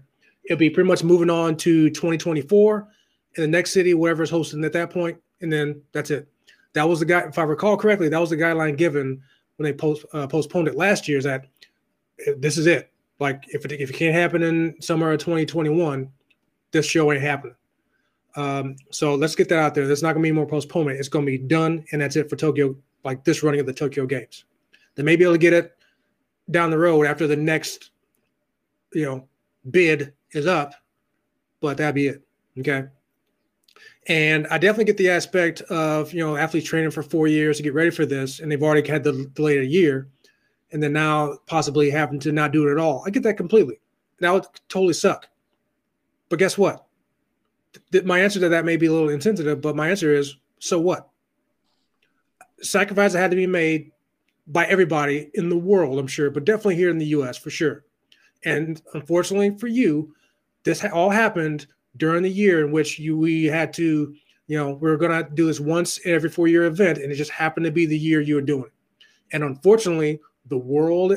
it'll 0.46 0.58
be 0.58 0.72
pretty 0.72 0.88
much 0.88 1.04
moving 1.04 1.30
on 1.30 1.56
to 1.58 1.92
2024 1.92 2.88
in 3.36 3.42
the 3.44 3.48
next 3.48 3.72
city, 3.72 3.94
wherever 3.94 4.24
is 4.24 4.32
hosting 4.32 4.66
at 4.66 4.74
that 4.74 4.90
point, 4.90 5.20
and 5.42 5.54
then 5.54 5.80
that's 5.92 6.10
it. 6.10 6.28
That 6.74 6.90
was 6.90 7.00
the 7.00 7.06
guy, 7.06 7.22
if 7.28 7.38
I 7.38 7.44
recall 7.44 7.78
correctly, 7.78 8.10
that 8.10 8.20
was 8.20 8.32
the 8.32 8.38
guideline 8.38 8.76
given 8.76 9.22
when 9.58 9.66
they 9.66 9.74
post, 9.74 10.04
uh, 10.14 10.26
postponed 10.26 10.68
it 10.68 10.76
last 10.76 11.08
year. 11.08 11.20
Is 11.20 11.26
that 11.26 11.46
uh, 12.28 12.32
this 12.40 12.58
is 12.58 12.66
it? 12.66 12.92
Like 13.20 13.46
if 13.50 13.66
it 13.66 13.72
if 13.74 13.90
it 13.90 13.94
can't 13.94 14.16
happen 14.16 14.44
in 14.44 14.82
summer 14.82 15.12
of 15.12 15.20
2021, 15.20 16.10
this 16.72 16.86
show 16.86 17.12
ain't 17.12 17.22
happening. 17.22 17.56
Um, 18.36 18.76
so 18.92 19.16
let's 19.16 19.36
get 19.36 19.48
that 19.50 19.60
out 19.60 19.74
there. 19.74 19.88
There's 19.88 20.04
not 20.04 20.14
gonna 20.14 20.24
be 20.24 20.32
more 20.32 20.46
postponement. 20.46 21.00
It's 21.00 21.08
gonna 21.08 21.26
be 21.26 21.38
done, 21.38 21.86
and 21.92 22.02
that's 22.02 22.16
it 22.16 22.30
for 22.30 22.36
Tokyo. 22.36 22.76
Like 23.04 23.24
this 23.24 23.44
running 23.44 23.60
of 23.60 23.66
the 23.66 23.74
Tokyo 23.74 24.06
Games, 24.06 24.46
they 24.96 25.04
may 25.04 25.16
be 25.16 25.24
able 25.24 25.36
to 25.36 25.40
get 25.40 25.54
it 25.54 25.78
down 26.52 26.72
the 26.72 26.78
road 26.78 27.06
after 27.06 27.28
the 27.28 27.36
next, 27.36 27.92
you 28.94 29.04
know, 29.04 29.28
bid 29.70 30.14
is 30.32 30.48
up, 30.48 30.74
but 31.62 31.78
that'd 31.78 31.96
be 31.96 32.08
it. 32.08 32.24
Okay. 32.60 32.86
And 34.08 34.46
I 34.48 34.58
definitely 34.58 34.86
get 34.86 34.98
the 34.98 35.10
aspect 35.10 35.62
of 35.62 36.14
you 36.14 36.20
know 36.20 36.36
athletes 36.36 36.68
training 36.68 36.92
for 36.92 37.04
four 37.04 37.28
years 37.28 37.58
to 37.58 37.64
get 37.64 37.74
ready 37.74 37.92
for 37.92 38.06
this, 38.06 38.40
and 38.40 38.52
they've 38.52 38.62
already 38.62 38.88
had 38.88 39.04
the 39.04 39.30
delayed 39.34 39.62
a 39.62 39.66
year 39.66 40.10
and 40.76 40.84
then 40.84 40.92
now 40.92 41.38
possibly 41.48 41.90
having 41.90 42.20
to 42.20 42.34
not 42.34 42.52
do 42.52 42.68
it 42.68 42.72
at 42.74 42.78
all. 42.78 43.02
I 43.08 43.10
get 43.10 43.24
that 43.24 43.38
completely. 43.38 43.80
That 44.20 44.34
would 44.34 44.46
totally 44.68 44.92
suck. 44.92 45.30
But 46.28 46.38
guess 46.38 46.58
what? 46.58 46.86
Th- 47.94 48.04
my 48.04 48.20
answer 48.20 48.42
to 48.42 48.50
that 48.50 48.66
may 48.66 48.76
be 48.76 48.88
a 48.88 48.92
little 48.92 49.08
insensitive, 49.08 49.62
but 49.62 49.78
my 49.78 49.90
answer 49.90 50.14
is 50.14 50.36
so 50.60 50.78
what? 50.78 51.08
Sacrifices 52.62 53.18
had 53.18 53.32
to 53.32 53.38
be 53.38 53.48
made 53.48 53.92
by 54.48 54.66
everybody 54.66 55.32
in 55.36 55.48
the 55.48 55.58
world, 55.58 55.98
I'm 55.98 56.08
sure, 56.08 56.30
but 56.30 56.44
definitely 56.44 56.76
here 56.76 56.90
in 56.90 56.98
the 56.98 57.06
US 57.06 57.38
for 57.38 57.52
sure. 57.52 57.86
And 58.44 58.82
unfortunately 58.94 59.58
for 59.58 59.68
you, 59.68 60.14
this 60.66 60.82
ha- 60.82 60.90
all 60.94 61.10
happened 61.10 61.68
during 61.96 62.22
the 62.22 62.30
year 62.30 62.66
in 62.66 62.74
which 62.74 63.00
you 63.00 63.18
we 63.18 63.46
had 63.46 63.72
to, 63.76 64.14
you 64.48 64.58
know, 64.58 64.74
we 64.74 64.90
are 64.90 64.98
going 64.98 65.24
to 65.24 65.30
do 65.36 65.46
this 65.46 65.62
once 65.62 66.00
in 66.00 66.14
every 66.14 66.30
four 66.30 66.50
year 66.50 66.66
event, 66.66 66.98
and 66.98 67.14
it 67.14 67.16
just 67.16 67.32
happened 67.32 67.66
to 67.66 67.72
be 67.72 67.86
the 67.86 67.98
year 67.98 68.20
you 68.20 68.36
were 68.36 68.42
doing 68.42 68.66
it. 68.66 68.74
And 69.32 69.42
unfortunately, 69.42 70.20
the 70.48 70.58
world 70.58 71.14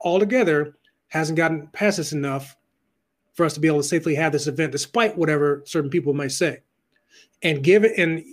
altogether 0.00 0.76
hasn't 1.08 1.36
gotten 1.36 1.68
past 1.68 1.98
this 1.98 2.12
enough 2.12 2.56
for 3.34 3.44
us 3.44 3.54
to 3.54 3.60
be 3.60 3.68
able 3.68 3.80
to 3.80 3.88
safely 3.88 4.14
have 4.14 4.32
this 4.32 4.46
event, 4.46 4.72
despite 4.72 5.16
whatever 5.16 5.62
certain 5.66 5.90
people 5.90 6.14
may 6.14 6.28
say. 6.28 6.60
And 7.42 7.62
give 7.62 7.84
it 7.84 7.98
and 7.98 8.24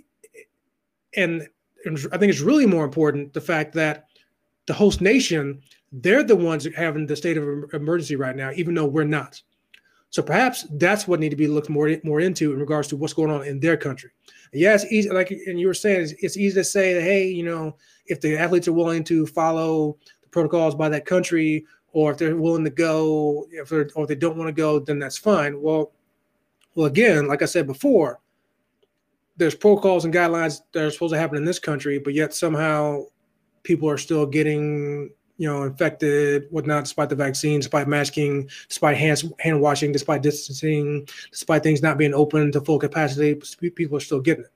and, 1.16 1.48
I 1.86 2.18
think 2.18 2.32
it's 2.32 2.42
really 2.42 2.68
more 2.68 2.86
important 2.86 3.34
the 3.34 3.42
fact 3.42 3.74
that 3.74 4.06
the 4.68 4.74
host 4.74 5.02
nation 5.02 5.62
they're 5.92 6.24
the 6.24 6.36
ones 6.36 6.68
having 6.76 7.06
the 7.06 7.16
state 7.16 7.38
of 7.38 7.74
emergency 7.74 8.16
right 8.16 8.36
now, 8.36 8.52
even 8.56 8.74
though 8.74 8.86
we're 8.86 9.04
not. 9.04 9.42
So 10.10 10.22
perhaps 10.22 10.66
that's 10.72 11.08
what 11.08 11.20
need 11.20 11.30
to 11.30 11.36
be 11.36 11.48
looked 11.48 11.70
more 11.70 11.98
more 12.04 12.20
into 12.20 12.54
in 12.54 12.60
regards 12.60 12.88
to 12.90 12.98
what's 12.98 13.14
going 13.14 13.32
on 13.32 13.46
in 13.46 13.60
their 13.60 13.78
country. 13.78 14.12
And 14.52 14.62
yeah, 14.62 14.76
it's 14.76 14.86
easy, 14.92 15.10
like 15.10 15.32
and 15.32 15.60
you 15.60 15.68
were 15.68 15.74
saying, 15.74 16.02
it's, 16.02 16.14
it's 16.20 16.38
easy 16.38 16.56
to 16.56 16.64
say 16.64 16.94
that 16.94 17.02
hey, 17.02 17.28
you 17.28 17.44
know, 17.44 17.76
if 18.06 18.22
the 18.22 18.38
athletes 18.38 18.68
are 18.68 18.74
willing 18.74 19.04
to 19.06 19.26
follow 19.26 19.98
protocols 20.32 20.76
by 20.76 20.90
that 20.90 21.06
country, 21.06 21.66
or 21.94 22.12
if 22.12 22.18
they're 22.18 22.36
willing 22.36 22.64
to 22.64 22.70
go, 22.70 23.48
if 23.52 23.70
they're, 23.70 23.90
or 23.96 24.04
if 24.04 24.08
they 24.08 24.16
don't 24.16 24.38
want 24.38 24.48
to 24.48 24.54
go, 24.54 24.80
then 24.80 25.00
that's 25.00 25.18
fine. 25.18 25.62
Well, 25.62 25.92
well, 26.76 26.88
again, 26.88 27.28
like 27.28 27.42
I 27.42 27.46
said 27.46 27.68
before, 27.68 28.20
there's 29.38 29.56
protocols 29.56 30.06
and 30.06 30.14
guidelines 30.14 30.62
that 30.72 30.86
are 30.86 30.92
supposed 30.92 31.14
to 31.14 31.20
happen 31.20 31.38
in 31.38 31.46
this 31.46 31.60
country, 31.60 32.00
but 32.00 32.14
yet 32.14 32.34
somehow 32.34 33.04
people 33.64 33.90
are 33.90 33.98
still 33.98 34.26
getting 34.26 35.10
you 35.38 35.48
know 35.48 35.64
infected 35.64 36.46
whatnot 36.52 36.84
despite 36.84 37.10
the 37.10 37.16
vaccine 37.16 37.60
despite 37.60 37.88
masking 37.88 38.48
despite 38.68 38.96
hand, 38.96 39.34
hand 39.40 39.60
washing 39.60 39.92
despite 39.92 40.22
distancing 40.22 41.08
despite 41.32 41.64
things 41.64 41.82
not 41.82 41.98
being 41.98 42.14
open 42.14 42.52
to 42.52 42.62
full 42.62 42.78
capacity 42.78 43.34
people 43.72 43.98
are 43.98 44.02
still 44.02 44.20
getting 44.20 44.44
it 44.44 44.52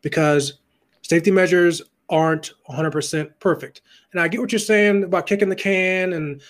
because 0.00 0.60
safety 1.02 1.30
measures 1.30 1.82
aren't 2.10 2.52
100% 2.68 3.30
perfect. 3.40 3.82
And 4.12 4.20
I 4.20 4.28
get 4.28 4.40
what 4.40 4.52
you're 4.52 4.58
saying 4.58 5.04
about 5.04 5.26
kicking 5.26 5.48
the 5.48 5.56
can 5.56 6.14
and 6.14 6.40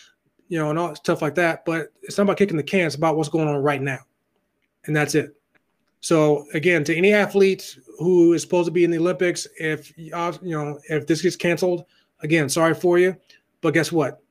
you 0.49 0.59
know 0.59 0.71
and 0.71 0.79
all 0.79 0.95
stuff 0.95 1.23
like 1.23 1.35
that, 1.37 1.65
but 1.65 1.93
it's 2.03 2.17
not 2.17 2.25
about 2.25 2.39
kicking 2.39 2.57
the 2.57 2.63
can, 2.63 2.87
it's 2.87 2.95
about 2.95 3.17
what's 3.17 3.29
going 3.29 3.49
on 3.49 3.57
right 3.57 3.83
now. 3.83 3.99
And 4.87 4.97
that's 4.97 5.15
it. 5.15 5.35
So 6.01 6.47
again, 6.55 6.85
to 6.85 6.97
any 6.97 7.13
athlete 7.13 7.79
who 7.99 8.33
is 8.33 8.43
supposed 8.43 8.67
to 8.67 8.73
be 8.73 8.85
in 8.85 8.91
the 8.91 8.99
Olympics, 8.99 9.47
if 9.59 9.97
you 9.99 10.11
know 10.43 10.79
if 10.89 11.07
this 11.07 11.23
gets 11.23 11.37
canceled, 11.37 11.85
again, 12.21 12.49
sorry 12.49 12.75
for 12.75 12.99
you, 12.99 13.17
but 13.61 13.75
guess 13.75 13.93
what? 13.93 14.23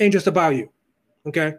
Ain't 0.00 0.12
just 0.12 0.26
about 0.26 0.56
you, 0.56 0.70
okay? 1.26 1.54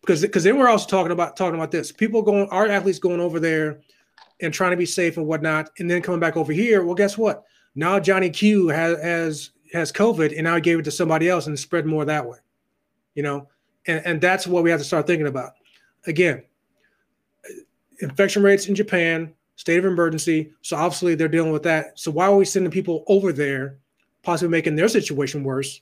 Because 0.00 0.22
because 0.22 0.44
then 0.44 0.58
we're 0.58 0.68
also 0.68 0.88
talking 0.88 1.12
about 1.12 1.36
talking 1.36 1.54
about 1.54 1.70
this. 1.70 1.92
People 1.92 2.22
going, 2.22 2.48
our 2.50 2.68
athletes 2.68 2.98
going 2.98 3.20
over 3.20 3.38
there 3.38 3.80
and 4.40 4.52
trying 4.52 4.72
to 4.72 4.76
be 4.76 4.86
safe 4.86 5.16
and 5.16 5.26
whatnot, 5.26 5.70
and 5.78 5.90
then 5.90 6.02
coming 6.02 6.20
back 6.20 6.36
over 6.36 6.52
here. 6.52 6.84
Well, 6.84 6.94
guess 6.94 7.16
what? 7.16 7.44
Now 7.78 8.00
Johnny 8.00 8.28
Q 8.28 8.66
has 8.68 9.00
has 9.00 9.50
has 9.72 9.92
COVID, 9.92 10.34
and 10.34 10.42
now 10.42 10.56
he 10.56 10.60
gave 10.60 10.80
it 10.80 10.82
to 10.82 10.90
somebody 10.90 11.28
else 11.28 11.46
and 11.46 11.56
spread 11.56 11.86
more 11.86 12.04
that 12.04 12.28
way. 12.28 12.38
You 13.14 13.22
know, 13.22 13.46
and 13.86 14.04
and 14.04 14.20
that's 14.20 14.48
what 14.48 14.64
we 14.64 14.70
have 14.70 14.80
to 14.80 14.84
start 14.84 15.06
thinking 15.06 15.28
about. 15.28 15.52
Again, 16.08 16.42
infection 18.00 18.42
rates 18.42 18.66
in 18.66 18.74
Japan, 18.74 19.32
state 19.54 19.78
of 19.78 19.84
emergency. 19.84 20.52
So 20.60 20.76
obviously 20.76 21.14
they're 21.14 21.28
dealing 21.28 21.52
with 21.52 21.62
that. 21.62 21.96
So 21.96 22.10
why 22.10 22.26
are 22.26 22.34
we 22.34 22.44
sending 22.44 22.72
people 22.72 23.04
over 23.06 23.32
there, 23.32 23.78
possibly 24.24 24.50
making 24.50 24.74
their 24.74 24.88
situation 24.88 25.44
worse, 25.44 25.80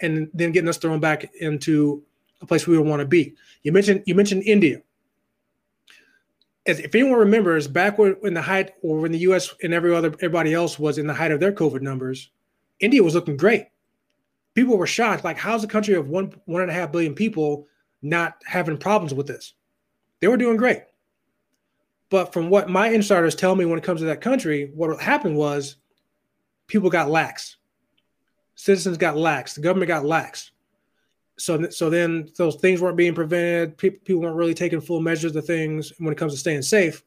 and 0.00 0.30
then 0.32 0.52
getting 0.52 0.70
us 0.70 0.78
thrown 0.78 1.00
back 1.00 1.30
into 1.42 2.02
a 2.40 2.46
place 2.46 2.66
we 2.66 2.76
don't 2.76 2.88
want 2.88 3.00
to 3.00 3.06
be? 3.06 3.34
You 3.62 3.72
mentioned 3.72 4.04
you 4.06 4.14
mentioned 4.14 4.44
India 4.44 4.80
if 6.78 6.94
anyone 6.94 7.18
remembers 7.18 7.66
back 7.66 7.98
when 7.98 8.34
the 8.34 8.42
height 8.42 8.72
or 8.82 9.00
when 9.00 9.12
the 9.12 9.18
US 9.18 9.54
and 9.62 9.74
every 9.74 9.94
other 9.94 10.08
everybody 10.08 10.54
else 10.54 10.78
was 10.78 10.98
in 10.98 11.06
the 11.06 11.14
height 11.14 11.32
of 11.32 11.40
their 11.40 11.52
COVID 11.52 11.80
numbers, 11.80 12.30
India 12.78 13.02
was 13.02 13.14
looking 13.14 13.36
great. 13.36 13.66
People 14.54 14.76
were 14.76 14.86
shocked, 14.86 15.24
like, 15.24 15.38
how's 15.38 15.64
a 15.64 15.68
country 15.68 15.94
of 15.94 16.08
one 16.08 16.32
one 16.44 16.62
and 16.62 16.70
a 16.70 16.74
half 16.74 16.92
billion 16.92 17.14
people 17.14 17.66
not 18.02 18.34
having 18.44 18.76
problems 18.76 19.14
with 19.14 19.26
this? 19.26 19.54
They 20.20 20.28
were 20.28 20.36
doing 20.36 20.56
great. 20.56 20.82
But 22.10 22.32
from 22.32 22.50
what 22.50 22.68
my 22.68 22.88
insiders 22.88 23.34
tell 23.34 23.54
me 23.54 23.64
when 23.64 23.78
it 23.78 23.84
comes 23.84 24.00
to 24.00 24.06
that 24.06 24.20
country, 24.20 24.70
what 24.74 25.00
happened 25.00 25.36
was 25.36 25.76
people 26.66 26.90
got 26.90 27.08
lax. 27.08 27.56
Citizens 28.56 28.98
got 28.98 29.16
lax. 29.16 29.54
The 29.54 29.60
government 29.60 29.88
got 29.88 30.04
lax 30.04 30.50
so 31.40 31.70
so 31.70 31.88
then 31.88 32.30
those 32.36 32.56
things 32.56 32.80
weren't 32.80 32.98
being 32.98 33.14
prevented. 33.14 33.78
People, 33.78 33.98
people 34.04 34.22
weren't 34.22 34.36
really 34.36 34.52
taking 34.52 34.80
full 34.80 35.00
measures 35.00 35.34
of 35.34 35.46
things 35.46 35.90
when 35.98 36.12
it 36.12 36.18
comes 36.18 36.34
to 36.34 36.38
staying 36.38 36.62
safe. 36.62 37.02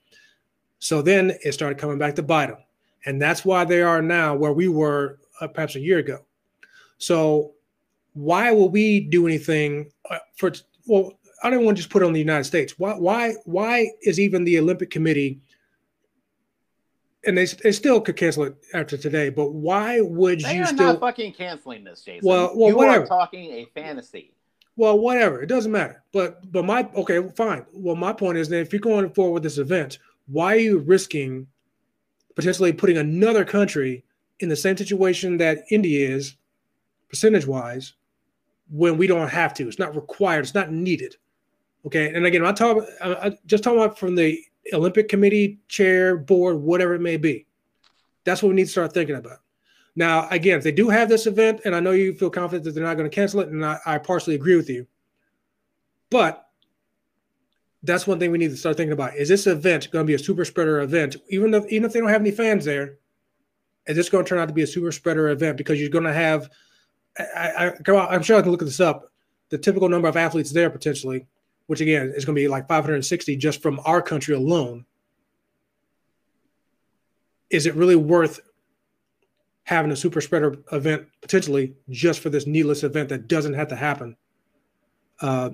So 0.80 1.02
then 1.02 1.38
it 1.44 1.54
started 1.54 1.78
coming 1.78 2.00
back 2.00 2.16
to 2.16 2.24
bite 2.24 2.48
them, 2.48 2.58
and 3.06 3.22
that's 3.22 3.46
why 3.46 3.64
they 3.64 3.84
are 3.84 4.02
now 4.02 4.36
where 4.36 4.52
we 4.52 4.68
were 4.68 5.20
uh, 5.40 5.48
perhaps 5.48 5.76
a 5.76 5.80
year 5.80 6.00
ago. 6.00 6.26
So 6.98 7.54
why 8.14 8.52
will 8.52 8.70
we 8.70 9.02
do 9.02 9.28
anything 9.28 9.92
uh, 10.10 10.18
for? 10.36 10.52
Well, 10.88 11.14
I 11.44 11.52
don't 11.52 11.64
want 11.64 11.78
to 11.78 11.84
just 11.84 11.92
put 11.92 12.02
on 12.02 12.12
the 12.12 12.20
United 12.20 12.46
States. 12.46 12.80
Why 12.80 12.94
why 12.94 13.36
why 13.46 13.92
is 14.02 14.20
even 14.20 14.44
the 14.44 14.58
Olympic 14.58 14.90
Committee 14.90 15.42
and 17.26 17.38
they, 17.38 17.46
they 17.46 17.72
still 17.72 18.02
could 18.02 18.16
cancel 18.16 18.44
it 18.44 18.56
after 18.74 18.98
today. 18.98 19.30
But 19.30 19.52
why 19.52 20.02
would 20.02 20.42
they 20.42 20.58
you 20.58 20.64
are 20.64 20.68
still 20.68 20.94
not 20.94 21.00
fucking 21.00 21.34
canceling 21.34 21.84
this, 21.84 22.02
Jason? 22.02 22.28
Well, 22.28 22.52
well, 22.56 22.70
you 22.70 22.76
whatever. 22.76 23.04
are 23.04 23.08
talking 23.08 23.52
a 23.52 23.66
fantasy. 23.74 24.34
Well, 24.76 25.00
whatever. 25.00 25.42
It 25.42 25.48
doesn't 25.48 25.72
matter. 25.72 26.04
But 26.12 26.52
but 26.52 26.66
my 26.66 26.90
okay, 26.96 27.28
fine. 27.36 27.66
Well, 27.72 27.96
my 27.96 28.14
point 28.14 28.38
is 28.38 28.50
that 28.50 28.60
if 28.60 28.74
you're 28.74 28.80
going 28.80 29.10
forward 29.12 29.34
with 29.34 29.44
this 29.44 29.58
event, 29.58 30.00
why 30.28 30.56
are 30.56 30.60
you 30.60 30.80
risking 30.80 31.48
potentially 32.36 32.74
putting 32.74 32.98
another 32.98 33.46
country 33.46 34.04
in 34.40 34.50
the 34.50 34.56
same 34.56 34.76
situation 34.76 35.38
that 35.38 35.64
India 35.70 36.10
is, 36.10 36.36
percentage 37.10 37.46
wise, 37.46 37.94
when 38.70 38.98
we 38.98 39.08
don't 39.08 39.30
have 39.30 39.54
to? 39.56 39.68
It's 39.68 39.80
not 39.80 39.96
required. 39.96 40.42
It's 40.42 40.56
not 40.56 40.72
needed. 40.72 41.16
Okay. 41.86 42.14
And 42.14 42.26
again, 42.26 42.46
I'm 42.46 42.56
talking 42.56 42.88
I, 43.02 43.38
just 43.46 43.64
talking 43.64 43.80
about 43.80 44.00
from 44.00 44.16
the 44.16 44.44
Olympic 44.72 45.10
Committee 45.10 45.60
chair, 45.68 46.16
board, 46.18 46.58
whatever 46.58 46.94
it 46.94 47.02
may 47.02 47.18
be. 47.18 47.46
That's 48.24 48.42
what 48.42 48.50
we 48.50 48.56
need 48.56 48.66
to 48.66 48.72
start 48.72 48.94
thinking 48.94 49.16
about. 49.16 49.40
Now, 49.96 50.28
again, 50.30 50.58
if 50.58 50.64
they 50.64 50.72
do 50.72 50.90
have 50.90 51.10
this 51.10 51.28
event, 51.28 51.62
and 51.66 51.76
I 51.76 51.80
know 51.80 51.92
you 51.92 52.14
feel 52.14 52.30
confident 52.30 52.64
that 52.64 52.72
they're 52.72 52.84
not 52.84 52.98
going 52.98 53.10
to 53.10 53.16
cancel 53.16 53.42
it, 53.42 53.50
and 53.50 53.66
I, 53.66 53.78
I 53.86 53.98
partially 53.98 54.36
agree 54.36 54.56
with 54.56 54.70
you, 54.70 54.88
but 56.10 56.48
that's 57.84 58.08
one 58.08 58.18
thing 58.18 58.32
we 58.32 58.38
need 58.38 58.52
to 58.52 58.58
start 58.58 58.78
thinking 58.78 58.94
about. 58.94 59.16
Is 59.16 59.30
this 59.30 59.46
event 59.46 59.92
going 59.92 60.06
to 60.06 60.08
be 60.08 60.14
a 60.14 60.20
super 60.20 60.46
spreader 60.46 60.82
event? 60.82 61.18
Even 61.30 61.54
if 61.54 61.66
even 61.68 61.86
if 61.86 61.94
they 61.94 62.00
don't 62.00 62.10
have 62.10 62.22
any 62.22 62.32
fans 62.32 62.66
there, 62.66 62.98
is 63.86 63.98
this 63.98 64.10
going 64.10 64.24
to 64.24 64.30
turn 64.30 64.40
out 64.40 64.48
to 64.48 64.54
be 64.54 64.64
a 64.64 64.68
super 64.68 64.92
spreader 64.92 65.30
event? 65.30 65.58
Because 65.58 65.80
you're 65.80 65.90
going 65.90 66.06
to 66.06 66.14
have, 66.14 66.50
I, 67.18 67.74
I, 67.86 67.92
I'm 68.08 68.24
sure 68.24 68.38
I 68.38 68.42
can 68.42 68.52
look 68.52 68.62
this 68.62 68.80
up, 68.80 69.12
the 69.50 69.58
typical 69.58 69.90
number 69.90 70.08
of 70.08 70.16
athletes 70.16 70.52
there 70.52 70.70
potentially, 70.70 71.28
which 71.68 71.82
again 71.82 72.14
is 72.16 72.26
going 72.26 72.36
to 72.36 72.42
be 72.42 72.48
like 72.48 72.68
560 72.68 73.36
just 73.38 73.62
from 73.62 73.80
our 73.86 74.02
country 74.02 74.36
alone. 74.36 74.86
Is 77.50 77.66
it 77.66 77.76
really 77.76 77.96
worth 77.96 78.40
having 79.64 79.92
a 79.92 79.96
super 79.96 80.22
spreader 80.22 80.58
event 80.72 81.08
potentially 81.22 81.74
just 81.90 82.20
for 82.20 82.30
this 82.30 82.46
needless 82.46 82.84
event 82.84 83.10
that 83.10 83.28
doesn't 83.28 83.54
have 83.54 83.70
to 83.70 83.76
happen. 83.76 84.16
Uh, 85.22 85.52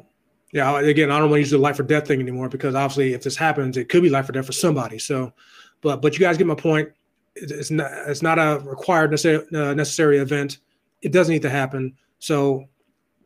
yeah, 0.51 0.79
again, 0.79 1.11
I 1.11 1.19
don't 1.19 1.29
want 1.29 1.37
to 1.37 1.41
use 1.41 1.51
the 1.51 1.59
life 1.59 1.79
or 1.79 1.83
death 1.83 2.07
thing 2.07 2.19
anymore 2.19 2.49
because 2.49 2.73
obviously, 2.73 3.13
if 3.13 3.21
this 3.21 3.35
happens, 3.35 3.77
it 3.77 3.87
could 3.87 4.01
be 4.01 4.09
life 4.09 4.27
or 4.27 4.31
death 4.31 4.47
for 4.47 4.51
somebody. 4.51 4.97
So, 4.97 5.33
but 5.81 6.01
but 6.01 6.13
you 6.13 6.19
guys 6.19 6.37
get 6.37 6.47
my 6.47 6.55
point. 6.55 6.89
It's 7.35 7.69
not 7.69 7.91
it's 8.07 8.23
not 8.23 8.39
a 8.39 8.59
required 8.65 9.11
necessary, 9.11 9.45
uh, 9.53 9.75
necessary 9.75 10.17
event. 10.17 10.57
It 11.03 11.11
doesn't 11.11 11.31
need 11.31 11.43
to 11.43 11.51
happen. 11.51 11.95
So 12.17 12.65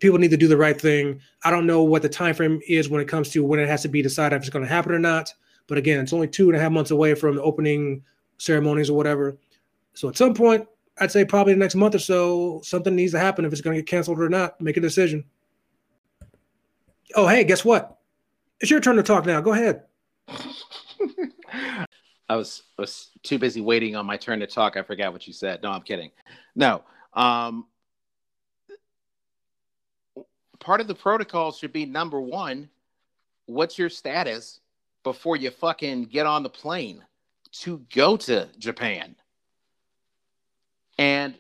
people 0.03 0.19
need 0.19 0.31
to 0.31 0.37
do 0.37 0.49
the 0.49 0.57
right 0.57 0.79
thing. 0.79 1.21
I 1.45 1.49
don't 1.49 1.65
know 1.65 1.81
what 1.81 2.01
the 2.01 2.09
time 2.09 2.35
frame 2.35 2.59
is 2.67 2.89
when 2.89 2.99
it 2.99 3.07
comes 3.07 3.29
to 3.29 3.41
when 3.41 3.61
it 3.61 3.69
has 3.69 3.83
to 3.83 3.87
be 3.87 4.01
decided 4.01 4.35
if 4.35 4.41
it's 4.41 4.49
going 4.49 4.65
to 4.65 4.69
happen 4.69 4.91
or 4.91 4.99
not. 4.99 5.33
But 5.65 5.77
again, 5.77 6.01
it's 6.01 6.11
only 6.11 6.27
two 6.27 6.49
and 6.49 6.57
a 6.57 6.59
half 6.59 6.73
months 6.73 6.91
away 6.91 7.15
from 7.15 7.37
the 7.37 7.41
opening 7.41 8.03
ceremonies 8.37 8.89
or 8.89 8.97
whatever. 8.97 9.37
So 9.93 10.09
at 10.09 10.17
some 10.17 10.33
point, 10.33 10.67
I'd 10.99 11.09
say 11.09 11.23
probably 11.23 11.53
the 11.53 11.59
next 11.59 11.75
month 11.75 11.95
or 11.95 11.99
so, 11.99 12.59
something 12.65 12.93
needs 12.93 13.13
to 13.13 13.19
happen 13.19 13.45
if 13.45 13.53
it's 13.53 13.61
going 13.61 13.77
to 13.77 13.81
get 13.81 13.87
canceled 13.87 14.19
or 14.19 14.27
not. 14.27 14.59
Make 14.59 14.75
a 14.75 14.81
decision. 14.81 15.23
Oh, 17.15 17.25
hey, 17.25 17.45
guess 17.45 17.63
what? 17.63 17.97
It's 18.59 18.69
your 18.69 18.81
turn 18.81 18.97
to 18.97 19.03
talk 19.03 19.25
now. 19.25 19.39
Go 19.39 19.53
ahead. 19.53 19.83
I 22.27 22.35
was 22.35 22.63
was 22.77 23.11
too 23.23 23.39
busy 23.39 23.61
waiting 23.61 23.95
on 23.95 24.05
my 24.05 24.17
turn 24.17 24.41
to 24.41 24.47
talk. 24.47 24.75
I 24.75 24.83
forgot 24.83 25.13
what 25.13 25.27
you 25.27 25.33
said. 25.33 25.63
No, 25.63 25.71
I'm 25.71 25.83
kidding. 25.83 26.11
No. 26.55 26.83
Um, 27.13 27.67
part 30.63 30.81
of 30.81 30.87
the 30.87 30.95
protocol 30.95 31.51
should 31.51 31.73
be 31.73 31.85
number 31.85 32.19
one, 32.19 32.69
what's 33.45 33.77
your 33.77 33.89
status 33.89 34.61
before 35.03 35.35
you 35.35 35.51
fucking 35.51 36.05
get 36.05 36.25
on 36.25 36.43
the 36.43 36.49
plane 36.49 37.03
to 37.51 37.85
go 37.93 38.17
to 38.17 38.47
Japan? 38.57 39.15
And 40.97 41.35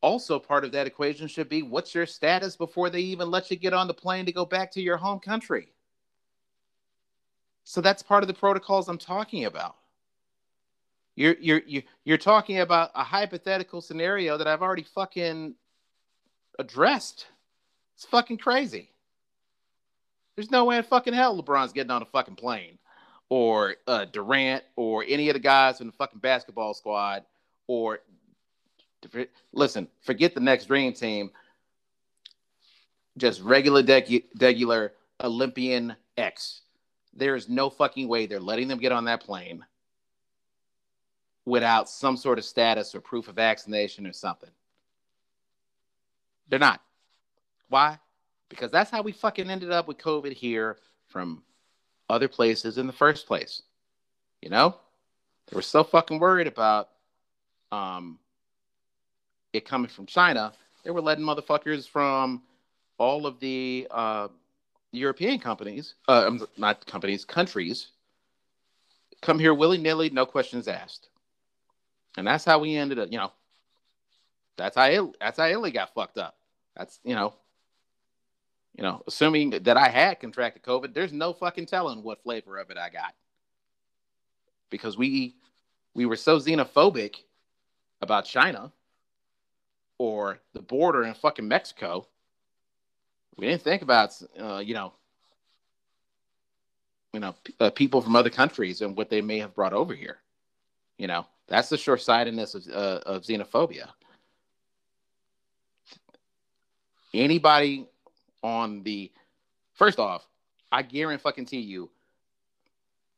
also, 0.00 0.38
part 0.38 0.64
of 0.64 0.72
that 0.72 0.86
equation 0.86 1.26
should 1.26 1.48
be 1.48 1.62
what's 1.62 1.94
your 1.94 2.06
status 2.06 2.56
before 2.56 2.90
they 2.90 3.00
even 3.00 3.30
let 3.30 3.50
you 3.50 3.56
get 3.56 3.72
on 3.72 3.88
the 3.88 3.94
plane 3.94 4.26
to 4.26 4.32
go 4.32 4.44
back 4.44 4.70
to 4.72 4.82
your 4.82 4.98
home 4.98 5.18
country? 5.18 5.72
So 7.64 7.80
that's 7.80 8.02
part 8.02 8.22
of 8.22 8.28
the 8.28 8.34
protocols 8.34 8.88
I'm 8.88 8.98
talking 8.98 9.46
about. 9.46 9.76
You're 11.16 11.36
you're 11.40 11.62
you're 12.04 12.18
talking 12.18 12.60
about 12.60 12.90
a 12.94 13.02
hypothetical 13.02 13.80
scenario 13.80 14.36
that 14.36 14.46
I've 14.46 14.62
already 14.62 14.82
fucking 14.82 15.54
addressed. 16.58 17.26
It's 17.96 18.04
fucking 18.06 18.38
crazy. 18.38 18.90
There's 20.36 20.50
no 20.50 20.64
way 20.64 20.76
in 20.76 20.82
fucking 20.82 21.14
hell 21.14 21.40
LeBron's 21.40 21.72
getting 21.72 21.90
on 21.90 22.02
a 22.02 22.06
fucking 22.06 22.36
plane, 22.36 22.78
or 23.28 23.76
uh, 23.86 24.06
Durant, 24.06 24.64
or 24.76 25.04
any 25.06 25.28
of 25.28 25.34
the 25.34 25.40
guys 25.40 25.80
in 25.80 25.86
the 25.86 25.92
fucking 25.92 26.18
basketball 26.18 26.74
squad, 26.74 27.24
or 27.66 28.00
listen, 29.52 29.88
forget 30.02 30.34
the 30.34 30.40
next 30.40 30.66
dream 30.66 30.92
team. 30.92 31.30
Just 33.16 33.40
regular, 33.42 33.84
regular 34.40 34.92
Olympian 35.22 35.94
X. 36.16 36.62
There 37.14 37.36
is 37.36 37.48
no 37.48 37.70
fucking 37.70 38.08
way 38.08 38.26
they're 38.26 38.40
letting 38.40 38.66
them 38.66 38.80
get 38.80 38.90
on 38.90 39.04
that 39.04 39.22
plane 39.22 39.64
without 41.44 41.88
some 41.88 42.16
sort 42.16 42.38
of 42.38 42.44
status 42.44 42.94
or 42.94 43.00
proof 43.00 43.28
of 43.28 43.36
vaccination 43.36 44.06
or 44.06 44.12
something. 44.12 44.50
They're 46.48 46.58
not. 46.58 46.80
Why? 47.74 47.98
Because 48.50 48.70
that's 48.70 48.88
how 48.88 49.02
we 49.02 49.10
fucking 49.10 49.50
ended 49.50 49.72
up 49.72 49.88
with 49.88 49.98
COVID 49.98 50.32
here 50.32 50.78
from 51.08 51.42
other 52.08 52.28
places 52.28 52.78
in 52.78 52.86
the 52.86 52.92
first 52.92 53.26
place. 53.26 53.62
You 54.40 54.48
know? 54.48 54.76
They 55.48 55.56
were 55.56 55.62
so 55.62 55.82
fucking 55.82 56.20
worried 56.20 56.46
about 56.46 56.90
um, 57.72 58.20
it 59.52 59.64
coming 59.64 59.88
from 59.88 60.06
China, 60.06 60.52
they 60.84 60.92
were 60.92 61.00
letting 61.00 61.24
motherfuckers 61.24 61.88
from 61.88 62.44
all 62.96 63.26
of 63.26 63.40
the 63.40 63.88
uh, 63.90 64.28
European 64.92 65.40
companies, 65.40 65.94
uh, 66.06 66.28
um, 66.28 66.46
not 66.56 66.86
companies, 66.86 67.24
countries, 67.24 67.88
come 69.20 69.40
here 69.40 69.52
willy 69.52 69.78
nilly, 69.78 70.10
no 70.10 70.26
questions 70.26 70.68
asked, 70.68 71.08
and 72.16 72.24
that's 72.24 72.44
how 72.44 72.60
we 72.60 72.76
ended 72.76 73.00
up. 73.00 73.10
You 73.10 73.18
know, 73.18 73.32
that's 74.56 74.76
how 74.76 74.84
it, 74.84 75.16
that's 75.18 75.40
how 75.40 75.46
Italy 75.46 75.72
got 75.72 75.92
fucked 75.92 76.18
up. 76.18 76.36
That's 76.76 77.00
you 77.02 77.16
know, 77.16 77.34
you 78.76 78.82
know, 78.82 79.02
assuming 79.06 79.50
that 79.50 79.76
I 79.76 79.88
had 79.88 80.20
contracted 80.20 80.62
COVID, 80.62 80.94
there's 80.94 81.12
no 81.12 81.32
fucking 81.32 81.66
telling 81.66 82.02
what 82.02 82.22
flavor 82.22 82.58
of 82.58 82.70
it 82.70 82.78
I 82.78 82.90
got 82.90 83.14
because 84.70 84.98
we 84.98 85.36
we 85.94 86.06
were 86.06 86.16
so 86.16 86.38
xenophobic 86.38 87.16
about 88.00 88.24
China 88.24 88.72
or 89.98 90.40
the 90.52 90.60
border 90.60 91.04
in 91.04 91.14
fucking 91.14 91.46
Mexico. 91.46 92.08
We 93.36 93.46
didn't 93.46 93.62
think 93.62 93.82
about, 93.82 94.20
uh, 94.40 94.58
you 94.58 94.74
know, 94.74 94.92
you 97.12 97.20
know, 97.20 97.34
uh, 97.60 97.70
people 97.70 98.00
from 98.00 98.16
other 98.16 98.30
countries 98.30 98.80
and 98.80 98.96
what 98.96 99.08
they 99.08 99.20
may 99.20 99.38
have 99.38 99.54
brought 99.54 99.72
over 99.72 99.94
here. 99.94 100.18
You 100.98 101.06
know, 101.06 101.26
that's 101.46 101.68
the 101.68 101.78
short 101.78 102.00
sightedness 102.02 102.56
of, 102.56 102.66
uh, 102.68 103.00
of 103.06 103.22
xenophobia. 103.22 103.88
Anybody 107.12 107.86
on 108.44 108.82
the 108.82 109.10
first 109.72 109.98
off, 109.98 110.28
I 110.70 110.82
guarantee 110.82 111.60
you, 111.60 111.90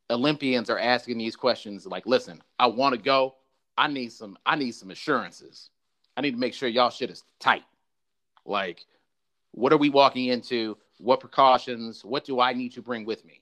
Olympians 0.09 0.69
are 0.69 0.79
asking 0.79 1.17
these 1.17 1.35
questions 1.35 1.85
like, 1.85 2.07
listen, 2.07 2.41
I 2.57 2.67
want 2.67 2.95
to 2.95 3.01
go. 3.01 3.35
I 3.77 3.87
need 3.87 4.11
some, 4.11 4.37
I 4.45 4.55
need 4.55 4.71
some 4.71 4.89
assurances. 4.89 5.69
I 6.15 6.21
need 6.21 6.31
to 6.31 6.37
make 6.37 6.53
sure 6.53 6.69
y'all 6.69 6.89
shit 6.89 7.11
is 7.11 7.23
tight. 7.39 7.63
Like, 8.45 8.85
what 9.51 9.73
are 9.73 9.77
we 9.77 9.89
walking 9.89 10.27
into? 10.27 10.77
What 10.97 11.19
precautions? 11.19 12.03
What 12.03 12.23
do 12.23 12.39
I 12.39 12.53
need 12.53 12.73
to 12.73 12.81
bring 12.81 13.05
with 13.05 13.23
me? 13.25 13.41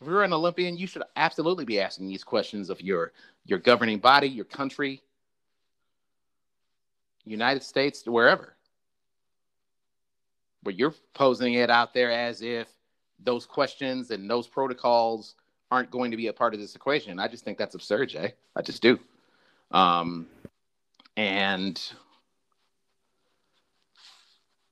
If 0.00 0.06
you're 0.06 0.24
an 0.24 0.32
Olympian, 0.32 0.76
you 0.76 0.86
should 0.86 1.02
absolutely 1.16 1.64
be 1.64 1.80
asking 1.80 2.08
these 2.08 2.24
questions 2.24 2.70
of 2.70 2.80
your 2.80 3.12
your 3.44 3.58
governing 3.58 3.98
body, 3.98 4.28
your 4.28 4.44
country, 4.44 5.02
United 7.24 7.62
States, 7.62 8.04
wherever. 8.06 8.57
But 10.62 10.78
you're 10.78 10.94
posing 11.14 11.54
it 11.54 11.70
out 11.70 11.94
there 11.94 12.10
as 12.10 12.42
if 12.42 12.68
those 13.18 13.46
questions 13.46 14.10
and 14.10 14.28
those 14.28 14.46
protocols 14.46 15.34
aren't 15.70 15.90
going 15.90 16.10
to 16.10 16.16
be 16.16 16.28
a 16.28 16.32
part 16.32 16.54
of 16.54 16.60
this 16.60 16.74
equation. 16.74 17.18
I 17.18 17.28
just 17.28 17.44
think 17.44 17.58
that's 17.58 17.74
absurd, 17.74 18.10
Jay. 18.10 18.34
I 18.56 18.62
just 18.62 18.82
do. 18.82 18.98
Um, 19.70 20.26
and 21.16 21.80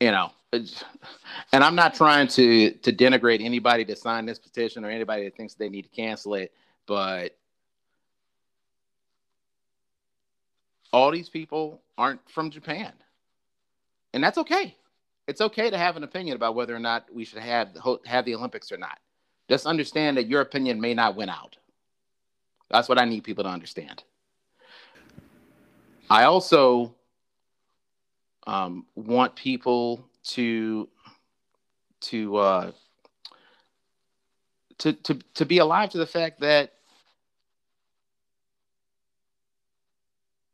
you 0.01 0.11
know, 0.11 0.30
and 0.53 1.64
I'm 1.64 1.74
not 1.74 1.95
trying 1.95 2.28
to 2.28 2.70
to 2.70 2.93
denigrate 2.93 3.45
anybody 3.45 3.84
to 3.87 3.97
sign 3.97 4.26
this 4.26 4.39
petition 4.39 4.84
or 4.84 4.91
anybody 4.91 5.24
that 5.24 5.37
thinks 5.37 5.55
they 5.55 5.68
need 5.68 5.82
to 5.82 5.89
cancel 5.89 6.34
it, 6.34 6.53
but 6.87 7.37
all 10.93 11.11
these 11.11 11.28
people 11.28 11.82
aren't 11.99 12.20
from 12.30 12.51
Japan, 12.51 12.93
and 14.14 14.22
that's 14.22 14.39
okay. 14.39 14.76
It's 15.27 15.41
okay 15.41 15.70
to 15.70 15.79
have 15.79 15.97
an 15.97 16.05
opinion 16.05 16.37
about 16.37 16.55
whether 16.55 16.74
or 16.74 16.79
not 16.79 17.12
we 17.12 17.24
should 17.24 17.41
have 17.41 17.77
have 18.07 18.24
the 18.24 18.35
Olympics 18.35 18.70
or 18.70 18.77
not. 18.77 18.99
Just 19.49 19.66
understand 19.66 20.16
that 20.16 20.27
your 20.29 20.41
opinion 20.41 20.81
may 20.81 20.95
not 20.95 21.16
win 21.16 21.29
out. 21.29 21.57
That's 22.70 22.89
what 22.89 22.99
I 22.99 23.05
need 23.05 23.24
people 23.24 23.45
to 23.45 23.51
understand. 23.51 24.03
I 26.09 26.24
also 26.24 26.95
um, 28.47 28.87
want 28.95 29.35
people 29.35 30.05
to 30.29 30.89
to 32.03 32.37
uh, 32.37 32.72
to 34.79 34.93
to 34.93 35.18
to 35.35 35.45
be 35.45 35.59
alive 35.59 35.91
to 35.91 35.99
the 35.99 36.07
fact 36.07 36.41
that 36.41 36.72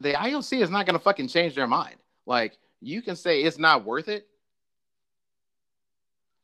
the 0.01 0.13
IOC 0.15 0.63
is 0.63 0.71
not 0.71 0.87
going 0.87 0.99
to 0.99 1.03
fucking 1.03 1.29
change 1.29 1.55
their 1.55 1.67
mind. 1.67 1.97
Like 2.27 2.57
you 2.81 3.03
can 3.03 3.17
say 3.17 3.43
it's 3.43 3.59
not 3.59 3.85
worth 3.85 4.09
it. 4.09 4.27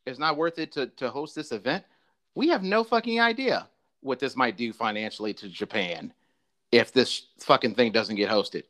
It's 0.09 0.19
not 0.19 0.37
worth 0.37 0.59
it 0.59 0.73
to 0.73 0.87
to 0.87 1.11
host 1.11 1.35
this 1.35 1.53
event. 1.53 1.85
We 2.35 2.49
have 2.49 2.63
no 2.63 2.83
fucking 2.85 3.21
idea 3.21 3.69
what 4.01 4.19
this 4.19 4.37
might 4.37 4.57
do 4.57 4.73
financially 4.73 5.35
to 5.35 5.49
Japan 5.49 6.13
if 6.73 6.93
this 6.93 7.27
fucking 7.39 7.75
thing 7.75 7.93
doesn't 7.93 8.17
get 8.17 8.31
hosted. 8.31 8.65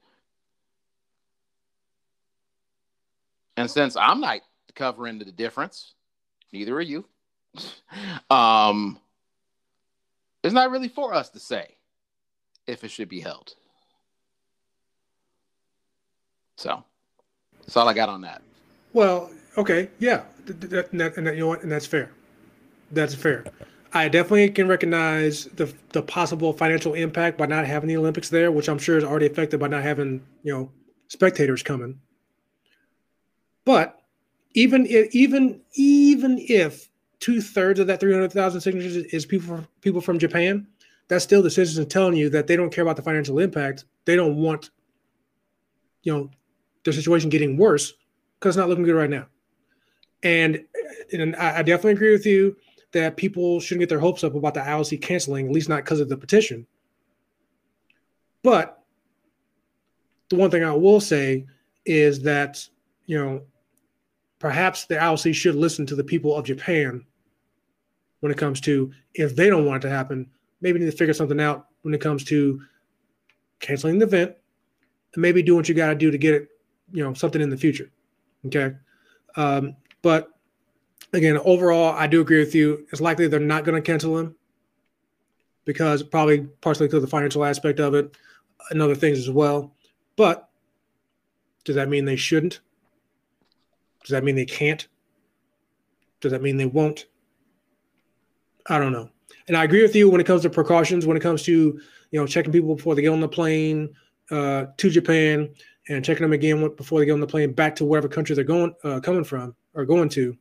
And 3.56 3.70
since 3.70 3.96
I'm 3.96 4.20
not 4.20 4.40
covering 4.74 5.18
the 5.18 5.26
difference, 5.26 5.94
neither 6.52 6.74
are 6.76 6.80
you. 6.80 7.04
um, 8.30 8.98
it's 10.42 10.54
not 10.54 10.70
really 10.70 10.88
for 10.88 11.12
us 11.12 11.28
to 11.30 11.40
say 11.40 11.74
if 12.66 12.84
it 12.84 12.90
should 12.90 13.08
be 13.08 13.20
held. 13.20 13.54
So 16.56 16.84
that's 17.60 17.76
all 17.76 17.88
I 17.88 17.94
got 17.94 18.08
on 18.08 18.22
that. 18.22 18.42
Well, 18.92 19.30
okay, 19.58 19.90
yeah, 19.98 20.22
that, 20.46 20.92
and, 20.92 21.00
that, 21.00 21.34
you 21.34 21.40
know 21.40 21.48
what, 21.48 21.62
and 21.62 21.70
that's 21.70 21.86
fair. 21.86 22.10
That's 22.90 23.14
fair. 23.14 23.44
I 23.92 24.08
definitely 24.08 24.50
can 24.50 24.68
recognize 24.68 25.46
the 25.46 25.72
the 25.90 26.02
possible 26.02 26.52
financial 26.52 26.94
impact 26.94 27.38
by 27.38 27.46
not 27.46 27.66
having 27.66 27.88
the 27.88 27.96
Olympics 27.96 28.28
there, 28.28 28.52
which 28.52 28.68
I'm 28.68 28.78
sure 28.78 28.98
is 28.98 29.04
already 29.04 29.26
affected 29.26 29.60
by 29.60 29.68
not 29.68 29.82
having 29.82 30.24
you 30.42 30.52
know 30.52 30.70
spectators 31.08 31.62
coming. 31.62 32.00
But 33.64 34.02
even 34.54 34.86
if, 34.86 35.14
even 35.14 35.60
even 35.74 36.38
if 36.38 36.90
two 37.20 37.40
thirds 37.40 37.80
of 37.80 37.86
that 37.88 38.00
300,000 38.00 38.60
signatures 38.60 38.96
is 38.96 39.26
people 39.26 39.66
people 39.80 40.00
from 40.00 40.18
Japan, 40.18 40.66
that's 41.08 41.24
still 41.24 41.42
the 41.42 41.50
citizens 41.50 41.86
telling 41.86 42.16
you 42.16 42.30
that 42.30 42.46
they 42.46 42.56
don't 42.56 42.70
care 42.70 42.82
about 42.82 42.96
the 42.96 43.02
financial 43.02 43.38
impact. 43.38 43.84
They 44.04 44.16
don't 44.16 44.36
want, 44.36 44.70
you 46.02 46.12
know, 46.12 46.30
their 46.84 46.92
situation 46.92 47.30
getting 47.30 47.56
worse 47.56 47.94
because 48.38 48.56
it's 48.56 48.58
not 48.58 48.68
looking 48.68 48.84
good 48.84 48.94
right 48.94 49.10
now. 49.10 49.26
And 50.22 50.64
and 51.12 51.36
I, 51.36 51.62
definitely 51.62 51.92
agree 51.92 52.12
with 52.12 52.26
you 52.26 52.56
that 52.92 53.16
people 53.16 53.60
shouldn't 53.60 53.80
get 53.80 53.88
their 53.88 54.00
hopes 54.00 54.24
up 54.24 54.34
about 54.34 54.54
the 54.54 54.60
IOC 54.60 55.00
canceling, 55.00 55.46
at 55.46 55.52
least 55.52 55.68
not 55.68 55.84
because 55.84 56.00
of 56.00 56.08
the 56.08 56.16
petition. 56.16 56.66
But 58.42 58.82
the 60.28 60.36
one 60.36 60.50
thing 60.50 60.64
I 60.64 60.72
will 60.72 61.00
say 61.00 61.46
is 61.84 62.22
that, 62.22 62.66
you 63.06 63.18
know, 63.18 63.42
perhaps 64.38 64.84
the 64.86 64.96
IOC 64.96 65.34
should 65.34 65.54
listen 65.54 65.86
to 65.86 65.94
the 65.94 66.04
people 66.04 66.34
of 66.36 66.44
Japan 66.44 67.04
when 68.20 68.32
it 68.32 68.38
comes 68.38 68.60
to 68.62 68.92
if 69.14 69.36
they 69.36 69.48
don't 69.48 69.64
want 69.64 69.84
it 69.84 69.88
to 69.88 69.94
happen, 69.94 70.28
maybe 70.60 70.78
need 70.78 70.86
to 70.86 70.92
figure 70.92 71.14
something 71.14 71.40
out 71.40 71.66
when 71.82 71.94
it 71.94 72.00
comes 72.00 72.24
to 72.24 72.60
canceling 73.60 73.98
the 73.98 74.06
event 74.06 74.34
and 75.14 75.22
maybe 75.22 75.42
do 75.42 75.54
what 75.54 75.68
you 75.68 75.74
got 75.74 75.88
to 75.88 75.94
do 75.94 76.10
to 76.10 76.18
get 76.18 76.34
it, 76.34 76.48
you 76.92 77.02
know, 77.02 77.14
something 77.14 77.40
in 77.40 77.50
the 77.50 77.56
future. 77.56 77.90
Okay. 78.46 78.74
Um, 79.36 79.76
but 80.02 80.28
again, 81.12 81.38
overall, 81.38 81.94
I 81.94 82.06
do 82.06 82.20
agree 82.20 82.38
with 82.38 82.54
you. 82.54 82.86
It's 82.92 83.00
likely 83.00 83.28
they're 83.28 83.40
not 83.40 83.64
going 83.64 83.80
to 83.80 83.86
cancel 83.86 84.18
him 84.18 84.34
because 85.64 86.02
probably 86.02 86.40
partially 86.60 86.86
of 86.86 87.02
the 87.02 87.06
financial 87.06 87.44
aspect 87.44 87.80
of 87.80 87.94
it 87.94 88.16
and 88.70 88.80
other 88.80 88.94
things 88.94 89.18
as 89.18 89.30
well. 89.30 89.74
But 90.16 90.48
does 91.64 91.76
that 91.76 91.88
mean 91.88 92.04
they 92.04 92.16
shouldn't? 92.16 92.60
Does 94.02 94.10
that 94.10 94.24
mean 94.24 94.36
they 94.36 94.46
can't? 94.46 94.86
Does 96.20 96.32
that 96.32 96.42
mean 96.42 96.56
they 96.56 96.66
won't? 96.66 97.06
I 98.66 98.78
don't 98.78 98.92
know. 98.92 99.10
And 99.46 99.56
I 99.56 99.64
agree 99.64 99.82
with 99.82 99.94
you 99.94 100.10
when 100.10 100.20
it 100.20 100.26
comes 100.26 100.42
to 100.42 100.50
precautions, 100.50 101.06
when 101.06 101.16
it 101.16 101.22
comes 101.22 101.42
to 101.44 101.52
you 102.10 102.20
know 102.20 102.26
checking 102.26 102.52
people 102.52 102.74
before 102.74 102.94
they 102.94 103.02
get 103.02 103.12
on 103.12 103.20
the 103.20 103.28
plane 103.28 103.90
uh, 104.30 104.66
to 104.76 104.90
Japan 104.90 105.50
and 105.88 106.04
checking 106.04 106.22
them 106.22 106.32
again 106.32 106.66
before 106.76 107.00
they 107.00 107.06
get 107.06 107.12
on 107.12 107.20
the 107.20 107.26
plane 107.26 107.52
back 107.52 107.74
to 107.76 107.84
wherever 107.84 108.08
country 108.08 108.34
they're 108.34 108.44
going 108.44 108.74
uh, 108.84 109.00
coming 109.00 109.24
from 109.24 109.54
or 109.78 109.86
going 109.86 110.10
to 110.10 110.36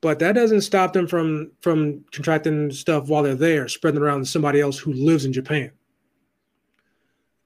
but 0.00 0.18
that 0.20 0.32
doesn't 0.32 0.62
stop 0.62 0.92
them 0.92 1.06
from 1.06 1.52
from 1.60 2.04
contracting 2.12 2.70
stuff 2.70 3.08
while 3.08 3.22
they're 3.22 3.34
there, 3.34 3.68
spreading 3.68 4.00
around 4.00 4.20
to 4.20 4.26
somebody 4.26 4.60
else 4.60 4.78
who 4.78 4.92
lives 4.92 5.24
in 5.24 5.32
Japan. 5.32 5.72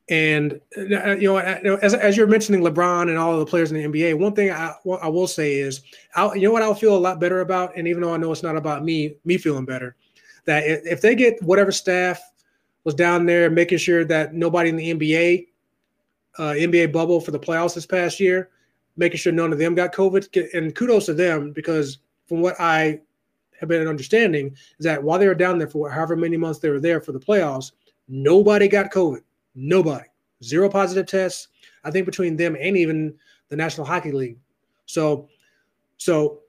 And 0.09 0.61
uh, 0.77 1.17
you 1.17 1.33
know, 1.33 1.39
as, 1.39 1.95
as 1.95 2.17
you're 2.17 2.27
mentioning 2.27 2.61
LeBron 2.61 3.09
and 3.09 3.17
all 3.17 3.33
of 3.33 3.41
the 3.41 3.47
players 3.47 3.73
in 3.73 3.79
the 3.79 3.89
NBA, 3.89 4.19
one 4.19 4.35
thing 4.35 4.51
I, 4.51 4.75
I 5.01 5.09
will 5.09 5.27
say 5.27 5.55
is, 5.55 5.81
I'll, 6.15 6.37
you 6.37 6.43
know 6.43 6.53
what 6.53 6.63
I'll 6.63 6.75
feel 6.75 6.97
a 6.97 6.99
lot 6.99 7.21
better 7.21 7.41
about, 7.41 7.77
and 7.77 7.89
even 7.89 8.03
though 8.03 8.13
I 8.13 8.19
know 8.19 8.31
it's 8.31 8.43
not 8.43 8.57
about 8.57 8.85
me, 8.85 9.17
me 9.25 9.39
feeling 9.39 9.65
better, 9.65 9.97
that 10.45 10.65
if 10.67 11.01
they 11.01 11.15
get 11.15 11.43
whatever 11.43 11.73
staff 11.73 12.21
was 12.85 12.95
down 12.95 13.25
there 13.25 13.49
making 13.49 13.79
sure 13.79 14.05
that 14.05 14.35
nobody 14.35 14.69
in 14.69 14.77
the 14.77 14.95
NBA, 14.95 15.47
uh, 16.39 16.53
NBA 16.53 16.93
bubble 16.93 17.19
for 17.19 17.31
the 17.31 17.41
playoffs 17.41 17.75
this 17.75 17.87
past 17.87 18.21
year, 18.21 18.51
making 18.97 19.19
sure 19.19 19.33
none 19.33 19.53
of 19.53 19.59
them 19.59 19.75
got 19.75 19.93
COVID, 19.93 20.55
and 20.55 20.75
kudos 20.75 21.07
to 21.07 21.15
them 21.15 21.53
because 21.53 21.99
from 22.27 22.41
what 22.41 22.59
I 22.61 23.01
have 23.61 23.69
been 23.69 23.87
understanding, 23.87 24.55
is 24.79 24.85
that 24.85 25.03
while 25.03 25.19
they 25.19 25.27
were 25.27 25.35
down 25.35 25.59
there 25.59 25.69
for 25.69 25.91
however 25.91 26.17
many 26.17 26.37
months 26.37 26.59
they 26.59 26.71
were 26.71 26.81
there 26.81 27.01
for 27.01 27.13
the 27.13 27.21
playoffs, 27.21 27.73
nobody 28.09 28.69
got 28.69 28.93
COVID. 28.93 29.23
Nobody. 29.55 30.07
Zero 30.43 30.69
positive 30.69 31.07
tests. 31.07 31.49
I 31.85 31.91
think 31.91 32.07
between 32.07 32.37
them 32.37 32.57
and 32.61 32.77
even 32.77 33.15
the 33.49 33.57
National 33.57 33.87
Hockey 33.87 34.13
League. 34.13 34.39
So, 34.87 35.29
so 35.97 36.41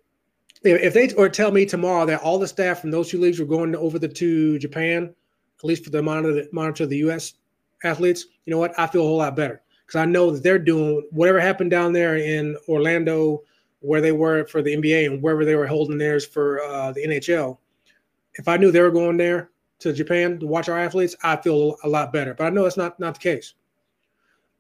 if 0.64 0.94
they 0.94 1.14
or 1.14 1.30
tell 1.30 1.52
me 1.52 1.66
tomorrow 1.66 2.06
that 2.06 2.22
all 2.22 2.40
the 2.40 2.48
staff 2.48 2.82
from 2.82 2.92
those 2.92 3.10
two 3.10 3.20
leagues 3.20 3.40
were 3.40 3.46
going 3.46 3.76
over 3.76 4.00
the 4.00 4.08
to 4.08 4.60
Japan, 4.60 5.14
at 5.60 5.64
least 5.64 5.84
for 5.84 5.92
the 5.92 6.02
monitor 6.02 6.46
monitor 6.52 6.86
the 6.86 6.98
U.S. 6.98 7.36
athletes, 7.84 8.26
you 8.46 8.52
know 8.52 8.58
what? 8.58 8.78
I 8.78 8.88
feel 8.88 9.02
a 9.02 9.06
whole 9.06 9.18
lot 9.18 9.36
better 9.36 9.62
because 9.86 10.00
I 10.00 10.06
know 10.06 10.32
that 10.32 10.44
they're 10.44 10.60
doing 10.60 11.08
whatever 11.12 11.40
happened 11.40 11.72
down 11.72 11.94
there 11.94 12.18
in 12.18 12.58
Orlando 12.68 13.44
where 13.82 14.02
they 14.02 14.12
were 14.12 14.46
for 14.48 14.62
the 14.62 14.76
NBA 14.76 15.06
and 15.06 15.22
wherever 15.22 15.46
they 15.46 15.56
were 15.56 15.68
holding 15.68 15.98
theirs 15.98 16.26
for 16.26 16.62
uh, 16.64 16.92
the 16.92 17.06
NHL. 17.06 17.58
If 18.34 18.48
I 18.48 18.58
knew 18.58 18.72
they 18.72 18.82
were 18.82 18.92
going 18.92 19.18
there 19.18 19.52
to 19.80 19.94
Japan 19.94 20.40
to 20.40 20.48
watch 20.48 20.70
our 20.70 20.80
athletes, 20.80 21.16
I 21.24 21.36
feel 21.36 21.76
a 21.84 21.90
lot 21.90 22.12
better. 22.12 22.34
But 22.34 22.46
I 22.46 22.50
know 22.50 22.64
that's 22.64 22.78
not 22.78 23.00
not 23.00 23.16
the 23.16 23.20
case. 23.20 23.54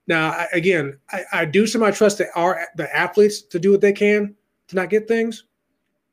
Now, 0.08 0.30
I, 0.30 0.48
again, 0.54 1.00
I, 1.12 1.24
I 1.34 1.46
do 1.46 1.66
semi 1.66 1.90
trust 1.92 2.20
the, 2.20 2.28
our 2.36 2.68
the 2.76 2.96
athletes 2.96 3.42
to 3.42 3.60
do 3.60 3.72
what 3.72 3.82
they 3.82 3.94
can 3.94 4.36
to 4.68 4.76
not 4.76 4.90
get 4.90 5.08
things, 5.08 5.46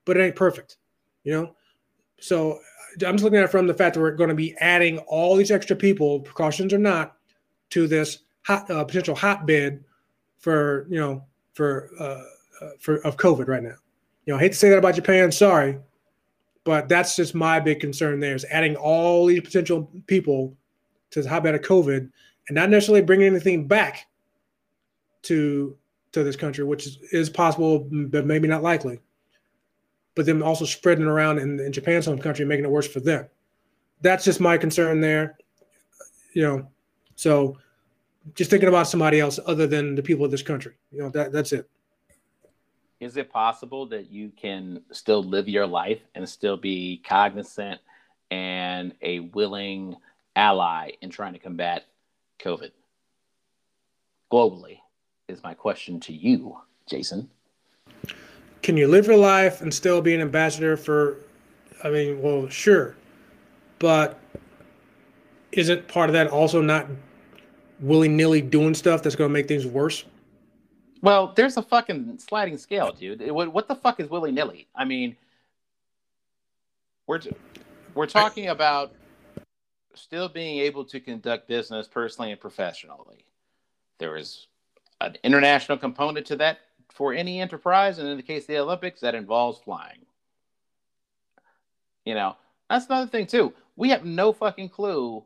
but 0.04 0.16
it 0.16 0.22
ain't 0.22 0.36
perfect, 0.36 0.78
you 1.24 1.32
know. 1.32 1.54
So 2.20 2.58
I'm 3.06 3.14
just 3.14 3.24
looking 3.24 3.38
at 3.38 3.44
it 3.44 3.50
from 3.50 3.66
the 3.66 3.74
fact 3.74 3.94
that 3.94 4.00
we're 4.00 4.12
going 4.12 4.30
to 4.30 4.34
be 4.34 4.56
adding 4.58 4.98
all 5.00 5.36
these 5.36 5.50
extra 5.50 5.76
people, 5.76 6.20
precautions 6.20 6.72
or 6.72 6.78
not, 6.78 7.16
to 7.70 7.86
this 7.86 8.20
hot 8.42 8.70
uh, 8.70 8.84
potential 8.84 9.14
hotbed 9.14 9.84
for 10.38 10.86
you 10.88 10.98
know 10.98 11.24
for 11.54 11.90
uh, 11.98 12.64
uh, 12.64 12.70
for 12.78 12.96
of 13.06 13.16
COVID 13.16 13.48
right 13.48 13.62
now. 13.62 13.76
You 14.26 14.32
know, 14.32 14.36
I 14.36 14.40
hate 14.40 14.52
to 14.52 14.58
say 14.58 14.68
that 14.70 14.78
about 14.78 14.94
Japan. 14.94 15.32
Sorry, 15.32 15.78
but 16.64 16.88
that's 16.88 17.16
just 17.16 17.34
my 17.34 17.60
big 17.60 17.80
concern. 17.80 18.20
There 18.20 18.34
is 18.34 18.44
adding 18.50 18.76
all 18.76 19.26
these 19.26 19.40
potential 19.40 19.90
people 20.06 20.56
to 21.10 21.22
the 21.22 21.28
hotbed 21.28 21.54
of 21.54 21.62
COVID, 21.62 22.10
and 22.48 22.54
not 22.54 22.70
necessarily 22.70 23.02
bringing 23.02 23.26
anything 23.26 23.66
back 23.66 24.06
to 25.22 25.76
to 26.12 26.22
this 26.22 26.36
country, 26.36 26.64
which 26.64 26.86
is, 26.86 26.98
is 27.10 27.30
possible, 27.30 27.88
but 27.90 28.26
maybe 28.26 28.46
not 28.46 28.62
likely. 28.62 29.00
But 30.14 30.26
then 30.26 30.42
also 30.42 30.66
spreading 30.66 31.06
around 31.06 31.38
in, 31.38 31.58
in 31.58 31.72
Japan's 31.72 32.04
home 32.04 32.18
country, 32.18 32.44
making 32.44 32.66
it 32.66 32.70
worse 32.70 32.86
for 32.86 33.00
them. 33.00 33.26
That's 34.02 34.24
just 34.24 34.40
my 34.40 34.58
concern 34.58 35.00
there. 35.00 35.38
You 36.34 36.42
know, 36.42 36.68
so 37.14 37.56
just 38.34 38.50
thinking 38.50 38.68
about 38.68 38.86
somebody 38.86 39.20
else 39.20 39.38
other 39.46 39.66
than 39.66 39.94
the 39.94 40.02
people 40.02 40.24
of 40.24 40.30
this 40.30 40.42
country. 40.42 40.74
You 40.90 41.02
know, 41.02 41.08
that 41.10 41.32
that's 41.32 41.52
it 41.52 41.68
is 43.02 43.16
it 43.16 43.32
possible 43.32 43.84
that 43.86 44.12
you 44.12 44.30
can 44.30 44.80
still 44.92 45.24
live 45.24 45.48
your 45.48 45.66
life 45.66 45.98
and 46.14 46.28
still 46.28 46.56
be 46.56 47.02
cognizant 47.04 47.80
and 48.30 48.94
a 49.02 49.18
willing 49.18 49.96
ally 50.36 50.92
in 51.00 51.10
trying 51.10 51.32
to 51.32 51.40
combat 51.40 51.84
COVID 52.38 52.70
globally? 54.30 54.78
Is 55.26 55.42
my 55.42 55.52
question 55.52 55.98
to 56.00 56.12
you, 56.12 56.56
Jason. 56.88 57.28
Can 58.62 58.76
you 58.76 58.86
live 58.86 59.08
your 59.08 59.16
life 59.16 59.62
and 59.62 59.74
still 59.74 60.00
be 60.00 60.14
an 60.14 60.20
ambassador 60.20 60.76
for? 60.76 61.16
I 61.82 61.90
mean, 61.90 62.22
well, 62.22 62.48
sure, 62.48 62.94
but 63.80 64.20
isn't 65.50 65.88
part 65.88 66.08
of 66.08 66.12
that 66.12 66.28
also 66.28 66.62
not 66.62 66.86
willy 67.82 68.08
nilly 68.08 68.40
doing 68.40 68.74
stuff 68.74 69.02
that's 69.02 69.16
going 69.16 69.28
to 69.28 69.32
make 69.32 69.48
things 69.48 69.66
worse? 69.66 70.04
Well, 71.02 71.32
there's 71.34 71.56
a 71.56 71.62
fucking 71.62 72.18
sliding 72.18 72.56
scale, 72.56 72.92
dude. 72.92 73.28
What, 73.30 73.52
what 73.52 73.68
the 73.68 73.74
fuck 73.74 73.98
is 73.98 74.08
willy 74.08 74.30
nilly? 74.30 74.68
I 74.74 74.84
mean, 74.84 75.16
we're 77.06 77.20
we're 77.94 78.06
talking 78.06 78.48
about 78.48 78.92
still 79.94 80.28
being 80.28 80.58
able 80.60 80.84
to 80.86 81.00
conduct 81.00 81.48
business 81.48 81.88
personally 81.88 82.30
and 82.30 82.40
professionally. 82.40 83.24
There 83.98 84.16
is 84.16 84.46
an 85.00 85.16
international 85.24 85.76
component 85.76 86.26
to 86.26 86.36
that 86.36 86.60
for 86.90 87.12
any 87.12 87.40
enterprise, 87.40 87.98
and 87.98 88.08
in 88.08 88.16
the 88.16 88.22
case 88.22 88.44
of 88.44 88.48
the 88.48 88.58
Olympics, 88.58 89.00
that 89.00 89.14
involves 89.14 89.58
flying. 89.58 90.06
You 92.04 92.14
know, 92.14 92.36
that's 92.70 92.86
another 92.86 93.10
thing 93.10 93.26
too. 93.26 93.52
We 93.76 93.90
have 93.90 94.04
no 94.04 94.32
fucking 94.32 94.68
clue, 94.68 95.24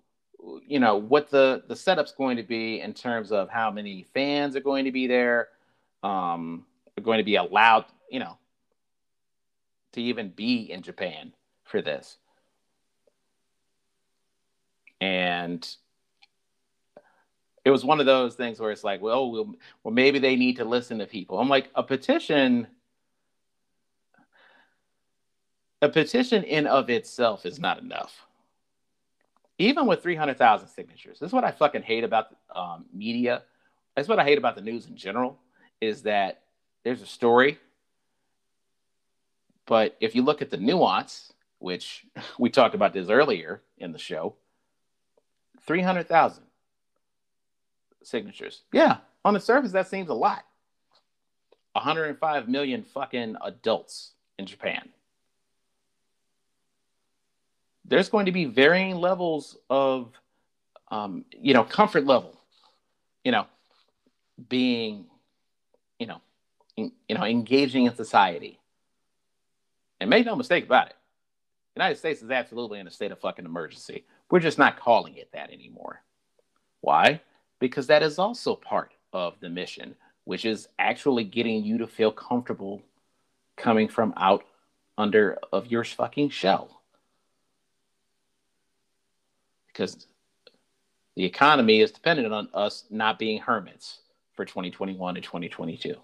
you 0.66 0.80
know, 0.80 0.96
what 0.96 1.30
the 1.30 1.62
the 1.66 1.76
setup's 1.76 2.12
going 2.12 2.36
to 2.36 2.42
be 2.42 2.80
in 2.80 2.94
terms 2.94 3.32
of 3.32 3.48
how 3.48 3.70
many 3.70 4.06
fans 4.14 4.56
are 4.56 4.60
going 4.60 4.84
to 4.84 4.92
be 4.92 5.06
there, 5.06 5.48
um, 6.02 6.64
are 6.96 7.02
going 7.02 7.18
to 7.18 7.24
be 7.24 7.36
allowed, 7.36 7.84
you 8.10 8.20
know, 8.20 8.38
to 9.92 10.02
even 10.02 10.28
be 10.30 10.70
in 10.70 10.82
Japan 10.82 11.32
for 11.64 11.82
this. 11.82 12.18
And 15.00 15.66
it 17.64 17.70
was 17.70 17.84
one 17.84 18.00
of 18.00 18.06
those 18.06 18.34
things 18.34 18.60
where 18.60 18.70
it's 18.70 18.84
like, 18.84 19.02
well, 19.02 19.30
well, 19.30 19.54
well, 19.82 19.92
maybe 19.92 20.18
they 20.18 20.36
need 20.36 20.56
to 20.56 20.64
listen 20.64 20.98
to 20.98 21.06
people. 21.06 21.38
I'm 21.38 21.48
like, 21.48 21.68
a 21.74 21.82
petition, 21.82 22.68
a 25.82 25.88
petition 25.88 26.44
in 26.44 26.66
of 26.66 26.88
itself 26.88 27.44
is 27.44 27.58
not 27.58 27.80
enough. 27.80 28.25
Even 29.58 29.86
with 29.86 30.02
300,000 30.02 30.68
signatures, 30.68 31.18
this 31.18 31.28
is 31.28 31.32
what 31.32 31.44
I 31.44 31.50
fucking 31.50 31.82
hate 31.82 32.04
about 32.04 32.26
um, 32.54 32.84
media. 32.92 33.42
That's 33.94 34.08
what 34.08 34.18
I 34.18 34.24
hate 34.24 34.38
about 34.38 34.54
the 34.54 34.60
news 34.60 34.86
in 34.86 34.96
general 34.96 35.38
is 35.80 36.02
that 36.02 36.42
there's 36.84 37.02
a 37.02 37.06
story, 37.06 37.58
but 39.66 39.96
if 40.00 40.14
you 40.14 40.22
look 40.22 40.42
at 40.42 40.50
the 40.50 40.56
nuance, 40.56 41.32
which 41.58 42.04
we 42.38 42.50
talked 42.50 42.74
about 42.74 42.92
this 42.92 43.08
earlier 43.08 43.62
in 43.78 43.92
the 43.92 43.98
show, 43.98 44.34
300,000 45.66 46.44
signatures. 48.02 48.62
Yeah, 48.72 48.98
on 49.24 49.34
the 49.34 49.40
surface, 49.40 49.72
that 49.72 49.88
seems 49.88 50.08
a 50.08 50.14
lot. 50.14 50.44
105 51.72 52.48
million 52.48 52.82
fucking 52.84 53.36
adults 53.44 54.12
in 54.38 54.46
Japan. 54.46 54.88
There's 57.88 58.08
going 58.08 58.26
to 58.26 58.32
be 58.32 58.44
varying 58.46 58.96
levels 58.96 59.56
of, 59.70 60.10
um, 60.90 61.24
you 61.30 61.54
know, 61.54 61.64
comfort 61.64 62.04
level, 62.04 62.40
you 63.24 63.32
know, 63.32 63.46
being, 64.48 65.06
you 65.98 66.06
know, 66.06 66.20
in, 66.76 66.92
you 67.08 67.16
know, 67.16 67.24
engaging 67.24 67.86
in 67.86 67.94
society. 67.94 68.58
And 70.00 70.10
make 70.10 70.26
no 70.26 70.36
mistake 70.36 70.64
about 70.64 70.88
it, 70.88 70.96
the 71.74 71.80
United 71.80 71.98
States 71.98 72.22
is 72.22 72.30
absolutely 72.30 72.80
in 72.80 72.86
a 72.86 72.90
state 72.90 73.12
of 73.12 73.20
fucking 73.20 73.44
emergency. 73.44 74.04
We're 74.30 74.40
just 74.40 74.58
not 74.58 74.78
calling 74.78 75.16
it 75.16 75.30
that 75.32 75.50
anymore. 75.50 76.02
Why? 76.80 77.20
Because 77.60 77.86
that 77.86 78.02
is 78.02 78.18
also 78.18 78.56
part 78.56 78.92
of 79.12 79.38
the 79.40 79.48
mission, 79.48 79.94
which 80.24 80.44
is 80.44 80.68
actually 80.78 81.24
getting 81.24 81.64
you 81.64 81.78
to 81.78 81.86
feel 81.86 82.12
comfortable 82.12 82.82
coming 83.56 83.88
from 83.88 84.12
out 84.16 84.44
under 84.98 85.38
of 85.52 85.70
your 85.70 85.84
fucking 85.84 86.30
shell. 86.30 86.75
Because 89.76 90.06
the 91.16 91.24
economy 91.24 91.80
is 91.80 91.90
dependent 91.90 92.32
on 92.32 92.48
us 92.54 92.84
not 92.90 93.18
being 93.18 93.38
hermits 93.38 94.00
for 94.32 94.46
2021 94.46 95.16
and 95.16 95.24
2022. 95.24 95.94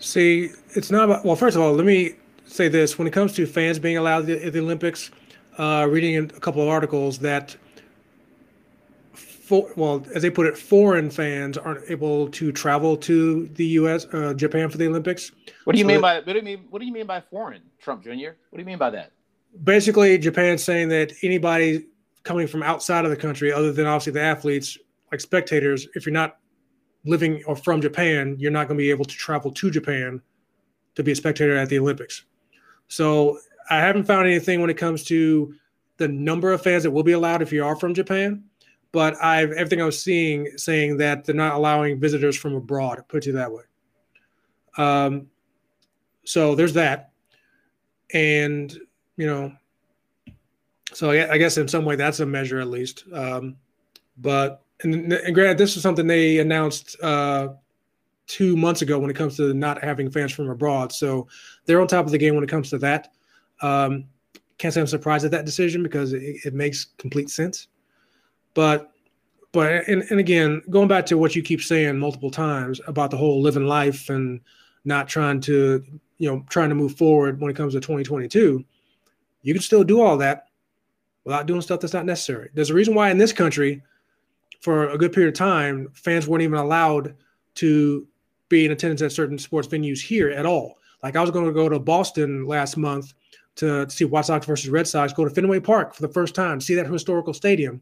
See, 0.00 0.50
it's 0.74 0.90
not 0.90 1.04
about, 1.04 1.24
well, 1.24 1.36
first 1.36 1.56
of 1.56 1.62
all, 1.62 1.72
let 1.72 1.86
me 1.86 2.14
say 2.44 2.66
this 2.66 2.98
when 2.98 3.06
it 3.06 3.12
comes 3.12 3.34
to 3.34 3.46
fans 3.46 3.78
being 3.78 3.96
allowed 3.96 4.28
at 4.28 4.52
the 4.52 4.58
Olympics, 4.58 5.12
uh, 5.58 5.86
reading 5.88 6.16
a 6.16 6.26
couple 6.26 6.60
of 6.60 6.68
articles 6.68 7.18
that, 7.20 7.56
for, 9.12 9.70
well, 9.76 10.04
as 10.12 10.22
they 10.22 10.30
put 10.30 10.46
it, 10.46 10.58
foreign 10.58 11.08
fans 11.08 11.56
aren't 11.56 11.88
able 11.88 12.28
to 12.30 12.50
travel 12.50 12.96
to 12.96 13.46
the 13.54 13.66
U.S., 13.66 14.06
uh, 14.12 14.34
Japan 14.34 14.68
for 14.70 14.78
the 14.78 14.88
Olympics. 14.88 15.30
What 15.64 15.74
do 15.74 15.78
you 15.78 15.84
so 15.84 15.88
mean 15.88 16.00
by 16.00 16.16
what 16.16 16.26
do 16.26 16.34
you 16.34 16.42
mean? 16.42 16.64
What 16.68 16.80
do 16.80 16.86
you 16.86 16.92
mean 16.92 17.06
by 17.06 17.20
foreign, 17.20 17.62
Trump 17.78 18.02
Jr.? 18.02 18.10
What 18.10 18.56
do 18.56 18.58
you 18.58 18.64
mean 18.64 18.78
by 18.78 18.90
that? 18.90 19.12
Basically, 19.64 20.16
Japan's 20.18 20.64
saying 20.64 20.88
that 20.88 21.12
anybody 21.22 21.86
coming 22.22 22.46
from 22.46 22.62
outside 22.62 23.04
of 23.04 23.10
the 23.10 23.16
country, 23.16 23.52
other 23.52 23.72
than 23.72 23.86
obviously 23.86 24.12
the 24.12 24.22
athletes, 24.22 24.78
like 25.10 25.20
spectators, 25.20 25.86
if 25.94 26.06
you're 26.06 26.12
not 26.12 26.38
living 27.04 27.42
or 27.46 27.56
from 27.56 27.80
Japan, 27.80 28.36
you're 28.38 28.50
not 28.50 28.68
going 28.68 28.78
to 28.78 28.82
be 28.82 28.90
able 28.90 29.04
to 29.04 29.14
travel 29.14 29.50
to 29.52 29.70
Japan 29.70 30.20
to 30.94 31.02
be 31.02 31.12
a 31.12 31.16
spectator 31.16 31.56
at 31.56 31.68
the 31.68 31.78
Olympics. 31.78 32.24
So 32.88 33.38
I 33.70 33.78
haven't 33.78 34.04
found 34.04 34.26
anything 34.26 34.60
when 34.60 34.70
it 34.70 34.76
comes 34.76 35.04
to 35.04 35.54
the 35.96 36.08
number 36.08 36.52
of 36.52 36.62
fans 36.62 36.82
that 36.82 36.90
will 36.90 37.02
be 37.02 37.12
allowed 37.12 37.42
if 37.42 37.52
you 37.52 37.64
are 37.64 37.76
from 37.76 37.94
Japan. 37.94 38.44
But 38.92 39.16
I've 39.22 39.52
everything 39.52 39.80
I 39.80 39.86
was 39.86 40.02
seeing 40.02 40.46
saying 40.56 40.98
that 40.98 41.24
they're 41.24 41.34
not 41.34 41.54
allowing 41.54 41.98
visitors 41.98 42.36
from 42.36 42.54
abroad. 42.54 43.02
Put 43.08 43.26
it 43.26 43.32
that 43.32 43.50
way. 43.50 43.62
Um, 44.76 45.28
so 46.24 46.54
there's 46.54 46.74
that, 46.74 47.10
and 48.12 48.78
you 49.16 49.26
know, 49.26 49.52
so 50.92 51.10
I, 51.10 51.32
I 51.32 51.38
guess 51.38 51.56
in 51.56 51.68
some 51.68 51.84
way 51.84 51.96
that's 51.96 52.20
a 52.20 52.26
measure 52.26 52.60
at 52.60 52.68
least. 52.68 53.04
Um, 53.12 53.56
but 54.18 54.62
and, 54.82 55.12
and 55.12 55.34
granted, 55.34 55.58
this 55.58 55.76
is 55.76 55.82
something 55.82 56.06
they 56.06 56.38
announced 56.38 56.96
uh, 57.02 57.48
two 58.26 58.56
months 58.56 58.82
ago 58.82 58.98
when 58.98 59.10
it 59.10 59.16
comes 59.16 59.36
to 59.36 59.54
not 59.54 59.82
having 59.82 60.10
fans 60.10 60.32
from 60.32 60.50
abroad. 60.50 60.92
So 60.92 61.28
they're 61.66 61.80
on 61.80 61.86
top 61.86 62.06
of 62.06 62.12
the 62.12 62.18
game 62.18 62.34
when 62.34 62.44
it 62.44 62.50
comes 62.50 62.70
to 62.70 62.78
that. 62.78 63.12
Um, 63.60 64.06
can't 64.58 64.72
say 64.72 64.80
I'm 64.80 64.86
surprised 64.86 65.24
at 65.24 65.30
that 65.32 65.44
decision 65.44 65.82
because 65.82 66.12
it, 66.12 66.22
it 66.44 66.54
makes 66.54 66.86
complete 66.98 67.30
sense. 67.30 67.68
But 68.54 68.92
but 69.52 69.88
and, 69.88 70.02
and 70.10 70.18
again, 70.18 70.62
going 70.70 70.88
back 70.88 71.04
to 71.06 71.18
what 71.18 71.36
you 71.36 71.42
keep 71.42 71.62
saying 71.62 71.98
multiple 71.98 72.30
times 72.30 72.80
about 72.86 73.10
the 73.10 73.16
whole 73.16 73.42
living 73.42 73.66
life 73.66 74.08
and 74.08 74.40
not 74.84 75.08
trying 75.08 75.40
to 75.42 75.84
you 76.18 76.30
know 76.30 76.44
trying 76.48 76.68
to 76.68 76.74
move 76.74 76.96
forward 76.96 77.40
when 77.40 77.50
it 77.50 77.56
comes 77.56 77.74
to 77.74 77.80
2022, 77.80 78.64
you 79.42 79.52
can 79.54 79.62
still 79.62 79.84
do 79.84 80.00
all 80.00 80.16
that 80.18 80.46
without 81.24 81.46
doing 81.46 81.60
stuff 81.60 81.80
that's 81.80 81.92
not 81.92 82.06
necessary. 82.06 82.50
There's 82.54 82.70
a 82.70 82.74
reason 82.74 82.94
why 82.94 83.10
in 83.10 83.18
this 83.18 83.32
country, 83.32 83.82
for 84.60 84.88
a 84.88 84.98
good 84.98 85.12
period 85.12 85.34
of 85.34 85.38
time, 85.38 85.88
fans 85.92 86.26
weren't 86.26 86.42
even 86.42 86.58
allowed 86.58 87.14
to 87.56 88.06
be 88.48 88.64
in 88.64 88.72
attendance 88.72 89.02
at 89.02 89.12
certain 89.12 89.38
sports 89.38 89.68
venues 89.68 90.00
here 90.00 90.30
at 90.30 90.46
all. 90.46 90.78
Like 91.02 91.16
I 91.16 91.20
was 91.20 91.30
going 91.30 91.46
to 91.46 91.52
go 91.52 91.68
to 91.68 91.78
Boston 91.78 92.46
last 92.46 92.76
month 92.76 93.14
to, 93.56 93.88
see 93.90 94.04
White 94.04 94.26
Sox 94.26 94.46
versus 94.46 94.70
Red 94.70 94.86
Sox, 94.86 95.12
go 95.12 95.24
to 95.24 95.30
Fenway 95.30 95.60
Park 95.60 95.94
for 95.94 96.02
the 96.02 96.12
first 96.12 96.34
time, 96.34 96.60
see 96.60 96.74
that 96.74 96.86
historical 96.86 97.34
stadium. 97.34 97.80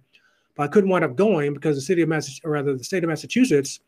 But 0.57 0.65
I 0.65 0.69
couldn't 0.69 0.91
wind 0.91 1.05
up 1.05 1.17
going 1.17 1.55
because 1.55 1.77
the 1.77 1.83
city 1.83 2.03
of 2.03 2.09
Massachusetts, 2.09 2.45
or 2.45 2.53
rather 2.53 2.77
the 2.77 2.85
state 2.85 3.05
of 3.05 3.09
Massachusetts, 3.09 3.81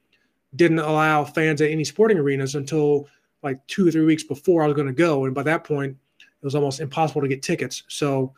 didn't 0.55 0.81
allow 0.81 1.25
fans 1.25 1.61
at 1.63 1.71
any 1.71 1.85
sporting 1.85 2.19
arenas 2.19 2.55
until 2.55 3.09
like 3.43 3.67
two 3.67 3.89
or 3.89 3.91
three 3.91 4.05
weeks 4.05 4.23
before 4.23 4.63
I 4.63 4.67
was 4.67 4.77
going 4.77 4.87
to 4.87 4.93
go, 4.93 5.25
and 5.25 5.35
by 5.35 5.43
that 5.45 5.65
point, 5.65 5.97
it 6.43 6.45
was 6.45 6.55
almost 6.55 6.81
impossible 6.81 7.23
to 7.23 7.29
get 7.29 7.43
tickets. 7.43 7.85
So, 7.89 8.35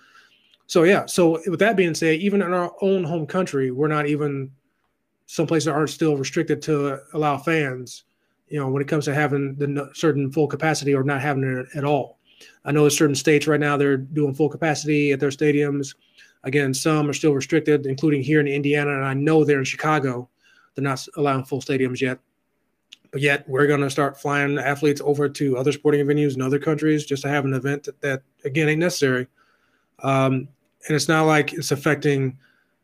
so 0.67 0.83
yeah. 0.83 1.07
So 1.07 1.41
with 1.47 1.61
that 1.61 1.77
being 1.77 1.95
said, 1.95 2.21
even 2.21 2.43
in 2.43 2.53
our 2.53 2.73
own 2.83 3.05
home 3.05 3.27
country, 3.27 3.71
we're 3.71 3.89
not 3.89 4.07
even 4.07 4.51
some 5.27 5.47
places 5.47 5.69
aren't 5.69 5.91
still 5.91 6.17
restricted 6.17 6.61
to 6.63 7.01
allow 7.15 7.39
fans 7.39 8.05
you 8.49 8.61
know, 8.61 8.69
when 8.69 8.83
it 8.83 8.89
comes 8.89 9.05
to 9.07 9.15
having 9.15 9.55
the 9.57 9.91
certain 9.95 10.31
full 10.31 10.47
capacity 10.47 10.95
or 10.95 11.03
not 11.03 11.21
having 11.21 11.45
it 11.45 11.67
at 11.75 11.85
all. 11.85 12.19
I 12.65 12.73
know 12.73 12.89
certain 12.89 13.15
states 13.15 13.47
right 13.47 13.61
now 13.61 13.77
they're 13.77 13.97
doing 13.97 14.35
full 14.35 14.49
capacity 14.49 15.13
at 15.13 15.21
their 15.21 15.31
stadiums. 15.31 15.95
Again, 16.43 16.75
some 16.75 17.09
are 17.09 17.15
still 17.15 17.33
restricted, 17.33 17.87
including 17.87 18.23
here 18.23 18.41
in 18.41 18.47
Indiana, 18.47 18.95
and 18.95 19.05
I 19.05 19.15
know 19.15 19.45
they're 19.45 19.59
in 19.59 19.65
Chicago. 19.65 20.29
They're 20.75 20.85
not 20.85 21.07
allowing 21.17 21.45
full 21.45 21.61
stadiums 21.61 22.01
yet. 22.01 22.19
But 23.15 23.23
yet, 23.23 23.49
we're 23.49 23.69
going 23.69 23.81
to 23.81 23.91
start 23.91 24.21
flying 24.21 24.59
athletes 24.59 25.01
over 25.05 25.29
to 25.29 25.57
other 25.57 25.71
sporting 25.71 26.05
venues 26.05 26.35
in 26.35 26.43
other 26.43 26.59
countries 26.59 27.07
just 27.07 27.23
to 27.23 27.29
have 27.29 27.45
an 27.45 27.55
event 27.55 27.85
that, 27.85 28.01
that 28.01 28.23
again, 28.45 28.69
ain't 28.69 28.81
necessary. 28.81 29.29
Um, 30.03 30.49
and 30.89 30.97
it's 30.97 31.07
not 31.07 31.23
like 31.23 31.53
it's 31.53 31.71
affecting 31.71 32.37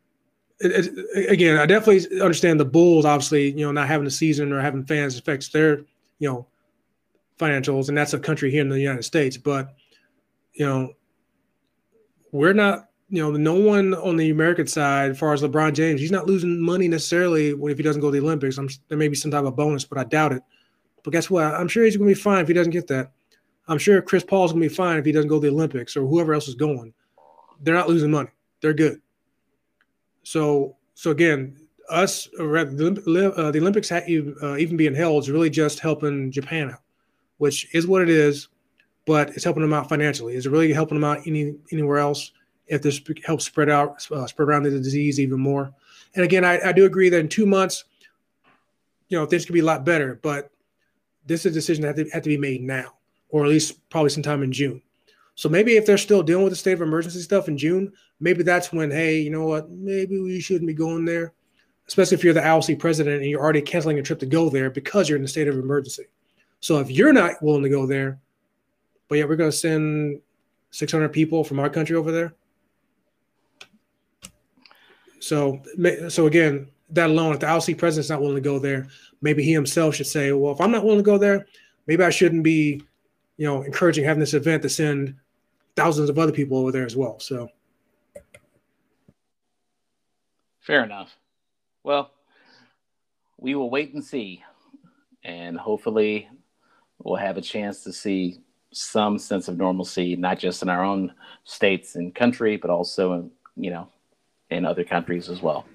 –it, 0.61 0.87
it, 0.87 1.29
again, 1.29 1.57
I 1.57 1.65
definitely 1.65 2.21
understand 2.21 2.61
the 2.61 2.65
Bulls. 2.65 3.03
Obviously, 3.03 3.49
you 3.49 3.65
know, 3.65 3.73
not 3.73 3.89
having 3.89 4.07
a 4.07 4.09
season 4.11 4.53
or 4.53 4.61
having 4.61 4.85
fans 4.85 5.19
affects 5.19 5.49
their, 5.49 5.79
you 6.19 6.29
know, 6.29 6.47
financials, 7.37 7.89
and 7.89 7.97
that's 7.97 8.13
a 8.13 8.19
country 8.19 8.51
here 8.51 8.61
in 8.61 8.69
the 8.69 8.79
United 8.79 9.03
States. 9.03 9.35
But, 9.35 9.75
you 10.53 10.65
know, 10.65 10.93
we're 12.31 12.53
not, 12.53 12.87
you 13.11 13.21
know, 13.21 13.29
no 13.31 13.53
one 13.53 13.93
on 13.93 14.15
the 14.15 14.29
American 14.29 14.65
side, 14.65 15.11
as 15.11 15.19
far 15.19 15.33
as 15.33 15.43
LeBron 15.43 15.73
James, 15.73 15.99
he's 15.99 16.11
not 16.11 16.27
losing 16.27 16.59
money 16.61 16.87
necessarily 16.87 17.49
if 17.49 17.77
he 17.77 17.83
doesn't 17.83 18.01
go 18.01 18.09
to 18.09 18.19
the 18.19 18.25
Olympics. 18.25 18.57
I'm, 18.57 18.69
there 18.87 18.97
may 18.97 19.09
be 19.09 19.15
some 19.15 19.29
type 19.29 19.43
of 19.43 19.55
bonus, 19.55 19.83
but 19.83 19.97
I 19.97 20.05
doubt 20.05 20.31
it. 20.31 20.41
But 21.03 21.11
guess 21.11 21.29
what? 21.29 21.43
I'm 21.43 21.67
sure 21.67 21.83
he's 21.83 21.97
going 21.97 22.07
to 22.09 22.15
be 22.15 22.21
fine 22.21 22.41
if 22.41 22.47
he 22.47 22.53
doesn't 22.53 22.71
get 22.71 22.87
that. 22.87 23.11
I'm 23.67 23.77
sure 23.77 24.01
Chris 24.01 24.23
Paul's 24.23 24.53
going 24.53 24.63
to 24.63 24.69
be 24.69 24.73
fine 24.73 24.97
if 24.97 25.05
he 25.05 25.11
doesn't 25.11 25.27
go 25.27 25.41
to 25.41 25.47
the 25.47 25.53
Olympics 25.53 25.97
or 25.97 26.07
whoever 26.07 26.33
else 26.33 26.47
is 26.47 26.55
going. 26.55 26.93
They're 27.61 27.75
not 27.75 27.89
losing 27.89 28.11
money. 28.11 28.29
They're 28.61 28.73
good. 28.73 29.01
So 30.23 30.77
so 30.93 31.11
again, 31.11 31.57
us 31.89 32.29
uh, 32.39 32.43
the, 32.43 33.33
uh, 33.35 33.51
the 33.51 33.59
Olympics 33.59 33.91
uh, 33.91 34.01
even 34.07 34.77
being 34.77 34.95
held 34.95 35.23
is 35.23 35.29
really 35.29 35.49
just 35.49 35.79
helping 35.79 36.31
Japan 36.31 36.71
out, 36.71 36.81
which 37.39 37.73
is 37.75 37.87
what 37.87 38.01
it 38.01 38.09
is. 38.09 38.47
but 39.05 39.31
it's 39.31 39.43
helping 39.43 39.63
them 39.63 39.73
out 39.73 39.89
financially. 39.89 40.35
Is 40.35 40.45
it 40.45 40.51
really 40.51 40.71
helping 40.71 40.95
them 40.99 41.03
out 41.03 41.25
any 41.25 41.55
anywhere 41.71 41.97
else? 41.97 42.31
If 42.71 42.81
this 42.81 43.01
helps 43.25 43.43
spread 43.43 43.69
out, 43.69 44.07
uh, 44.11 44.25
spread 44.25 44.47
around 44.47 44.63
the 44.63 44.71
disease 44.71 45.19
even 45.19 45.39
more. 45.39 45.73
And 46.15 46.23
again, 46.23 46.45
I, 46.45 46.69
I 46.69 46.71
do 46.71 46.85
agree 46.85 47.09
that 47.09 47.19
in 47.19 47.27
two 47.27 47.45
months, 47.45 47.83
you 49.09 49.17
know, 49.17 49.25
things 49.25 49.45
could 49.45 49.53
be 49.53 49.59
a 49.59 49.65
lot 49.65 49.83
better. 49.83 50.19
But 50.21 50.51
this 51.25 51.45
is 51.45 51.51
a 51.51 51.53
decision 51.53 51.83
that 51.83 51.97
had 51.97 52.05
to, 52.05 52.11
had 52.11 52.23
to 52.23 52.29
be 52.29 52.37
made 52.37 52.61
now, 52.61 52.93
or 53.29 53.43
at 53.43 53.49
least 53.49 53.89
probably 53.89 54.09
sometime 54.09 54.41
in 54.41 54.53
June. 54.53 54.81
So 55.35 55.49
maybe 55.49 55.75
if 55.75 55.85
they're 55.85 55.97
still 55.97 56.23
dealing 56.23 56.45
with 56.45 56.53
the 56.53 56.57
state 56.57 56.73
of 56.73 56.81
emergency 56.81 57.19
stuff 57.19 57.49
in 57.49 57.57
June, 57.57 57.91
maybe 58.21 58.41
that's 58.43 58.71
when, 58.71 58.89
hey, 58.89 59.19
you 59.19 59.29
know 59.29 59.45
what, 59.45 59.69
maybe 59.69 60.19
we 60.19 60.39
shouldn't 60.39 60.67
be 60.67 60.73
going 60.73 61.03
there, 61.03 61.33
especially 61.87 62.15
if 62.15 62.23
you're 62.23 62.33
the 62.33 62.39
IOC 62.39 62.79
president 62.79 63.21
and 63.21 63.29
you're 63.29 63.41
already 63.41 63.61
canceling 63.61 63.99
a 63.99 64.03
trip 64.03 64.19
to 64.19 64.25
go 64.25 64.49
there 64.49 64.69
because 64.69 65.09
you're 65.09 65.17
in 65.17 65.25
a 65.25 65.27
state 65.27 65.47
of 65.49 65.55
emergency. 65.55 66.05
So 66.61 66.79
if 66.79 66.89
you're 66.89 67.11
not 67.11 67.41
willing 67.41 67.63
to 67.63 67.69
go 67.69 67.85
there, 67.85 68.19
but 69.09 69.17
yeah, 69.17 69.25
we're 69.25 69.35
going 69.35 69.51
to 69.51 69.57
send 69.57 70.21
600 70.71 71.09
people 71.09 71.43
from 71.43 71.59
our 71.59 71.69
country 71.69 71.95
over 71.95 72.11
there. 72.11 72.33
So, 75.21 75.61
so 76.09 76.25
again, 76.25 76.67
that 76.89 77.09
alone, 77.09 77.33
if 77.33 77.39
the 77.39 77.45
IOC 77.45 77.77
president's 77.77 78.09
not 78.09 78.21
willing 78.21 78.35
to 78.35 78.41
go 78.41 78.59
there, 78.59 78.87
maybe 79.21 79.43
he 79.43 79.53
himself 79.53 79.95
should 79.95 80.07
say, 80.07 80.31
well, 80.33 80.51
if 80.51 80.59
I'm 80.59 80.71
not 80.71 80.83
willing 80.83 80.99
to 80.99 81.03
go 81.03 81.17
there, 81.17 81.45
maybe 81.87 82.03
I 82.03 82.09
shouldn't 82.09 82.43
be, 82.43 82.81
you 83.37 83.47
know, 83.47 83.61
encouraging 83.61 84.03
having 84.03 84.19
this 84.19 84.33
event 84.33 84.63
to 84.63 84.69
send 84.69 85.15
thousands 85.75 86.09
of 86.09 86.19
other 86.19 86.31
people 86.31 86.57
over 86.57 86.71
there 86.71 86.85
as 86.85 86.95
well. 86.95 87.19
So, 87.19 87.49
fair 90.59 90.83
enough. 90.83 91.15
Well, 91.83 92.11
we 93.37 93.55
will 93.55 93.69
wait 93.69 93.93
and 93.93 94.03
see, 94.03 94.43
and 95.23 95.57
hopefully, 95.57 96.29
we'll 96.99 97.15
have 97.15 97.37
a 97.37 97.41
chance 97.41 97.83
to 97.83 97.93
see 97.93 98.41
some 98.73 99.17
sense 99.17 99.47
of 99.47 99.57
normalcy, 99.57 100.15
not 100.15 100.39
just 100.39 100.61
in 100.61 100.69
our 100.69 100.83
own 100.83 101.13
states 101.43 101.95
and 101.95 102.13
country, 102.13 102.57
but 102.57 102.69
also, 102.69 103.13
in, 103.13 103.31
you 103.55 103.71
know, 103.71 103.87
in 104.51 104.65
other 104.65 104.83
countries 104.83 105.29
as 105.29 105.41
well. 105.41 105.65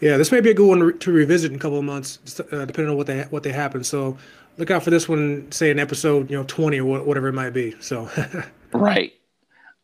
Yeah, 0.00 0.16
this 0.16 0.30
may 0.30 0.40
be 0.40 0.50
a 0.50 0.54
good 0.54 0.68
one 0.68 0.98
to, 0.98 1.12
revisit 1.12 1.50
in 1.50 1.56
a 1.56 1.60
couple 1.60 1.78
of 1.78 1.84
months, 1.84 2.40
uh, 2.40 2.64
depending 2.64 2.90
on 2.90 2.96
what 2.96 3.06
they 3.06 3.22
what 3.22 3.42
they 3.42 3.52
happen. 3.52 3.82
So, 3.82 4.16
look 4.56 4.70
out 4.70 4.82
for 4.82 4.90
this 4.90 5.08
one, 5.08 5.50
say 5.50 5.70
in 5.70 5.78
episode 5.78 6.30
you 6.30 6.36
know 6.36 6.44
twenty 6.44 6.80
or 6.80 7.02
whatever 7.02 7.28
it 7.28 7.32
might 7.32 7.50
be. 7.50 7.74
So, 7.80 8.08
right. 8.72 9.12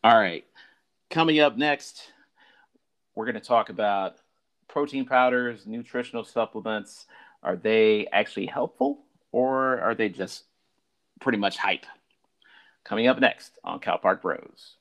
All 0.03 0.17
right. 0.17 0.45
Coming 1.09 1.39
up 1.39 1.57
next, 1.57 2.01
we're 3.15 3.25
going 3.25 3.35
to 3.35 3.41
talk 3.41 3.69
about 3.69 4.15
protein 4.67 5.05
powders, 5.05 5.67
nutritional 5.67 6.23
supplements. 6.23 7.05
Are 7.43 7.55
they 7.55 8.07
actually 8.11 8.45
helpful 8.45 9.03
or 9.31 9.79
are 9.81 9.95
they 9.95 10.09
just 10.09 10.45
pretty 11.19 11.37
much 11.37 11.57
hype? 11.57 11.85
Coming 12.83 13.07
up 13.07 13.19
next 13.19 13.59
on 13.63 13.79
Cal 13.79 13.97
Park 13.97 14.21
Bros. 14.21 14.75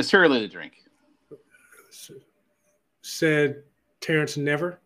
It's 0.00 0.08
too 0.08 0.16
early 0.16 0.40
to 0.40 0.48
drink. 0.48 0.82
Said 3.02 3.64
Terrence 4.00 4.38
Never. 4.38 4.80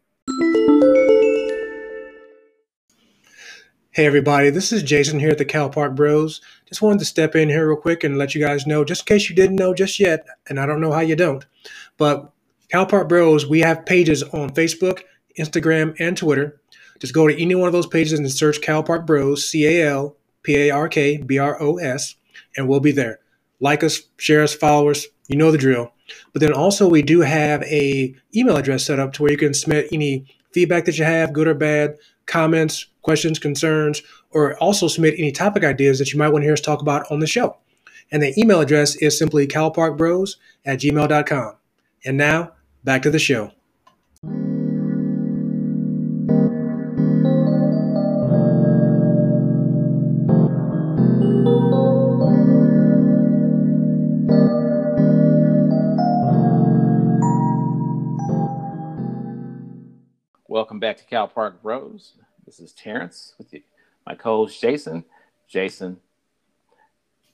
Hey 3.92 4.06
everybody, 4.06 4.50
this 4.50 4.72
is 4.72 4.82
Jason 4.82 5.20
here 5.20 5.30
at 5.30 5.38
the 5.38 5.44
Cal 5.44 5.70
Park 5.70 5.94
Bros. 5.94 6.40
Just 6.66 6.82
wanted 6.82 6.98
to 6.98 7.04
step 7.04 7.36
in 7.36 7.48
here 7.48 7.68
real 7.68 7.76
quick 7.76 8.02
and 8.02 8.18
let 8.18 8.34
you 8.34 8.44
guys 8.44 8.66
know, 8.66 8.84
just 8.84 9.02
in 9.02 9.14
case 9.14 9.30
you 9.30 9.36
didn't 9.36 9.54
know 9.54 9.72
just 9.72 10.00
yet, 10.00 10.26
and 10.48 10.58
I 10.58 10.66
don't 10.66 10.80
know 10.80 10.90
how 10.90 10.98
you 10.98 11.14
don't, 11.14 11.46
but 11.96 12.32
Cal 12.72 12.84
Park 12.84 13.08
Bros, 13.08 13.46
we 13.46 13.60
have 13.60 13.86
pages 13.86 14.24
on 14.24 14.50
Facebook, 14.50 15.02
Instagram, 15.38 15.94
and 16.00 16.16
Twitter. 16.16 16.60
Just 16.98 17.14
go 17.14 17.28
to 17.28 17.40
any 17.40 17.54
one 17.54 17.68
of 17.68 17.72
those 17.72 17.86
pages 17.86 18.18
and 18.18 18.28
search 18.32 18.60
Cal 18.60 18.82
Park 18.82 19.06
Bros, 19.06 19.48
C 19.48 19.64
A 19.64 19.88
L 19.90 20.16
P 20.42 20.56
A 20.56 20.70
R 20.70 20.88
K 20.88 21.18
B 21.18 21.38
R 21.38 21.62
O 21.62 21.76
S, 21.76 22.16
and 22.56 22.68
we'll 22.68 22.80
be 22.80 22.90
there 22.90 23.20
like 23.60 23.82
us, 23.82 24.02
share 24.16 24.42
us, 24.42 24.54
follow 24.54 24.90
us. 24.90 25.06
You 25.28 25.36
know 25.36 25.50
the 25.50 25.58
drill. 25.58 25.92
But 26.32 26.40
then 26.40 26.52
also 26.52 26.88
we 26.88 27.02
do 27.02 27.20
have 27.20 27.62
a 27.62 28.14
email 28.34 28.56
address 28.56 28.84
set 28.84 28.98
up 28.98 29.12
to 29.14 29.22
where 29.22 29.32
you 29.32 29.38
can 29.38 29.54
submit 29.54 29.88
any 29.90 30.26
feedback 30.52 30.84
that 30.84 30.98
you 30.98 31.04
have, 31.04 31.32
good 31.32 31.48
or 31.48 31.54
bad, 31.54 31.96
comments, 32.26 32.86
questions, 33.02 33.38
concerns, 33.38 34.02
or 34.30 34.56
also 34.58 34.88
submit 34.88 35.14
any 35.18 35.32
topic 35.32 35.64
ideas 35.64 35.98
that 35.98 36.12
you 36.12 36.18
might 36.18 36.28
want 36.28 36.42
to 36.42 36.46
hear 36.46 36.52
us 36.52 36.60
talk 36.60 36.82
about 36.82 37.10
on 37.10 37.20
the 37.20 37.26
show. 37.26 37.56
And 38.10 38.22
the 38.22 38.38
email 38.38 38.60
address 38.60 38.96
is 38.96 39.18
simply 39.18 39.46
calparkbros 39.46 40.36
at 40.64 40.80
gmail.com. 40.80 41.54
And 42.04 42.16
now 42.16 42.52
back 42.84 43.02
to 43.02 43.10
the 43.10 43.18
show. 43.18 43.52
Back 60.84 60.98
to 60.98 61.04
Cal 61.04 61.26
Park 61.26 61.62
Bros. 61.62 62.12
This 62.44 62.60
is 62.60 62.72
Terrence 62.72 63.32
with 63.38 63.54
you, 63.54 63.62
my 64.06 64.14
co-host 64.14 64.60
Jason. 64.60 65.02
Jason, 65.48 65.96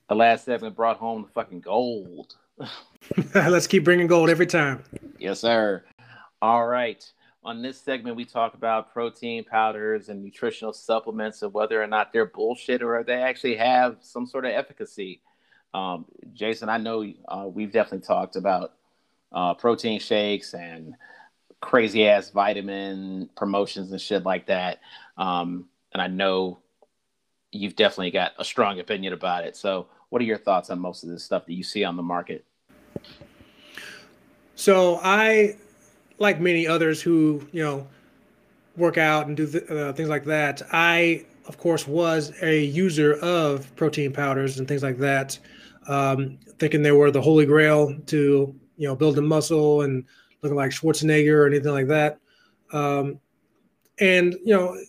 the 0.08 0.14
last 0.14 0.44
segment 0.44 0.76
brought 0.76 0.98
home 0.98 1.22
the 1.22 1.28
fucking 1.30 1.58
gold. 1.58 2.36
Let's 3.34 3.66
keep 3.66 3.82
bringing 3.82 4.06
gold 4.06 4.30
every 4.30 4.46
time. 4.46 4.84
Yes, 5.18 5.40
sir. 5.40 5.82
All 6.40 6.64
right. 6.64 7.04
On 7.42 7.60
this 7.60 7.80
segment, 7.80 8.14
we 8.14 8.24
talk 8.24 8.54
about 8.54 8.92
protein 8.92 9.42
powders 9.42 10.10
and 10.10 10.22
nutritional 10.22 10.72
supplements 10.72 11.42
and 11.42 11.52
whether 11.52 11.82
or 11.82 11.88
not 11.88 12.12
they're 12.12 12.26
bullshit 12.26 12.84
or 12.84 13.02
they 13.02 13.14
actually 13.14 13.56
have 13.56 13.96
some 14.00 14.28
sort 14.28 14.44
of 14.44 14.52
efficacy. 14.52 15.22
Um, 15.74 16.04
Jason, 16.34 16.68
I 16.68 16.78
know 16.78 17.04
uh, 17.26 17.48
we've 17.52 17.72
definitely 17.72 18.06
talked 18.06 18.36
about 18.36 18.74
uh, 19.32 19.54
protein 19.54 19.98
shakes 19.98 20.54
and 20.54 20.94
crazy 21.60 22.06
ass 22.06 22.30
vitamin 22.30 23.28
promotions 23.36 23.92
and 23.92 24.00
shit 24.00 24.24
like 24.24 24.46
that. 24.46 24.80
Um, 25.16 25.66
and 25.92 26.00
I 26.00 26.06
know 26.06 26.60
you've 27.52 27.76
definitely 27.76 28.10
got 28.10 28.32
a 28.38 28.44
strong 28.44 28.80
opinion 28.80 29.12
about 29.12 29.44
it. 29.44 29.56
So, 29.56 29.88
what 30.08 30.20
are 30.20 30.24
your 30.24 30.38
thoughts 30.38 30.70
on 30.70 30.78
most 30.80 31.04
of 31.04 31.10
this 31.10 31.22
stuff 31.22 31.46
that 31.46 31.52
you 31.52 31.62
see 31.62 31.84
on 31.84 31.96
the 31.96 32.02
market? 32.02 32.44
So, 34.56 35.00
I, 35.02 35.56
like 36.18 36.40
many 36.40 36.66
others 36.66 37.00
who, 37.00 37.46
you 37.52 37.62
know, 37.62 37.86
work 38.76 38.98
out 38.98 39.26
and 39.26 39.36
do 39.36 39.46
th- 39.46 39.70
uh, 39.70 39.92
things 39.92 40.08
like 40.08 40.24
that, 40.24 40.62
I, 40.72 41.24
of 41.46 41.58
course, 41.58 41.86
was 41.86 42.32
a 42.42 42.64
user 42.64 43.14
of 43.20 43.74
protein 43.76 44.12
powders 44.12 44.58
and 44.58 44.66
things 44.66 44.82
like 44.82 44.98
that, 44.98 45.38
um, 45.88 46.38
thinking 46.58 46.82
they 46.82 46.92
were 46.92 47.10
the 47.10 47.22
holy 47.22 47.46
grail 47.46 47.96
to, 48.06 48.54
you 48.76 48.88
know, 48.88 48.96
build 48.96 49.18
a 49.18 49.22
muscle 49.22 49.82
and 49.82 50.04
looking 50.42 50.56
like 50.56 50.70
Schwarzenegger 50.70 51.34
or 51.34 51.46
anything 51.46 51.72
like 51.72 51.88
that. 51.88 52.18
Um, 52.72 53.20
and 53.98 54.34
you 54.44 54.56
know, 54.56 54.74
as 54.74 54.88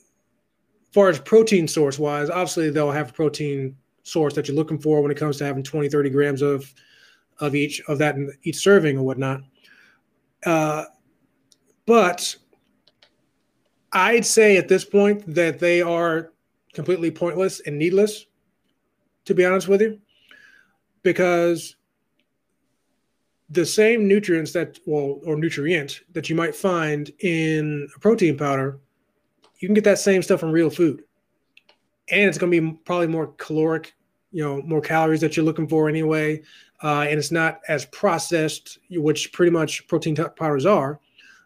far 0.91 1.09
as 1.09 1.19
protein 1.19 1.67
source 1.67 1.99
wise, 1.99 2.29
obviously 2.29 2.69
they'll 2.69 2.91
have 2.91 3.09
a 3.09 3.13
protein 3.13 3.75
source 4.03 4.33
that 4.33 4.47
you're 4.47 4.57
looking 4.57 4.79
for 4.79 5.01
when 5.01 5.11
it 5.11 5.17
comes 5.17 5.37
to 5.37 5.45
having 5.45 5.63
20, 5.63 5.89
30 5.89 6.09
grams 6.09 6.41
of 6.41 6.73
of 7.39 7.55
each 7.55 7.81
of 7.87 7.97
that 7.97 8.15
in 8.15 8.31
each 8.43 8.57
serving 8.57 8.97
or 8.97 9.03
whatnot. 9.03 9.41
Uh, 10.45 10.85
but 11.85 12.35
I'd 13.91 14.25
say 14.25 14.57
at 14.57 14.67
this 14.67 14.85
point 14.85 15.23
that 15.33 15.59
they 15.59 15.81
are 15.81 16.31
completely 16.73 17.11
pointless 17.11 17.61
and 17.61 17.77
needless, 17.77 18.25
to 19.25 19.33
be 19.33 19.43
honest 19.43 19.67
with 19.67 19.81
you, 19.81 19.99
because 21.03 21.75
the 23.51 23.65
same 23.65 24.07
nutrients 24.07 24.53
that 24.53 24.79
well 24.85 25.19
or 25.25 25.35
nutrient 25.35 26.01
that 26.13 26.29
you 26.29 26.35
might 26.35 26.55
find 26.55 27.11
in 27.19 27.87
a 27.95 27.99
protein 27.99 28.37
powder 28.37 28.79
you 29.59 29.67
can 29.67 29.75
get 29.75 29.83
that 29.83 29.99
same 29.99 30.23
stuff 30.23 30.39
from 30.39 30.51
real 30.51 30.71
food. 30.71 31.03
And 32.09 32.27
it's 32.27 32.39
going 32.39 32.51
to 32.51 32.61
be 32.61 32.79
probably 32.83 33.07
more 33.07 33.33
caloric 33.37 33.93
you 34.31 34.43
know 34.43 34.61
more 34.61 34.81
calories 34.81 35.19
that 35.21 35.35
you're 35.35 35.45
looking 35.45 35.67
for 35.67 35.89
anyway 35.89 36.41
uh, 36.83 37.01
and 37.01 37.19
it's 37.19 37.31
not 37.31 37.59
as 37.67 37.85
processed 37.87 38.79
which 38.89 39.33
pretty 39.33 39.51
much 39.51 39.85
protein 39.87 40.15
powders 40.15 40.65
are 40.65 40.99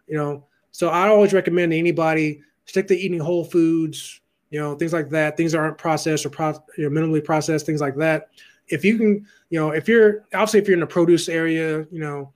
you 0.06 0.16
know. 0.16 0.44
So 0.70 0.88
i 0.90 1.08
always 1.08 1.32
recommend 1.32 1.72
anybody 1.72 2.42
stick 2.66 2.86
to 2.88 2.96
eating 2.96 3.18
whole 3.18 3.44
foods 3.44 4.20
you 4.50 4.60
know 4.60 4.76
things 4.76 4.92
like 4.92 5.10
that. 5.10 5.36
Things 5.36 5.52
that 5.52 5.58
aren't 5.58 5.78
processed 5.78 6.24
or 6.24 6.30
pro- 6.30 6.62
you 6.78 6.88
know, 6.88 7.00
minimally 7.00 7.24
processed 7.24 7.66
things 7.66 7.80
like 7.80 7.96
that 7.96 8.28
if 8.68 8.84
you 8.84 8.98
can, 8.98 9.26
you 9.50 9.60
know, 9.60 9.70
if 9.70 9.88
you're 9.88 10.24
obviously 10.34 10.60
if 10.60 10.68
you're 10.68 10.74
in 10.74 10.80
the 10.80 10.86
produce 10.86 11.28
area, 11.28 11.86
you 11.90 12.00
know, 12.00 12.32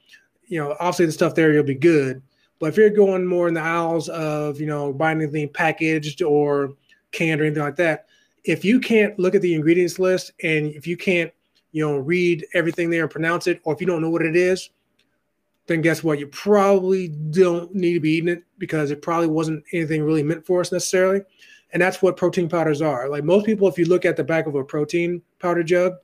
you 0.47 0.59
know, 0.59 0.77
obviously 0.81 1.07
the 1.07 1.13
stuff 1.13 1.35
there 1.35 1.53
you'll 1.53 1.63
be 1.63 1.75
good. 1.75 2.23
But 2.59 2.67
if 2.67 2.77
you're 2.77 2.91
going 2.91 3.27
more 3.27 3.49
in 3.49 3.55
the 3.55 3.61
aisles 3.61 4.09
of, 4.11 4.61
you 4.61 4.67
know, 4.67 4.93
buying 4.93 5.21
anything 5.21 5.49
packaged 5.49 6.23
or 6.23 6.75
canned 7.11 7.41
or 7.41 7.45
anything 7.45 7.63
like 7.63 7.77
that, 7.77 8.07
if 8.45 8.65
you 8.65 8.81
can't 8.81 9.19
look 9.19 9.35
at 9.35 9.43
the 9.43 9.55
ingredients 9.55 9.99
list 9.99 10.33
and 10.43 10.67
if 10.67 10.87
you 10.87 10.97
can't, 10.97 11.33
you 11.73 11.87
know, 11.87 11.99
read 11.99 12.47
everything 12.55 12.91
there 12.91 13.03
and 13.03 13.11
pronounce 13.11 13.47
it, 13.47 13.61
or 13.65 13.73
if 13.73 13.81
you 13.81 13.87
don't 13.87 14.03
know 14.03 14.11
what 14.11 14.23
it 14.23 14.37
is, 14.37 14.71
then 15.67 15.81
guess 15.81 16.03
what? 16.03 16.19
You 16.19 16.27
probably 16.27 17.09
don't 17.09 17.73
need 17.75 17.95
to 17.95 18.01
be 18.01 18.11
eating 18.11 18.29
it 18.29 18.43
because 18.59 18.91
it 18.91 19.03
probably 19.03 19.29
wasn't 19.29 19.63
anything 19.73 20.03
really 20.03 20.23
meant 20.23 20.45
for 20.45 20.61
us 20.61 20.73
necessarily. 20.73 21.23
And 21.73 21.81
that's 21.81 22.03
what 22.03 22.17
protein 22.17 22.49
powders 22.49 22.83
are. 22.83 23.09
Like 23.09 23.23
most 23.23 23.47
people, 23.47 23.69
if 23.69 23.79
you 23.79 23.85
look 23.85 24.05
at 24.05 24.17
the 24.17 24.25
back 24.25 24.47
of 24.47 24.57
a 24.57 24.65
protein 24.65 25.23
powder 25.39 25.63
jug, 25.63 25.95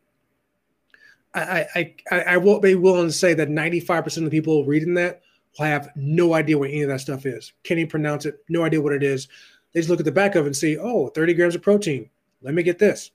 I 1.41 1.95
I 2.11 2.23
I, 2.27 2.37
will 2.37 2.61
be 2.61 2.75
willing 2.75 3.07
to 3.07 3.13
say 3.13 3.35
that 3.35 3.49
95% 3.49 4.17
of 4.19 4.25
the 4.25 4.31
people 4.31 4.65
reading 4.65 4.95
that 4.95 5.23
will 5.59 5.67
have 5.67 5.91
no 5.95 6.35
idea 6.35 6.59
what 6.59 6.71
any 6.71 6.83
of 6.83 6.89
that 6.89 7.01
stuff 7.01 7.27
is. 7.27 7.53
Can't 7.63 7.79
even 7.79 7.91
pronounce 7.91 8.27
it, 8.27 8.43
no 8.49 8.65
idea 8.65 8.81
what 8.81 8.93
it 8.93 9.03
is. 9.03 9.29
They 9.73 9.81
just 9.81 9.91
look 9.91 9.99
at 9.99 10.07
the 10.07 10.13
back 10.13 10.35
of 10.35 10.45
it 10.45 10.49
and 10.49 10.57
see, 10.57 10.79
oh, 10.79 11.09
30 11.09 11.35
grams 11.35 11.55
of 11.55 11.63
protein. 11.63 12.09
Let 12.43 12.55
me 12.55 12.63
get 12.63 12.79
this. 12.79 13.11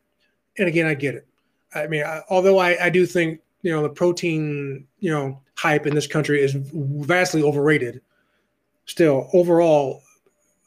And 0.58 0.68
again, 0.68 0.86
I 0.86 0.94
get 0.94 1.16
it. 1.16 1.26
I 1.74 1.88
mean, 1.88 2.04
I, 2.04 2.22
although 2.30 2.60
I, 2.60 2.86
I 2.86 2.90
do 2.90 3.06
think, 3.06 3.40
you 3.62 3.72
know, 3.72 3.82
the 3.82 3.90
protein, 3.90 4.86
you 5.00 5.12
know, 5.12 5.42
hype 5.56 5.88
in 5.88 5.96
this 5.96 6.08
country 6.08 6.42
is 6.42 6.54
vastly 6.56 7.42
overrated. 7.42 8.02
Still, 8.86 9.30
overall, 9.34 10.02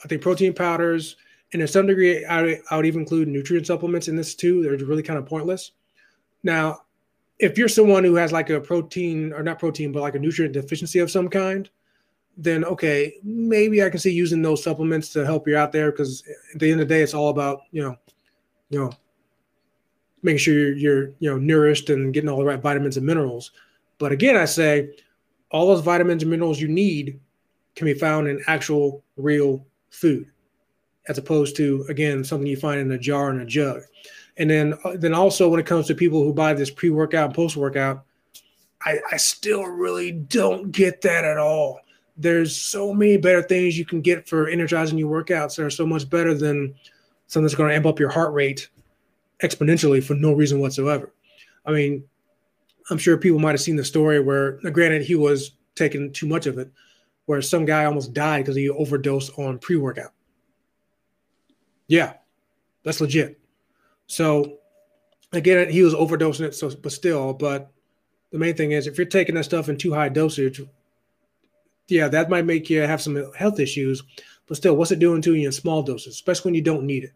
I 0.03 0.09
think 0.09 0.23
protein 0.23 0.55
powders, 0.55 1.17
and 1.53 1.61
to 1.61 1.69
some 1.69 1.87
degree, 1.87 2.25
I, 2.25 2.61
I 2.71 2.77
would 2.77 2.87
even 2.87 3.03
include 3.03 3.29
nutrient 3.29 3.67
supplements 3.67 4.09
in 4.09 4.17
this 4.17 4.35
too. 4.35 4.63
They're 4.63 4.77
really 4.87 5.03
kind 5.03 5.19
of 5.19 5.27
pointless. 5.27 5.73
Now, 6.43 6.83
if 7.39 7.59
you're 7.59 7.69
someone 7.69 8.05
who 8.05 8.15
has 8.15 8.33
like 8.33 8.51
a 8.51 8.61
protein 8.61 9.33
or 9.33 9.43
not 9.43 9.59
protein, 9.59 9.93
but 9.93 10.03
like 10.03 10.15
a 10.15 10.19
nutrient 10.19 10.55
deficiency 10.55 11.01
of 11.01 11.11
some 11.11 11.29
kind, 11.29 11.69
then 12.37 12.65
okay, 12.65 13.15
maybe 13.23 13.83
I 13.83 13.91
can 13.91 13.99
see 13.99 14.13
using 14.13 14.43
those 14.43 14.63
supplements 14.63 15.11
to 15.11 15.25
help 15.25 15.47
you 15.47 15.57
out 15.57 15.73
there 15.73 15.91
because 15.91 16.23
at 16.53 16.61
the 16.61 16.71
end 16.71 16.81
of 16.81 16.89
the 16.89 16.95
day, 16.95 17.03
it's 17.03 17.15
all 17.15 17.29
about 17.29 17.63
you 17.71 17.83
know, 17.83 17.97
you 18.71 18.81
know, 18.81 18.93
making 20.23 20.39
sure 20.39 20.55
you're, 20.55 20.77
you're 20.77 21.09
you 21.19 21.31
know 21.31 21.39
nourished 21.39 21.91
and 21.91 22.13
getting 22.13 22.29
all 22.29 22.39
the 22.39 22.45
right 22.45 22.61
vitamins 22.61 22.97
and 22.97 23.07
minerals. 23.07 23.53
But 23.99 24.13
again, 24.13 24.37
I 24.37 24.45
say 24.45 24.97
all 25.51 25.69
those 25.69 25.85
vitamins 25.85 26.23
and 26.23 26.31
minerals 26.31 26.61
you 26.61 26.69
need 26.69 27.21
can 27.77 27.85
be 27.85 27.95
found 27.95 28.29
in 28.29 28.43
actual 28.47 29.05
real 29.17 29.65
food, 29.91 30.31
as 31.09 31.19
opposed 31.19 31.57
to 31.57 31.85
again 31.89 32.25
something 32.25 32.47
you 32.47 32.57
find 32.57 32.81
in 32.81 32.93
a 32.93 32.99
jar 32.99 33.31
and 33.31 33.41
a 33.41 33.47
jug. 33.47 33.83
And 34.37 34.51
then 34.51 34.75
uh, 34.85 34.97
then 34.97 35.15
also 35.15 35.49
when 35.49 35.61
it 35.61 35.67
comes 35.67 35.87
to 35.87 35.95
people 35.95 36.23
who 36.23 36.33
buy 36.33 36.55
this 36.55 36.71
pre 36.71 36.91
workout 36.91 37.27
and 37.27 37.35
post 37.35 37.57
workout, 37.57 38.05
I, 38.83 38.99
I 39.13 39.17
still 39.17 39.65
really 39.65 40.13
don't 40.13 40.73
get 40.73 41.03
that 41.03 41.25
at 41.25 41.39
all 41.39 41.81
there's 42.17 42.57
so 42.57 42.93
many 42.93 43.17
better 43.17 43.43
things 43.43 43.77
you 43.77 43.85
can 43.85 44.01
get 44.01 44.29
for 44.29 44.49
energizing 44.49 44.99
your 44.99 45.23
workouts 45.23 45.57
that 45.57 45.65
are 45.65 45.71
so 45.71 45.87
much 45.87 46.09
better 46.09 46.35
than 46.35 46.75
something 47.27 47.45
that's 47.45 47.55
going 47.55 47.69
to 47.69 47.75
amp 47.75 47.87
up 47.87 47.99
your 47.99 48.11
heart 48.11 48.33
rate 48.33 48.69
exponentially 49.43 50.03
for 50.03 50.15
no 50.15 50.33
reason 50.33 50.61
whatsoever. 50.61 51.13
I 51.67 51.73
mean, 51.73 52.05
I'm 52.91 52.99
sure 52.99 53.17
people 53.17 53.41
might 53.41 53.53
have 53.53 53.61
seen 53.61 53.77
the 53.77 53.85
story 53.85 54.21
where, 54.21 54.53
granted, 54.71 55.03
he 55.03 55.15
was 55.15 55.53
taking 55.75 56.13
too 56.13 56.27
much 56.27 56.47
of 56.47 56.59
it, 56.59 56.71
where 57.27 57.43
some 57.43 57.65
guy 57.65 57.85
almost 57.85 58.13
died 58.13 58.43
because 58.43 58.57
he 58.57 58.69
overdosed 58.69 59.37
on 59.39 59.59
pre 59.59 59.77
workout. 59.77 60.13
Yeah, 61.89 62.15
that's 62.85 63.01
legit. 63.01 63.41
So, 64.07 64.59
again, 65.33 65.71
he 65.71 65.83
was 65.83 65.95
overdosing 65.95 66.47
it, 66.47 66.55
so 66.55 66.71
but 66.71 66.93
still, 66.93 67.33
but 67.33 67.71
the 68.31 68.39
main 68.39 68.55
thing 68.55 68.73
is 68.73 68.87
if 68.87 68.99
you're 68.99 69.07
taking 69.07 69.35
that 69.37 69.45
stuff 69.45 69.69
in 69.69 69.77
too 69.77 69.93
high 69.93 70.09
dosage, 70.09 70.63
yeah, 71.89 72.09
that 72.09 72.31
might 72.31 72.47
make 72.47 72.71
you 72.71 72.81
have 72.81 73.03
some 73.03 73.33
health 73.35 73.61
issues, 73.61 74.03
but 74.47 74.57
still, 74.57 74.77
what's 74.77 74.91
it 74.91 74.99
doing 74.99 75.23
to 75.23 75.35
you 75.35 75.47
in 75.47 75.53
small 75.53 75.83
doses, 75.83 76.15
especially 76.15 76.51
when 76.51 76.55
you 76.55 76.63
don't 76.63 76.87
need 76.87 77.05
it? 77.05 77.13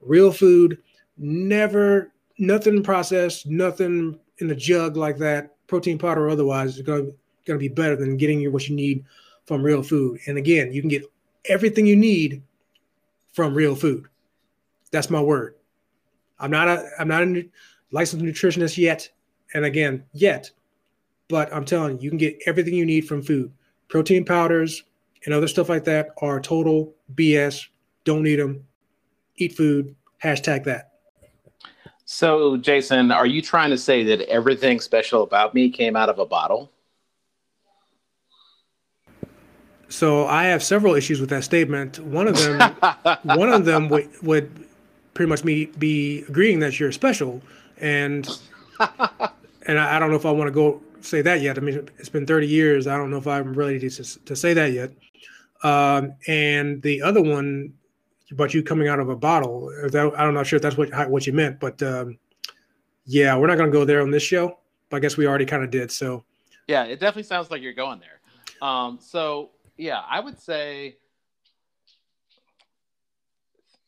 Real 0.00 0.30
food, 0.32 0.78
never, 1.16 2.12
nothing 2.38 2.82
processed, 2.82 3.46
nothing 3.46 4.18
in 4.38 4.50
a 4.50 4.54
jug 4.54 4.96
like 4.96 5.18
that, 5.18 5.54
protein 5.66 5.98
powder 5.98 6.26
or 6.26 6.30
otherwise, 6.30 6.76
is 6.76 6.82
going 6.82 7.12
to 7.46 7.58
be 7.58 7.68
better 7.68 7.96
than 7.96 8.16
getting 8.16 8.40
you 8.40 8.50
what 8.50 8.68
you 8.68 8.76
need 8.76 9.04
from 9.46 9.62
real 9.62 9.82
food. 9.82 10.20
And 10.26 10.36
again, 10.36 10.72
you 10.72 10.82
can 10.82 10.90
get 10.90 11.04
everything 11.46 11.86
you 11.86 11.96
need 11.96 12.42
from 13.32 13.54
real 13.54 13.74
food. 13.74 14.06
That's 14.90 15.10
my 15.10 15.20
word. 15.20 15.54
I'm 16.38 16.50
not 16.50 16.68
a 16.68 16.88
I'm 16.98 17.08
not 17.08 17.22
a 17.22 17.48
licensed 17.90 18.24
nutritionist 18.24 18.76
yet, 18.76 19.08
and 19.54 19.64
again, 19.64 20.04
yet, 20.12 20.50
but 21.28 21.52
I'm 21.52 21.64
telling 21.64 21.98
you, 21.98 22.04
you 22.04 22.10
can 22.10 22.18
get 22.18 22.38
everything 22.46 22.74
you 22.74 22.86
need 22.86 23.06
from 23.06 23.22
food 23.22 23.52
protein 23.88 24.24
powders 24.24 24.82
and 25.24 25.34
other 25.34 25.48
stuff 25.48 25.68
like 25.68 25.84
that 25.84 26.10
are 26.20 26.40
total 26.40 26.94
BS. 27.14 27.66
Don't 28.04 28.22
need 28.22 28.36
them. 28.36 28.66
Eat 29.36 29.54
food. 29.54 29.94
Hashtag 30.22 30.64
that. 30.64 30.92
So, 32.04 32.56
Jason, 32.56 33.10
are 33.10 33.26
you 33.26 33.42
trying 33.42 33.70
to 33.70 33.78
say 33.78 34.04
that 34.04 34.22
everything 34.28 34.80
special 34.80 35.22
about 35.22 35.54
me 35.54 35.70
came 35.70 35.96
out 35.96 36.08
of 36.08 36.18
a 36.18 36.26
bottle? 36.26 36.70
So 39.88 40.26
I 40.26 40.44
have 40.44 40.62
several 40.62 40.94
issues 40.94 41.20
with 41.20 41.30
that 41.30 41.44
statement. 41.44 41.98
One 41.98 42.28
of 42.28 42.36
them, 42.36 42.60
one 43.22 43.52
of 43.52 43.64
them 43.64 43.88
would, 43.88 44.10
would 44.22 44.65
pretty 45.16 45.28
much 45.28 45.42
me 45.42 45.66
be 45.78 46.22
agreeing 46.28 46.60
that 46.60 46.78
you're 46.78 46.92
special, 46.92 47.42
and 47.78 48.28
and 49.66 49.78
I, 49.78 49.96
I 49.96 49.98
don't 49.98 50.10
know 50.10 50.16
if 50.16 50.26
I 50.26 50.30
want 50.30 50.48
to 50.48 50.52
go 50.52 50.80
say 51.00 51.22
that 51.22 51.40
yet. 51.40 51.58
I 51.58 51.60
mean, 51.60 51.88
it's 51.98 52.08
been 52.08 52.26
30 52.26 52.46
years. 52.46 52.86
I 52.86 52.96
don't 52.96 53.10
know 53.10 53.16
if 53.16 53.26
I'm 53.26 53.54
ready 53.54 53.78
to, 53.78 54.24
to 54.24 54.36
say 54.36 54.54
that 54.54 54.72
yet. 54.72 54.90
Um, 55.62 56.14
and 56.26 56.82
the 56.82 57.02
other 57.02 57.22
one, 57.22 57.72
about 58.30 58.52
you 58.52 58.62
coming 58.62 58.88
out 58.88 58.98
of 58.98 59.08
a 59.08 59.16
bottle, 59.16 59.70
that, 59.90 60.12
I'm 60.18 60.34
not 60.34 60.46
sure 60.46 60.56
if 60.56 60.62
that's 60.62 60.76
what 60.76 60.90
what 61.08 61.26
you 61.26 61.32
meant, 61.32 61.60
but 61.60 61.82
um, 61.82 62.18
yeah, 63.04 63.36
we're 63.36 63.46
not 63.46 63.56
going 63.56 63.70
to 63.70 63.76
go 63.76 63.84
there 63.84 64.02
on 64.02 64.10
this 64.10 64.22
show. 64.22 64.58
But 64.90 64.98
I 64.98 65.00
guess 65.00 65.16
we 65.16 65.26
already 65.26 65.46
kind 65.46 65.64
of 65.64 65.70
did. 65.70 65.90
So 65.90 66.24
yeah, 66.68 66.84
it 66.84 67.00
definitely 67.00 67.22
sounds 67.24 67.50
like 67.50 67.62
you're 67.62 67.72
going 67.72 68.00
there. 68.00 68.68
Um, 68.68 68.98
so 69.00 69.50
yeah, 69.76 70.02
I 70.08 70.20
would 70.20 70.38
say, 70.40 70.96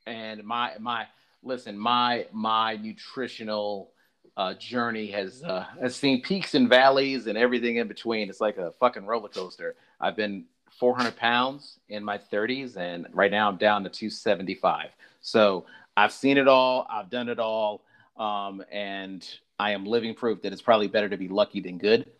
and 0.06 0.42
my 0.44 0.72
my 0.78 1.06
listen, 1.42 1.78
my 1.78 2.26
my 2.32 2.76
nutritional 2.76 3.90
uh, 4.36 4.54
journey 4.54 5.10
has 5.10 5.42
uh, 5.42 5.66
has 5.80 5.96
seen 5.96 6.22
peaks 6.22 6.54
and 6.54 6.68
valleys 6.68 7.26
and 7.26 7.36
everything 7.36 7.76
in 7.76 7.88
between. 7.88 8.28
It's 8.28 8.40
like 8.40 8.58
a 8.58 8.72
fucking 8.72 9.04
roller 9.04 9.28
coaster. 9.28 9.76
I've 10.00 10.16
been 10.16 10.44
400 10.78 11.16
pounds 11.16 11.80
in 11.88 12.04
my 12.04 12.18
30s, 12.18 12.76
and 12.76 13.06
right 13.12 13.30
now 13.30 13.48
I'm 13.48 13.56
down 13.56 13.82
to 13.84 13.90
275. 13.90 14.90
So 15.20 15.66
I've 15.96 16.12
seen 16.12 16.38
it 16.38 16.46
all. 16.46 16.86
I've 16.88 17.10
done 17.10 17.28
it 17.28 17.38
all, 17.38 17.82
um, 18.16 18.62
and 18.70 19.28
I 19.58 19.72
am 19.72 19.84
living 19.84 20.14
proof 20.14 20.42
that 20.42 20.52
it's 20.52 20.62
probably 20.62 20.86
better 20.86 21.08
to 21.08 21.16
be 21.16 21.28
lucky 21.28 21.60
than 21.60 21.78
good. 21.78 22.10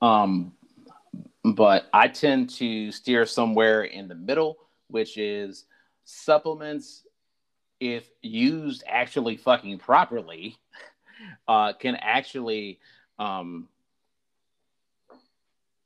Um, 0.00 0.52
but 1.44 1.86
I 1.92 2.08
tend 2.08 2.50
to 2.50 2.90
steer 2.92 3.26
somewhere 3.26 3.84
in 3.84 4.08
the 4.08 4.14
middle, 4.14 4.58
which 4.88 5.18
is 5.18 5.64
supplements, 6.04 7.05
if 7.80 8.08
used 8.22 8.84
actually 8.86 9.36
fucking 9.36 9.78
properly, 9.78 10.56
uh, 11.48 11.72
can 11.74 11.96
actually, 11.96 12.78
um, 13.18 13.68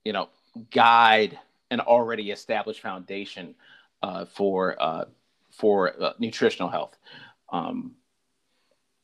you 0.05 0.13
know, 0.13 0.29
guide 0.71 1.39
an 1.71 1.81
already 1.81 2.31
established 2.31 2.81
foundation 2.81 3.55
uh, 4.03 4.25
for 4.25 4.81
uh, 4.81 5.05
for 5.51 5.93
uh, 6.03 6.13
nutritional 6.19 6.69
health. 6.69 6.97
Um, 7.51 7.97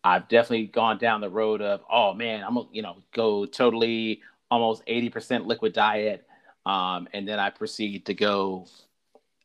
I've 0.03 0.29
definitely 0.29 0.69
gone 0.69 0.99
down 0.99 1.21
the 1.21 1.29
road 1.29 1.61
of, 1.61 1.83
oh 1.91 2.15
man, 2.15 2.45
I'm 2.45 2.55
gonna, 2.55 2.69
you 2.71 2.83
know, 2.83 2.99
go 3.13 3.45
totally 3.45 4.23
almost 4.51 4.87
80% 4.87 5.47
liquid 5.47 5.73
diet. 5.73 6.27
Um, 6.65 7.09
and 7.13 7.27
then 7.27 7.41
I 7.41 7.51
proceed 7.51 8.07
to 8.07 8.15
go 8.15 8.67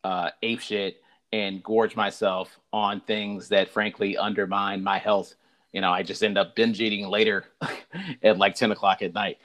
uh, 0.03 0.29
ape 0.43 0.59
shit 0.59 1.01
and 1.33 1.63
gorge 1.63 1.95
myself 1.95 2.59
on 2.73 3.01
things 3.01 3.49
that 3.49 3.69
frankly 3.69 4.17
undermine 4.17 4.83
my 4.83 4.97
health 4.97 5.35
you 5.71 5.79
know, 5.81 5.91
I 5.91 6.03
just 6.03 6.23
end 6.23 6.37
up 6.37 6.55
binge 6.55 6.81
eating 6.81 7.07
later 7.07 7.45
at 8.23 8.37
like 8.37 8.55
10 8.55 8.71
o'clock 8.71 9.01
at 9.01 9.13
night. 9.13 9.37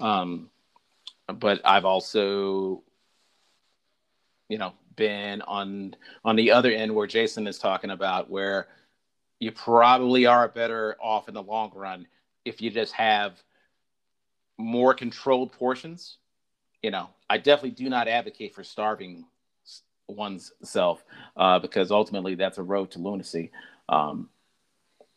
Um, 0.00 0.50
but 1.26 1.60
I've 1.64 1.84
also, 1.84 2.82
you 4.48 4.58
know, 4.58 4.72
been 4.96 5.42
on 5.42 5.94
on 6.24 6.36
the 6.36 6.52
other 6.52 6.70
end 6.70 6.94
where 6.94 7.06
Jason 7.06 7.46
is 7.46 7.58
talking 7.58 7.90
about 7.90 8.30
where 8.30 8.68
you 9.40 9.50
probably 9.50 10.26
are 10.26 10.48
better 10.48 10.96
off 11.00 11.28
in 11.28 11.34
the 11.34 11.42
long 11.42 11.72
run 11.74 12.06
if 12.44 12.62
you 12.62 12.70
just 12.70 12.92
have 12.92 13.42
more 14.56 14.94
controlled 14.94 15.52
portions. 15.52 16.18
You 16.82 16.90
know, 16.90 17.08
I 17.28 17.38
definitely 17.38 17.70
do 17.70 17.88
not 17.88 18.08
advocate 18.08 18.54
for 18.54 18.62
starving 18.62 19.24
one's 20.08 20.52
self 20.62 21.04
uh, 21.36 21.58
because 21.58 21.90
ultimately 21.90 22.34
that's 22.34 22.58
a 22.58 22.62
road 22.62 22.90
to 22.92 22.98
lunacy. 22.98 23.50
Um, 23.88 24.28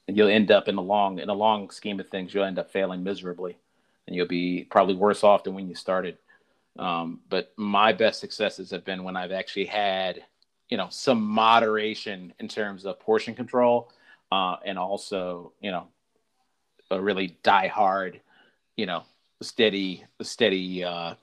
and 0.07 0.15
you'll 0.15 0.29
end 0.29 0.51
up 0.51 0.67
in 0.67 0.75
the 0.75 0.81
long 0.81 1.19
in 1.19 1.27
the 1.27 1.35
long 1.35 1.69
scheme 1.69 1.99
of 1.99 2.07
things 2.09 2.33
you'll 2.33 2.45
end 2.45 2.59
up 2.59 2.71
failing 2.71 3.03
miserably 3.03 3.57
and 4.05 4.15
you'll 4.15 4.27
be 4.27 4.65
probably 4.69 4.95
worse 4.95 5.23
off 5.23 5.43
than 5.43 5.53
when 5.53 5.67
you 5.67 5.75
started 5.75 6.17
um, 6.79 7.19
but 7.29 7.51
my 7.57 7.91
best 7.91 8.21
successes 8.21 8.71
have 8.71 8.85
been 8.85 9.03
when 9.03 9.17
i've 9.17 9.33
actually 9.33 9.65
had 9.65 10.23
you 10.69 10.77
know 10.77 10.87
some 10.89 11.21
moderation 11.21 12.33
in 12.39 12.47
terms 12.47 12.85
of 12.85 12.97
portion 13.01 13.35
control 13.35 13.91
uh, 14.31 14.55
and 14.65 14.77
also 14.77 15.51
you 15.59 15.71
know 15.71 15.87
a 16.91 17.01
really 17.01 17.37
die 17.43 17.67
hard, 17.67 18.21
you 18.75 18.85
know, 18.85 19.03
steady 19.41 20.03
steady 20.21 20.83
uh, 20.83 21.15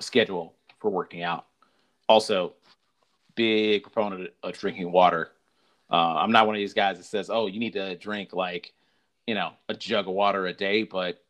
schedule 0.00 0.54
for 0.78 0.90
working 0.90 1.22
out. 1.22 1.46
Also, 2.08 2.54
big 3.34 3.84
proponent 3.84 4.30
of 4.42 4.58
drinking 4.58 4.92
water. 4.92 5.32
Uh, 5.90 6.16
I'm 6.16 6.32
not 6.32 6.46
one 6.46 6.56
of 6.56 6.58
these 6.58 6.74
guys 6.74 6.96
that 6.96 7.04
says, 7.04 7.28
"Oh, 7.30 7.46
you 7.46 7.60
need 7.60 7.74
to 7.74 7.96
drink 7.96 8.32
like, 8.32 8.72
you 9.26 9.34
know, 9.34 9.52
a 9.68 9.74
jug 9.74 10.08
of 10.08 10.14
water 10.14 10.46
a 10.46 10.52
day," 10.52 10.84
but 10.84 11.22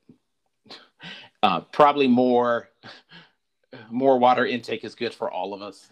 uh, 1.42 1.60
probably 1.60 2.06
more 2.06 2.68
more 3.90 4.18
water 4.18 4.46
intake 4.46 4.84
is 4.84 4.94
good 4.94 5.14
for 5.14 5.30
all 5.30 5.52
of 5.54 5.62
us. 5.62 5.90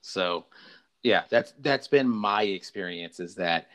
So, 0.00 0.46
yeah, 1.02 1.24
that's 1.28 1.54
that's 1.60 1.88
been 1.88 2.08
my 2.08 2.42
experience. 2.44 3.18
Is 3.18 3.34
that 3.36 3.68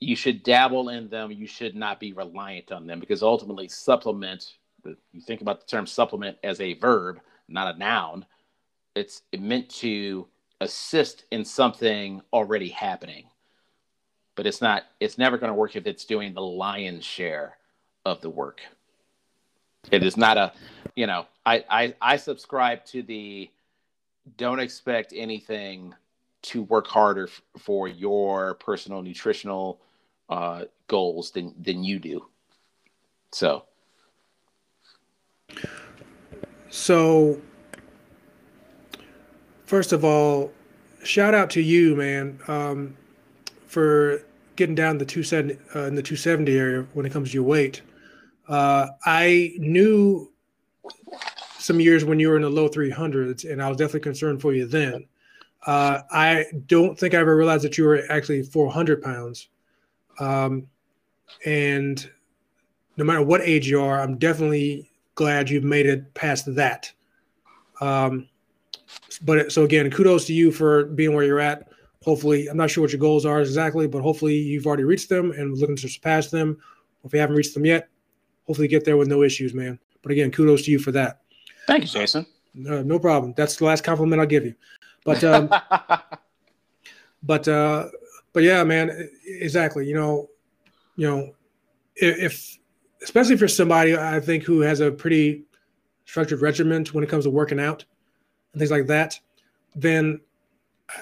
you 0.00 0.14
should 0.14 0.42
dabble 0.42 0.90
in 0.90 1.08
them. 1.08 1.32
You 1.32 1.46
should 1.46 1.74
not 1.74 1.98
be 2.00 2.12
reliant 2.12 2.70
on 2.70 2.86
them 2.86 3.00
because 3.00 3.22
ultimately, 3.22 3.68
supplement. 3.68 4.54
You 4.84 5.20
think 5.20 5.40
about 5.40 5.60
the 5.60 5.66
term 5.66 5.86
supplement 5.86 6.38
as 6.44 6.60
a 6.60 6.74
verb, 6.74 7.20
not 7.48 7.74
a 7.74 7.78
noun. 7.78 8.24
It's 8.94 9.22
meant 9.36 9.68
to 9.70 10.28
assist 10.60 11.24
in 11.30 11.44
something 11.44 12.22
already 12.32 12.68
happening, 12.68 13.24
but 14.34 14.46
it's 14.46 14.60
not. 14.60 14.84
It's 15.00 15.18
never 15.18 15.38
going 15.38 15.50
to 15.50 15.54
work 15.54 15.76
if 15.76 15.86
it's 15.86 16.04
doing 16.04 16.34
the 16.34 16.42
lion's 16.42 17.04
share 17.04 17.56
of 18.04 18.20
the 18.20 18.30
work. 18.30 18.60
It 19.90 20.02
is 20.02 20.16
not 20.16 20.36
a, 20.36 20.52
you 20.96 21.06
know, 21.06 21.26
I 21.46 21.64
I, 21.70 21.94
I 22.00 22.16
subscribe 22.16 22.84
to 22.86 23.02
the 23.02 23.50
don't 24.36 24.60
expect 24.60 25.12
anything 25.16 25.94
to 26.40 26.62
work 26.64 26.86
harder 26.86 27.28
f- 27.28 27.42
for 27.58 27.88
your 27.88 28.54
personal 28.54 29.02
nutritional 29.02 29.80
uh, 30.28 30.64
goals 30.86 31.30
than 31.30 31.54
than 31.60 31.84
you 31.84 31.98
do. 31.98 32.26
So. 33.32 33.64
So, 36.70 37.40
first 39.68 39.92
of 39.92 40.02
all, 40.02 40.50
shout 41.04 41.34
out 41.34 41.50
to 41.50 41.60
you, 41.60 41.94
man, 41.94 42.40
um, 42.48 42.96
for 43.66 44.22
getting 44.56 44.74
down 44.74 44.96
the 44.96 45.04
270 45.04 45.54
uh, 45.76 45.86
in 45.86 45.94
the 45.94 46.02
270 46.02 46.58
area 46.58 46.86
when 46.94 47.04
it 47.04 47.12
comes 47.12 47.30
to 47.30 47.34
your 47.34 47.44
weight. 47.44 47.82
Uh, 48.48 48.88
I 49.04 49.52
knew 49.58 50.32
some 51.58 51.80
years 51.80 52.04
when 52.04 52.18
you 52.18 52.30
were 52.30 52.36
in 52.36 52.42
the 52.42 52.50
low 52.50 52.68
300s, 52.68 53.50
and 53.50 53.62
I 53.62 53.68
was 53.68 53.76
definitely 53.76 54.00
concerned 54.00 54.40
for 54.40 54.54
you 54.54 54.66
then. 54.66 55.06
Uh, 55.66 56.00
I 56.10 56.46
don't 56.66 56.98
think 56.98 57.12
I 57.12 57.18
ever 57.18 57.36
realized 57.36 57.64
that 57.64 57.76
you 57.76 57.84
were 57.84 58.04
actually 58.08 58.42
400 58.42 59.02
pounds. 59.02 59.48
Um, 60.18 60.66
and 61.44 62.10
no 62.96 63.04
matter 63.04 63.22
what 63.22 63.42
age 63.42 63.68
you 63.68 63.82
are, 63.82 64.00
I'm 64.00 64.16
definitely 64.16 64.90
glad 65.14 65.50
you've 65.50 65.62
made 65.62 65.84
it 65.84 66.14
past 66.14 66.54
that. 66.54 66.90
Um, 67.82 68.28
but 69.22 69.52
so 69.52 69.64
again, 69.64 69.90
kudos 69.90 70.26
to 70.26 70.34
you 70.34 70.50
for 70.50 70.84
being 70.84 71.14
where 71.14 71.24
you're 71.24 71.40
at. 71.40 71.68
Hopefully, 72.04 72.46
I'm 72.46 72.56
not 72.56 72.70
sure 72.70 72.82
what 72.82 72.92
your 72.92 73.00
goals 73.00 73.26
are 73.26 73.40
exactly, 73.40 73.88
but 73.88 74.02
hopefully 74.02 74.36
you've 74.36 74.66
already 74.66 74.84
reached 74.84 75.08
them 75.08 75.32
and 75.32 75.58
looking 75.58 75.76
to 75.76 75.88
surpass 75.88 76.30
them. 76.30 76.58
If 77.04 77.12
you 77.12 77.20
haven't 77.20 77.36
reached 77.36 77.54
them 77.54 77.66
yet, 77.66 77.88
hopefully 78.46 78.68
get 78.68 78.84
there 78.84 78.96
with 78.96 79.08
no 79.08 79.22
issues, 79.22 79.54
man. 79.54 79.78
But 80.02 80.12
again, 80.12 80.30
kudos 80.30 80.64
to 80.64 80.70
you 80.70 80.78
for 80.78 80.92
that. 80.92 81.22
Thank 81.66 81.82
you, 81.82 81.88
Jason. 81.88 82.26
Uh, 82.68 82.82
no 82.82 82.98
problem. 82.98 83.34
That's 83.36 83.56
the 83.56 83.64
last 83.64 83.84
compliment 83.84 84.20
I'll 84.20 84.26
give 84.26 84.44
you. 84.44 84.54
But 85.04 85.22
um, 85.24 85.48
but 87.22 87.48
uh, 87.48 87.88
but 88.32 88.42
yeah, 88.42 88.62
man, 88.64 89.10
exactly. 89.24 89.86
You 89.86 89.94
know, 89.94 90.30
you 90.96 91.06
know, 91.06 91.34
if 91.96 92.58
especially 93.02 93.34
if 93.34 93.40
you're 93.40 93.48
somebody 93.48 93.96
I 93.96 94.20
think 94.20 94.44
who 94.44 94.60
has 94.60 94.80
a 94.80 94.90
pretty 94.90 95.44
structured 96.04 96.40
regimen 96.40 96.84
when 96.92 97.04
it 97.04 97.10
comes 97.10 97.24
to 97.24 97.30
working 97.30 97.60
out 97.60 97.84
and 98.58 98.68
things 98.68 98.70
like 98.70 98.86
that, 98.88 99.18
then 99.76 100.20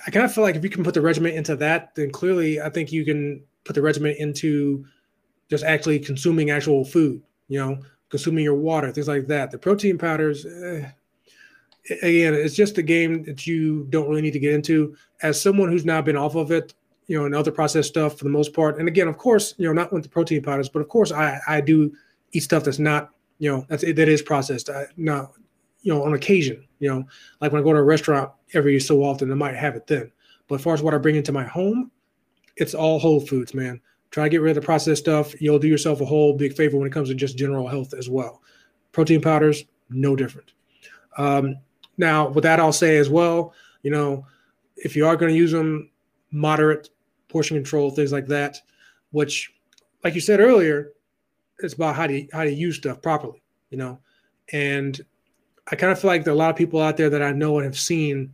I 0.07 0.11
kind 0.11 0.25
of 0.25 0.33
feel 0.33 0.45
like 0.45 0.57
if 0.57 0.65
you 0.65 0.71
can 0.71 0.85
put 0.85 0.95
the 0.95 1.01
regiment 1.01 1.35
into 1.35 1.57
that, 1.57 1.95
then 1.95 2.11
clearly 2.11 2.61
I 2.61 2.69
think 2.69 2.93
you 2.93 3.05
can 3.05 3.43
put 3.65 3.75
the 3.75 3.83
regiment 3.83 4.19
into 4.19 4.85
just 5.49 5.65
actually 5.65 5.99
consuming 5.99 6.51
actual 6.51 6.85
food, 6.85 7.23
you 7.49 7.59
know, 7.59 7.79
consuming 8.09 8.45
your 8.45 8.55
water, 8.55 8.91
things 8.93 9.09
like 9.09 9.27
that. 9.29 9.51
The 9.51 9.59
protein 9.59 9.97
powders, 9.97 10.45
eh, 10.45 10.89
again, 12.03 12.35
it's 12.35 12.55
just 12.55 12.79
a 12.79 12.83
game 12.83 13.25
that 13.25 13.47
you 13.47 13.87
don't 13.91 14.09
really 14.09 14.23
need 14.23 14.33
to 14.33 14.41
get 14.41 14.55
into. 14.55 14.97
As 15.23 15.41
someone 15.41 15.71
who's 15.71 15.85
now 15.85 16.03
been 16.03 16.17
off 16.17 16.35
of 16.35 16.51
it, 16.51 16.75
you 17.07 17.17
know, 17.17 17.25
and 17.25 17.35
other 17.35 17.53
processed 17.53 17.89
stuff 17.89 18.19
for 18.19 18.25
the 18.25 18.31
most 18.31 18.53
part. 18.53 18.79
And 18.79 18.89
again, 18.89 19.07
of 19.07 19.17
course, 19.17 19.55
you 19.57 19.67
know, 19.67 19.73
not 19.73 19.93
with 19.93 20.03
the 20.03 20.09
protein 20.09 20.43
powders, 20.43 20.69
but 20.69 20.83
of 20.83 20.89
course, 20.89 21.13
I 21.13 21.41
I 21.47 21.61
do 21.61 21.93
eat 22.33 22.43
stuff 22.43 22.65
that's 22.65 22.81
not, 22.81 23.11
you 23.39 23.51
know, 23.51 23.65
that's 23.69 23.85
that 23.85 24.09
is 24.09 24.23
processed. 24.23 24.69
I, 24.69 24.87
not, 24.97 25.33
you 25.83 25.95
know, 25.95 26.03
on 26.03 26.15
occasion, 26.15 26.66
you 26.79 26.89
know, 26.89 27.05
like 27.41 27.53
when 27.53 27.61
I 27.61 27.65
go 27.65 27.73
to 27.73 27.79
a 27.79 27.85
restaurant 27.85 28.31
every 28.55 28.79
so 28.81 29.03
often, 29.03 29.31
I 29.31 29.35
might 29.35 29.57
have 29.57 29.77
it 29.77 29.87
then. 29.87 30.11
But 30.49 30.57
as 30.57 30.63
far 30.63 30.75
as 30.75 30.83
what 30.83 30.95
I 30.95 30.99
bring 30.99 31.17
into 31.17 31.33
my 31.33 31.45
home, 31.45 31.91
it's 32.57 32.75
all 32.75 32.99
whole 32.99 33.21
foods, 33.21 33.55
man. 33.55 33.81
Try 34.11 34.25
to 34.25 34.31
get 34.31 34.41
rid 34.41 34.57
of 34.57 34.63
the 34.63 34.67
processed 34.67 35.03
stuff. 35.03 35.41
You'll 35.41 35.59
do 35.59 35.69
yourself 35.69 36.01
a 36.01 36.07
whole 36.07 36.35
big 36.35 36.55
favor 36.55 36.77
when 36.77 36.87
it 36.87 36.93
comes 36.93 37.09
to 37.09 37.15
just 37.15 37.37
general 37.37 37.67
health 37.67 37.93
as 37.95 38.09
well. 38.09 38.41
Protein 38.93 39.21
powders, 39.21 39.65
no 39.91 40.17
different. 40.17 40.53
Um, 41.19 41.57
now, 41.99 42.29
with 42.29 42.45
that, 42.45 42.61
I'll 42.61 42.73
say 42.73 42.99
as 42.99 43.11
well, 43.11 43.55
you 43.83 43.91
know, 43.91 44.27
if 44.77 44.97
you 44.97 45.07
are 45.07 45.17
going 45.17 45.33
to 45.33 45.39
use 45.39 45.53
them, 45.53 45.91
moderate 46.31 46.91
portion 47.29 47.57
control, 47.57 47.91
things 47.91 48.13
like 48.13 48.27
that, 48.27 48.59
which, 49.11 49.53
like 50.05 50.15
you 50.15 50.21
said 50.21 50.41
earlier, 50.41 50.93
it's 51.61 51.75
about 51.75 51.97
how 51.97 52.07
to 52.07 52.27
how 52.33 52.45
to 52.45 52.53
use 52.53 52.77
stuff 52.77 53.01
properly, 53.01 53.43
you 53.71 53.79
know. 53.79 53.99
And 54.53 55.01
I 55.69 55.77
kind 55.77 55.93
of 55.93 56.01
feel 56.01 56.09
like 56.09 56.25
there 56.25 56.33
are 56.33 56.37
a 56.37 56.39
lot 56.39 56.51
of 56.51 56.57
people 56.57 56.81
out 56.81 56.97
there 56.97 57.11
that 57.11 57.23
I 57.23 57.33
know 57.33 57.59
and 57.59 57.65
have 57.65 57.79
seen 57.79 58.33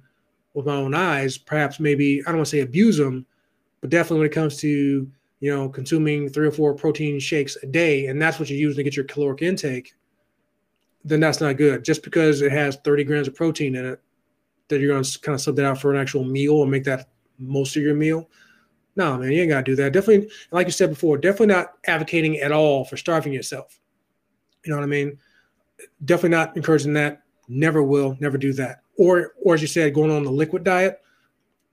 with 0.54 0.66
my 0.66 0.74
own 0.74 0.94
eyes, 0.94 1.38
perhaps 1.38 1.80
maybe 1.80 2.20
I 2.22 2.30
don't 2.30 2.36
want 2.36 2.46
to 2.48 2.50
say 2.50 2.60
abuse 2.60 2.98
them, 2.98 3.24
but 3.80 3.90
definitely 3.90 4.18
when 4.18 4.26
it 4.26 4.34
comes 4.34 4.58
to 4.58 5.10
you 5.40 5.56
know 5.56 5.68
consuming 5.68 6.28
three 6.28 6.46
or 6.46 6.52
four 6.52 6.74
protein 6.74 7.18
shakes 7.18 7.56
a 7.62 7.66
day, 7.66 8.06
and 8.06 8.20
that's 8.20 8.38
what 8.38 8.50
you 8.50 8.56
use 8.56 8.76
to 8.76 8.82
get 8.82 8.96
your 8.96 9.06
caloric 9.06 9.42
intake, 9.42 9.94
then 11.04 11.20
that's 11.20 11.40
not 11.40 11.56
good. 11.56 11.84
Just 11.84 12.02
because 12.02 12.42
it 12.42 12.52
has 12.52 12.76
30 12.84 13.04
grams 13.04 13.28
of 13.28 13.34
protein 13.34 13.76
in 13.76 13.86
it, 13.86 14.00
that 14.68 14.80
you're 14.80 14.92
going 14.92 15.02
to 15.02 15.20
kind 15.20 15.34
of 15.34 15.40
sub 15.40 15.56
that 15.56 15.64
out 15.64 15.80
for 15.80 15.92
an 15.92 16.00
actual 16.00 16.24
meal 16.24 16.62
and 16.62 16.70
make 16.70 16.84
that 16.84 17.08
most 17.38 17.76
of 17.76 17.82
your 17.82 17.94
meal 17.94 18.28
no, 18.94 19.16
man, 19.16 19.32
you 19.32 19.40
ain't 19.40 19.50
gotta 19.50 19.64
do 19.64 19.76
that. 19.76 19.92
Definitely, 19.92 20.30
like 20.50 20.66
you 20.66 20.72
said 20.72 20.90
before, 20.90 21.16
definitely 21.16 21.46
not 21.46 21.74
advocating 21.86 22.38
at 22.38 22.52
all 22.52 22.84
for 22.84 22.96
starving 22.96 23.32
yourself. 23.32 23.78
You 24.64 24.70
know 24.70 24.76
what 24.76 24.84
I 24.84 24.88
mean? 24.88 25.18
Definitely 26.04 26.30
not 26.30 26.56
encouraging 26.56 26.92
that. 26.94 27.22
Never 27.48 27.82
will, 27.82 28.16
never 28.20 28.38
do 28.38 28.52
that. 28.54 28.82
Or, 28.96 29.34
or 29.42 29.54
as 29.54 29.62
you 29.62 29.68
said, 29.68 29.94
going 29.94 30.10
on 30.10 30.24
the 30.24 30.30
liquid 30.30 30.64
diet. 30.64 31.00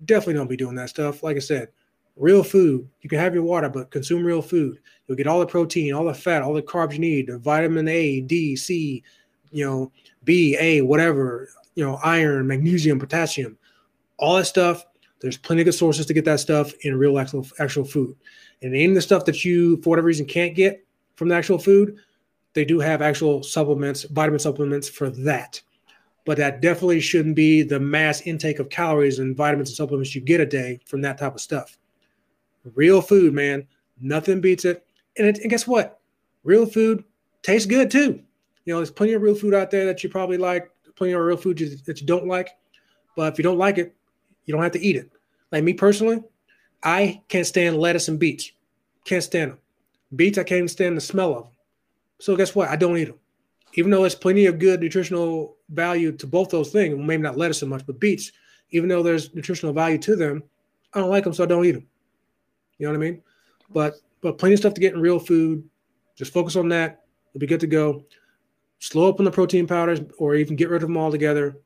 Definitely 0.05 0.35
don't 0.35 0.49
be 0.49 0.57
doing 0.57 0.75
that 0.75 0.89
stuff. 0.89 1.23
Like 1.23 1.35
I 1.35 1.39
said, 1.39 1.69
real 2.15 2.43
food. 2.43 2.87
You 3.01 3.09
can 3.09 3.19
have 3.19 3.33
your 3.33 3.43
water, 3.43 3.69
but 3.69 3.91
consume 3.91 4.23
real 4.23 4.41
food. 4.41 4.79
You'll 5.07 5.17
get 5.17 5.27
all 5.27 5.39
the 5.39 5.45
protein, 5.45 5.93
all 5.93 6.05
the 6.05 6.13
fat, 6.13 6.41
all 6.41 6.53
the 6.53 6.61
carbs 6.61 6.93
you 6.93 6.99
need, 6.99 7.27
the 7.27 7.37
vitamin 7.37 7.87
A, 7.87 8.21
D, 8.21 8.55
C, 8.55 9.03
you 9.51 9.65
know, 9.65 9.91
B, 10.23 10.55
A, 10.59 10.81
whatever, 10.81 11.49
you 11.75 11.85
know, 11.85 11.99
iron, 12.03 12.47
magnesium, 12.47 12.99
potassium, 12.99 13.57
all 14.17 14.37
that 14.37 14.45
stuff 14.45 14.85
there's 15.19 15.37
plenty 15.37 15.61
of 15.61 15.65
good 15.65 15.73
sources 15.73 16.05
to 16.05 16.13
get 16.13 16.25
that 16.25 16.39
stuff 16.39 16.73
in 16.81 16.97
real 16.97 17.19
actual 17.19 17.45
actual 17.59 17.83
food. 17.83 18.15
And 18.61 18.73
any 18.73 18.85
of 18.85 18.95
the 18.95 19.01
stuff 19.01 19.25
that 19.25 19.43
you, 19.43 19.81
for 19.81 19.89
whatever 19.89 20.07
reason, 20.07 20.25
can't 20.25 20.55
get 20.55 20.85
from 21.15 21.29
the 21.29 21.35
actual 21.35 21.57
food, 21.57 21.97
they 22.53 22.65
do 22.65 22.79
have 22.79 23.01
actual 23.01 23.43
supplements, 23.43 24.03
vitamin 24.03 24.39
supplements 24.39 24.89
for 24.89 25.09
that. 25.09 25.61
But 26.25 26.37
that 26.37 26.61
definitely 26.61 26.99
shouldn't 26.99 27.35
be 27.35 27.63
the 27.63 27.79
mass 27.79 28.21
intake 28.21 28.59
of 28.59 28.69
calories 28.69 29.19
and 29.19 29.35
vitamins 29.35 29.69
and 29.69 29.77
supplements 29.77 30.13
you 30.13 30.21
get 30.21 30.41
a 30.41 30.45
day 30.45 30.79
from 30.85 31.01
that 31.01 31.17
type 31.17 31.35
of 31.35 31.41
stuff. 31.41 31.77
Real 32.75 33.01
food, 33.01 33.33
man, 33.33 33.65
nothing 33.99 34.41
beats 34.41 34.65
it. 34.65 34.85
And, 35.17 35.27
it, 35.27 35.39
and 35.39 35.49
guess 35.49 35.65
what? 35.65 35.99
Real 36.43 36.65
food 36.65 37.03
tastes 37.41 37.65
good 37.65 37.89
too. 37.89 38.21
You 38.65 38.73
know, 38.73 38.77
there's 38.77 38.91
plenty 38.91 39.13
of 39.13 39.21
real 39.21 39.35
food 39.35 39.53
out 39.53 39.71
there 39.71 39.85
that 39.85 40.03
you 40.03 40.09
probably 40.09 40.37
like, 40.37 40.69
plenty 40.95 41.13
of 41.13 41.21
real 41.21 41.37
food 41.37 41.57
that 41.85 42.01
you 42.01 42.05
don't 42.05 42.27
like. 42.27 42.49
But 43.15 43.33
if 43.33 43.39
you 43.39 43.43
don't 43.43 43.57
like 43.57 43.77
it, 43.77 43.95
you 44.45 44.53
don't 44.53 44.61
have 44.61 44.73
to 44.73 44.81
eat 44.81 44.97
it. 44.97 45.09
Like 45.51 45.63
me 45.63 45.73
personally, 45.73 46.21
I 46.83 47.21
can't 47.27 47.47
stand 47.47 47.77
lettuce 47.77 48.07
and 48.07 48.19
beets. 48.19 48.51
Can't 49.05 49.23
stand 49.23 49.51
them. 49.51 49.59
Beets, 50.15 50.37
I 50.37 50.43
can't 50.43 50.69
stand 50.69 50.97
the 50.97 51.01
smell 51.01 51.31
of 51.31 51.43
them. 51.43 51.53
So 52.19 52.35
guess 52.35 52.55
what? 52.55 52.69
I 52.69 52.75
don't 52.75 52.97
eat 52.97 53.05
them. 53.05 53.19
Even 53.73 53.91
though 53.91 54.01
there's 54.01 54.15
plenty 54.15 54.45
of 54.45 54.59
good 54.59 54.81
nutritional 54.81 55.57
value 55.69 56.11
to 56.13 56.27
both 56.27 56.49
those 56.49 56.71
things, 56.71 56.97
maybe 56.97 57.23
not 57.23 57.37
lettuce 57.37 57.59
so 57.59 57.67
much, 57.67 57.85
but 57.85 57.99
beets, 57.99 58.31
even 58.71 58.89
though 58.89 59.03
there's 59.03 59.33
nutritional 59.35 59.73
value 59.73 59.97
to 59.99 60.15
them, 60.15 60.43
I 60.93 60.99
don't 60.99 61.09
like 61.09 61.23
them, 61.23 61.33
so 61.33 61.43
I 61.43 61.47
don't 61.47 61.65
eat 61.65 61.73
them. 61.73 61.87
You 62.77 62.87
know 62.87 62.93
what 62.93 63.05
I 63.05 63.11
mean? 63.11 63.21
But 63.69 63.93
but 64.21 64.37
plenty 64.37 64.53
of 64.53 64.59
stuff 64.59 64.73
to 64.73 64.81
get 64.81 64.93
in 64.93 65.01
real 65.01 65.19
food. 65.19 65.63
Just 66.15 66.33
focus 66.33 66.55
on 66.55 66.67
that. 66.69 67.03
You'll 67.33 67.39
be 67.39 67.47
good 67.47 67.59
to 67.61 67.67
go. 67.67 68.03
Slow 68.79 69.09
up 69.09 69.19
on 69.19 69.25
the 69.25 69.31
protein 69.31 69.67
powders, 69.67 69.99
or 70.17 70.35
even 70.35 70.55
get 70.55 70.69
rid 70.69 70.81
of 70.81 70.89
them 70.89 70.97
altogether 70.97 71.57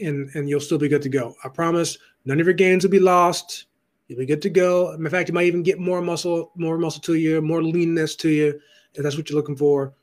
and 0.00 0.30
and 0.34 0.48
you'll 0.48 0.60
still 0.60 0.78
be 0.78 0.88
good 0.88 1.02
to 1.02 1.08
go. 1.08 1.34
I 1.44 1.48
promise. 1.48 1.98
None 2.24 2.40
of 2.40 2.46
your 2.46 2.54
gains 2.54 2.84
will 2.84 2.90
be 2.90 3.00
lost. 3.00 3.66
You'll 4.06 4.18
be 4.18 4.26
good 4.26 4.42
to 4.42 4.50
go. 4.50 4.92
In 4.92 5.08
fact, 5.08 5.28
you 5.28 5.34
might 5.34 5.46
even 5.46 5.62
get 5.62 5.78
more 5.78 6.00
muscle, 6.00 6.52
more 6.56 6.78
muscle 6.78 7.02
to 7.02 7.14
you, 7.14 7.40
more 7.42 7.62
leanness 7.62 8.16
to 8.16 8.28
you. 8.28 8.60
If 8.94 9.02
that's 9.02 9.16
what 9.16 9.28
you're 9.28 9.38
looking 9.38 9.56
for, 9.56 9.94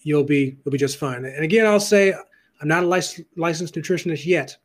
you'll 0.00 0.24
be 0.24 0.56
you'll 0.64 0.72
be 0.72 0.78
just 0.78 0.98
fine. 0.98 1.24
And 1.24 1.44
again, 1.44 1.66
I'll 1.66 1.80
say 1.80 2.12
I'm 2.60 2.68
not 2.68 2.84
a 2.84 2.86
lic- 2.86 3.26
licensed 3.36 3.74
nutritionist 3.74 4.24
yet. 4.26 4.56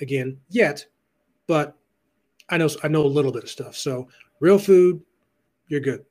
Again, 0.00 0.38
yet, 0.48 0.86
but 1.46 1.76
I 2.48 2.56
know 2.56 2.68
I 2.82 2.88
know 2.88 3.02
a 3.02 3.06
little 3.06 3.32
bit 3.32 3.42
of 3.44 3.50
stuff. 3.50 3.76
So 3.76 4.08
real 4.40 4.58
food, 4.58 5.00
you're 5.66 5.80
good. 5.80 6.04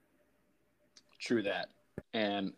True 1.20 1.42
that, 1.44 1.70
and 2.14 2.54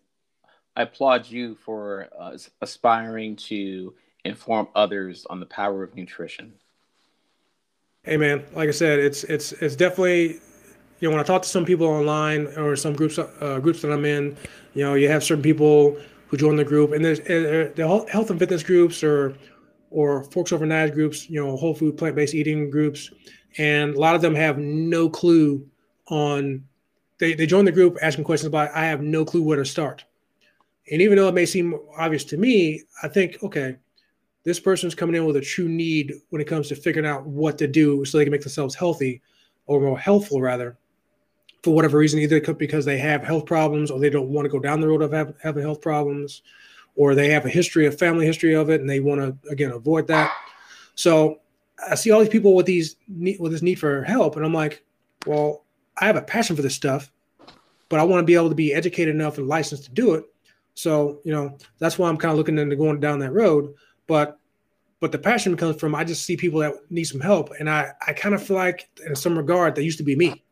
I 0.76 0.84
applaud 0.84 1.28
you 1.28 1.56
for 1.56 2.08
uh, 2.18 2.38
aspiring 2.62 3.36
to 3.36 3.94
inform 4.26 4.68
others 4.76 5.26
on 5.30 5.40
the 5.40 5.46
power 5.46 5.84
of 5.84 5.96
nutrition. 5.96 6.54
Hey 8.04 8.18
man, 8.18 8.44
like 8.54 8.70
I 8.70 8.72
said, 8.72 9.00
it's 9.00 9.24
it's 9.26 9.52
it's 9.54 9.76
definitely 9.76 10.40
you 11.00 11.08
know 11.08 11.16
when 11.16 11.24
I 11.24 11.24
talk 11.28 11.42
to 11.44 11.50
some 11.50 11.66
people 11.66 11.88
online 11.88 12.48
or 12.58 12.76
some 12.76 12.94
groups 12.94 13.18
uh, 13.18 13.60
groups 13.62 13.82
that 13.82 13.92
I'm 13.92 14.06
in, 14.06 14.36
you 14.74 14.84
know, 14.84 14.96
you 14.96 15.08
have 15.10 15.24
certain 15.24 15.44
people 15.44 15.98
who 16.28 16.38
join 16.38 16.56
the 16.56 16.66
group, 16.66 16.92
and 16.92 17.04
there's 17.04 17.20
uh, 17.22 17.72
the 17.76 18.06
health 18.12 18.30
and 18.30 18.40
fitness 18.40 18.64
groups 18.64 19.04
or 19.04 19.36
or 19.92 20.24
forks 20.26 20.52
over 20.52 20.66
knives 20.66 20.92
groups, 20.92 21.30
you 21.30 21.44
know, 21.44 21.56
whole 21.56 21.74
food 21.74 21.98
plant 21.98 22.16
based 22.16 22.36
eating 22.36 22.70
groups, 22.70 23.12
and 23.58 23.96
a 23.96 24.00
lot 24.00 24.16
of 24.16 24.22
them 24.22 24.36
have 24.36 24.58
no 24.58 25.10
clue 25.10 25.66
on. 26.08 26.64
They 27.18 27.34
they 27.34 27.46
join 27.46 27.66
the 27.66 27.72
group 27.72 27.98
asking 28.02 28.26
questions 28.26 28.48
about. 28.48 28.72
I 28.76 28.86
have 28.86 29.02
no 29.02 29.24
clue 29.26 29.42
where 29.42 29.58
to 29.58 29.66
start, 29.66 30.04
and 30.92 31.02
even 31.02 31.18
though 31.18 31.30
it 31.30 31.34
may 31.36 31.46
seem 31.46 31.80
obvious 31.98 32.24
to 32.26 32.38
me, 32.38 32.84
I 33.04 33.08
think 33.08 33.42
okay, 33.42 33.78
this 34.44 34.60
person's 34.60 34.96
coming 34.96 35.16
in 35.16 35.26
with 35.26 35.38
a 35.38 35.42
true 35.42 35.70
need 35.70 36.14
when 36.30 36.42
it 36.42 36.48
comes 36.48 36.68
to 36.70 36.76
figuring 36.76 37.08
out 37.08 37.26
what 37.26 37.58
to 37.58 37.68
do 37.68 38.04
so 38.04 38.18
they 38.18 38.26
can 38.26 38.32
make 38.32 38.42
themselves 38.42 38.76
healthy 38.76 39.22
or 39.66 39.80
more 39.80 40.00
healthful 40.00 40.42
rather 40.42 40.79
for 41.64 41.74
whatever 41.76 41.98
reason 41.98 42.20
either 42.20 42.40
because 42.54 42.86
they 42.86 42.98
have 42.98 43.24
health 43.24 43.46
problems 43.46 43.92
or 43.92 44.00
they 44.00 44.10
don't 44.10 44.30
want 44.30 44.46
to 44.46 44.50
go 44.50 44.60
down 44.60 44.82
the 44.82 44.88
road 44.88 45.02
of 45.02 45.12
have, 45.12 45.34
having 45.42 45.64
health 45.64 45.82
problems 45.82 46.42
or 46.96 47.16
they 47.16 47.30
have 47.30 47.46
a 47.46 47.50
history 47.50 47.86
a 47.86 47.92
family 47.92 48.26
history 48.26 48.54
of 48.54 48.70
it 48.70 48.82
and 48.82 48.90
they 48.90 49.00
want 49.00 49.20
to 49.20 49.52
again 49.52 49.72
avoid 49.72 50.08
that 50.08 50.32
so 50.96 51.40
i 51.90 51.96
see 51.96 52.12
all 52.12 52.20
these 52.20 52.30
people 52.30 52.56
with 52.56 52.66
these 52.66 52.96
with 53.40 53.52
this 53.52 53.62
need 53.62 53.76
for 53.76 54.04
help 54.04 54.36
and 54.36 54.46
i'm 54.46 54.54
like 54.54 54.84
well 55.26 55.66
i 56.00 56.06
have 56.06 56.16
a 56.16 56.22
passion 56.22 56.56
for 56.56 56.62
this 56.62 56.76
stuff 56.76 57.12
but 57.90 58.00
i 58.00 58.04
want 58.04 58.20
to 58.20 58.26
be 58.26 58.36
able 58.36 58.50
to 58.50 58.56
be 58.56 58.74
educated 58.74 59.14
enough 59.14 59.38
and 59.38 59.48
licensed 59.48 59.86
to 59.86 59.92
do 59.92 60.14
it 60.14 60.24
so 60.74 61.20
you 61.24 61.34
know 61.34 61.58
that's 61.78 61.98
why 61.98 62.08
i'm 62.10 62.18
kind 62.18 62.32
of 62.32 62.38
looking 62.38 62.58
into 62.58 62.76
going 62.76 63.00
down 63.00 63.20
that 63.20 63.34
road 63.34 63.74
but 64.08 64.40
but 65.00 65.12
the 65.12 65.18
passion 65.18 65.56
comes 65.56 65.78
from 65.78 65.96
I 65.96 66.04
just 66.04 66.26
see 66.26 66.36
people 66.36 66.60
that 66.60 66.74
need 66.90 67.06
some 67.06 67.22
help, 67.22 67.52
and 67.60 67.70
I 67.70 67.92
I 68.06 68.14
kind 68.14 68.36
of 68.36 68.44
feel 68.44 68.58
like 68.58 68.90
in 69.06 69.16
some 69.16 69.38
regard 69.38 69.76
that 69.76 69.84
used 69.84 69.98
to 70.00 70.04
be 70.04 70.16
me. 70.16 70.44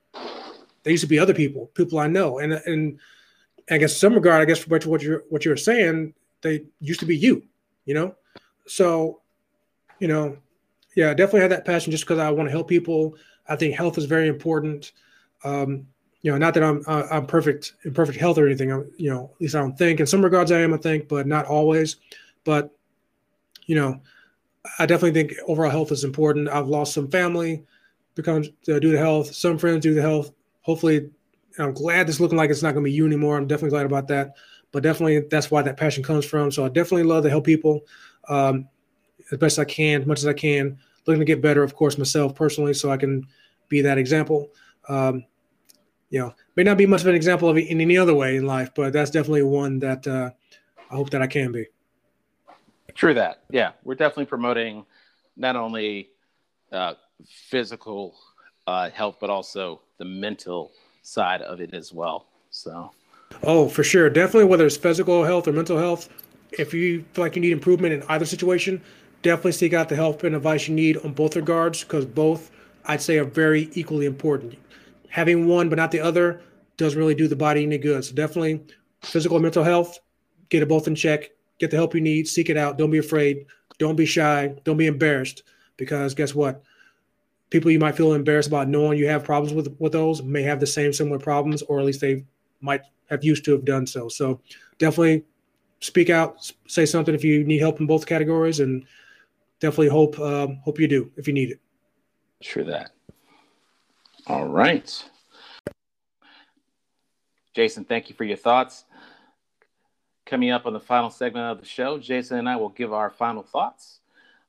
They 0.84 0.92
used 0.92 1.04
to 1.04 1.08
be 1.08 1.20
other 1.20 1.34
people, 1.34 1.68
people 1.74 2.00
I 2.00 2.08
know, 2.08 2.40
and 2.40 2.54
and 2.54 3.00
I 3.70 3.78
guess 3.78 3.96
some 3.96 4.14
regard, 4.14 4.42
I 4.42 4.46
guess 4.46 4.60
for 4.60 4.70
what 4.70 5.04
you're 5.04 5.24
what 5.30 5.46
you're 5.46 5.58
saying, 5.58 6.14
they 6.42 6.66
used 6.80 7.00
to 7.02 7.06
be 7.06 7.18
you, 7.18 7.44
you 7.86 7.94
know. 7.94 8.16
So, 8.66 9.22
you 10.00 10.08
know, 10.08 10.38
yeah, 10.96 11.12
I 11.12 11.14
definitely 11.14 11.42
have 11.42 11.50
that 11.52 11.66
passion 11.66 11.92
just 11.92 12.06
because 12.06 12.20
I 12.20 12.30
want 12.32 12.48
to 12.48 12.52
help 12.52 12.68
people. 12.68 13.16
I 13.48 13.56
think 13.56 13.76
health 13.76 13.98
is 13.98 14.06
very 14.06 14.28
important. 14.28 14.92
Um, 15.44 15.88
you 16.22 16.32
know, 16.32 16.38
not 16.38 16.54
that 16.56 16.64
I'm 16.64 16.84
I'm 16.88 17.26
perfect 17.26 17.74
in 17.84 17.94
perfect 17.94 18.20
health 18.20 18.38
or 18.38 18.46
anything. 18.46 18.72
I'm, 18.72 18.90
you 18.98 19.10
know, 19.10 19.32
at 19.36 19.42
least 19.42 19.56
I 19.56 19.60
don't 19.60 19.78
think. 19.78 20.00
In 20.00 20.08
some 20.08 20.24
regards, 20.24 20.52
I 20.52 20.60
am. 20.60 20.74
I 20.74 20.78
think, 20.78 21.08
but 21.08 21.28
not 21.28 21.46
always. 21.46 21.98
But 22.44 22.72
you 23.66 23.76
know, 23.76 24.02
I 24.80 24.86
definitely 24.86 25.12
think 25.12 25.40
overall 25.48 25.70
health 25.70 25.92
is 25.92 26.04
important. 26.04 26.50
I've 26.50 26.68
lost 26.68 26.94
some 26.94 27.10
family 27.10 27.64
because 28.16 28.48
uh, 28.68 28.80
due 28.80 28.92
to 28.92 28.98
health, 28.98 29.34
some 29.34 29.58
friends 29.58 29.84
due 29.84 29.96
to 29.96 30.02
health. 30.02 30.32
Hopefully, 30.68 31.10
I'm 31.58 31.74
glad 31.74 32.10
it's 32.10 32.20
looking 32.20 32.38
like 32.38 32.50
it's 32.50 32.62
not 32.62 32.74
going 32.74 32.84
to 32.84 32.90
be 32.90 32.94
you 32.94 33.06
anymore. 33.06 33.38
I'm 33.38 33.48
definitely 33.48 33.70
glad 33.70 33.86
about 33.86 34.10
that. 34.10 34.36
But 34.74 34.84
definitely, 34.84 35.22
that's 35.32 35.50
why 35.50 35.62
that 35.62 35.78
passion 35.78 36.04
comes 36.04 36.26
from. 36.26 36.52
So 36.52 36.66
I 36.66 36.68
definitely 36.68 37.04
love 37.04 37.24
to 37.24 37.30
help 37.30 37.46
people 37.46 37.86
um, 38.28 38.68
as 39.32 39.38
best 39.38 39.60
I 39.60 39.64
can, 39.64 40.02
as 40.02 40.08
much 40.08 40.20
as 40.20 40.28
I 40.28 40.34
can. 40.34 40.78
Looking 41.08 41.22
to 41.22 41.26
get 41.26 41.42
better, 41.42 41.64
of 41.64 41.74
course, 41.74 41.98
myself 41.98 42.36
personally, 42.36 42.74
so 42.74 42.92
I 42.92 42.98
can 42.98 43.26
be 43.70 43.80
that 43.82 43.98
example. 43.98 44.50
Um, 44.90 45.24
you 46.10 46.20
know, 46.20 46.36
may 46.58 46.64
not 46.64 46.78
be 46.78 46.86
much 46.86 47.02
of 47.02 47.08
an 47.08 47.16
example 47.16 47.48
of 47.48 47.58
it 47.58 47.70
in 47.70 47.80
any 47.80 47.98
other 47.98 48.14
way 48.14 48.36
in 48.36 48.46
life, 48.46 48.72
but 48.76 48.92
that's 48.92 49.10
definitely 49.10 49.44
one 49.44 49.80
that 49.80 50.06
uh, 50.06 50.32
I 50.92 50.96
hope 50.96 51.12
that 51.12 51.22
I 51.22 51.28
can 51.28 51.54
be. 51.54 51.68
True 52.94 53.14
that. 53.14 53.44
Yeah, 53.50 53.72
we're 53.86 53.96
definitely 53.96 54.26
promoting 54.26 54.86
not 55.38 55.56
only 55.56 56.10
uh, 56.74 56.96
physical 57.26 58.18
uh, 58.66 58.90
health, 58.90 59.18
but 59.22 59.30
also 59.30 59.82
the 59.98 60.06
mental 60.06 60.72
side 61.02 61.42
of 61.42 61.62
it 61.62 61.74
as 61.74 61.94
well. 61.94 62.28
So. 62.50 62.92
Oh, 63.44 63.68
for 63.68 63.84
sure. 63.84 64.10
Definitely, 64.10 64.46
whether 64.46 64.66
it's 64.66 64.78
physical 64.78 65.24
health 65.24 65.48
or 65.48 65.52
mental 65.52 65.78
health, 65.78 66.10
if 66.52 66.74
you 66.74 67.04
feel 67.14 67.26
like 67.26 67.36
you 67.36 67.42
need 67.42 67.52
improvement 67.52 67.94
in 67.94 68.04
either 68.10 68.26
situation, 68.26 68.82
definitely 69.22 69.52
seek 69.52 69.74
out 69.74 69.90
the 69.90 69.96
help 69.96 70.24
and 70.24 70.36
advice 70.36 70.68
you 70.68 70.76
need 70.76 70.98
on 70.98 71.14
both 71.14 71.36
regards 71.36 71.84
because 71.84 72.06
both, 72.06 72.52
I'd 72.86 73.02
say, 73.02 73.18
are 73.18 73.26
very 73.26 73.70
equally 73.74 74.06
important. 74.06 74.56
Having 75.10 75.48
one 75.48 75.70
but 75.70 75.78
not 75.78 75.92
the 75.92 76.00
other 76.00 76.42
doesn't 76.78 77.00
really 77.00 77.16
do 77.16 77.28
the 77.28 77.36
body 77.36 77.64
any 77.64 77.78
good. 77.78 78.04
So, 78.06 78.14
definitely, 78.14 78.64
physical 79.02 79.38
and 79.38 79.44
mental 79.44 79.64
health, 79.64 80.00
get 80.50 80.64
it 80.64 80.70
both 80.70 80.88
in 80.88 80.96
check 80.96 81.32
get 81.60 81.72
the 81.72 81.78
help 81.78 81.96
you 81.96 82.02
need, 82.02 82.28
seek 82.28 82.50
it 82.50 82.58
out. 82.58 82.78
Don't 82.78 82.92
be 82.92 82.98
afraid. 82.98 83.46
Don't 83.80 83.96
be 83.96 84.06
shy. 84.06 84.56
Don't 84.64 84.78
be 84.78 84.88
embarrassed 84.88 85.44
because 85.78 86.14
guess 86.14 86.34
what? 86.34 86.64
People 87.50 87.72
you 87.72 87.80
might 87.80 87.96
feel 87.96 88.14
embarrassed 88.14 88.50
about 88.50 88.68
knowing 88.68 88.98
you 88.98 89.08
have 89.08 89.24
problems 89.24 89.54
with 89.54 89.76
with 89.80 89.94
those 89.94 90.22
may 90.22 90.44
have 90.44 90.60
the 90.60 90.68
same 90.68 90.92
similar 90.92 91.20
problems, 91.20 91.62
or 91.64 91.80
at 91.80 91.86
least 91.86 92.02
they 92.02 92.26
might 92.62 92.82
have 93.10 93.24
used 93.24 93.46
to 93.46 93.52
have 93.52 93.66
done 93.66 93.88
so. 93.88 94.10
So 94.10 94.42
definitely 94.78 95.24
speak 95.80 96.10
out, 96.10 96.52
say 96.68 96.86
something 96.86 97.16
if 97.16 97.24
you 97.24 97.44
need 97.44 97.60
help 97.60 97.80
in 97.80 97.88
both 97.88 98.06
categories, 98.06 98.60
and 98.60 98.86
definitely 99.60 99.90
hope 99.90 100.20
um, 100.20 100.60
hope 100.64 100.80
you 100.80 100.88
do 100.88 101.12
if 101.16 101.28
you 101.28 101.34
need 101.34 101.52
it. 101.52 101.60
Sure 102.42 102.64
that. 102.64 102.92
All 104.28 104.48
right. 104.48 105.04
Jason, 107.56 107.86
thank 107.86 108.10
you 108.10 108.16
for 108.16 108.24
your 108.24 108.38
thoughts. 108.38 108.84
Coming 110.26 110.52
up 110.52 110.66
on 110.66 110.74
the 110.74 110.80
final 110.80 111.10
segment 111.10 111.46
of 111.46 111.60
the 111.60 111.66
show, 111.66 111.98
Jason 111.98 112.38
and 112.38 112.50
I 112.50 112.58
will 112.58 112.70
give 112.70 112.92
our 112.94 113.10
final 113.10 113.42
thoughts 113.42 114.02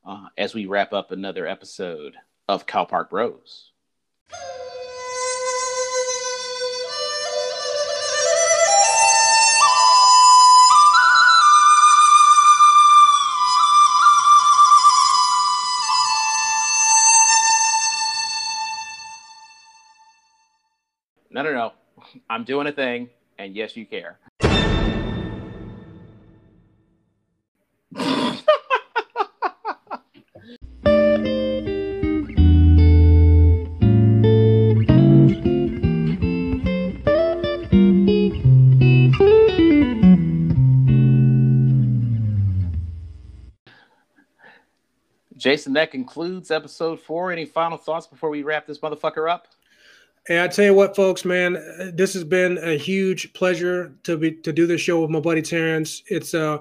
uh, 0.05 0.27
as 0.37 0.53
we 0.53 0.67
wrap 0.67 0.93
up 0.93 1.13
another 1.13 1.47
episode 1.47 2.17
of 2.49 2.67
Cal 2.67 2.87
Park 2.87 3.11
Bros. 3.11 3.73
No, 21.31 21.43
no, 21.43 21.53
no. 21.53 21.73
I'm 22.29 22.45
doing 22.45 22.67
a 22.67 22.73
thing, 22.73 23.11
and 23.39 23.55
yes, 23.55 23.77
you 23.77 23.87
care. 23.87 24.19
Jason, 45.49 45.73
that 45.73 45.91
concludes 45.91 46.51
episode 46.51 47.01
four. 47.01 47.33
Any 47.33 47.47
final 47.47 47.79
thoughts 47.79 48.07
before 48.07 48.29
we 48.29 48.43
wrap 48.43 48.67
this 48.67 48.81
motherfucker 48.81 49.31
up? 49.31 49.47
Hey, 50.27 50.45
I 50.45 50.47
tell 50.47 50.67
you 50.67 50.75
what, 50.75 50.95
folks, 50.95 51.25
man, 51.25 51.55
this 51.95 52.13
has 52.13 52.23
been 52.23 52.59
a 52.59 52.77
huge 52.77 53.33
pleasure 53.33 53.95
to 54.03 54.19
be 54.19 54.33
to 54.33 54.53
do 54.53 54.67
this 54.67 54.83
show 54.83 55.01
with 55.01 55.09
my 55.09 55.21
buddy 55.21 55.41
Terrence. 55.41 56.03
It's 56.09 56.35
uh 56.35 56.59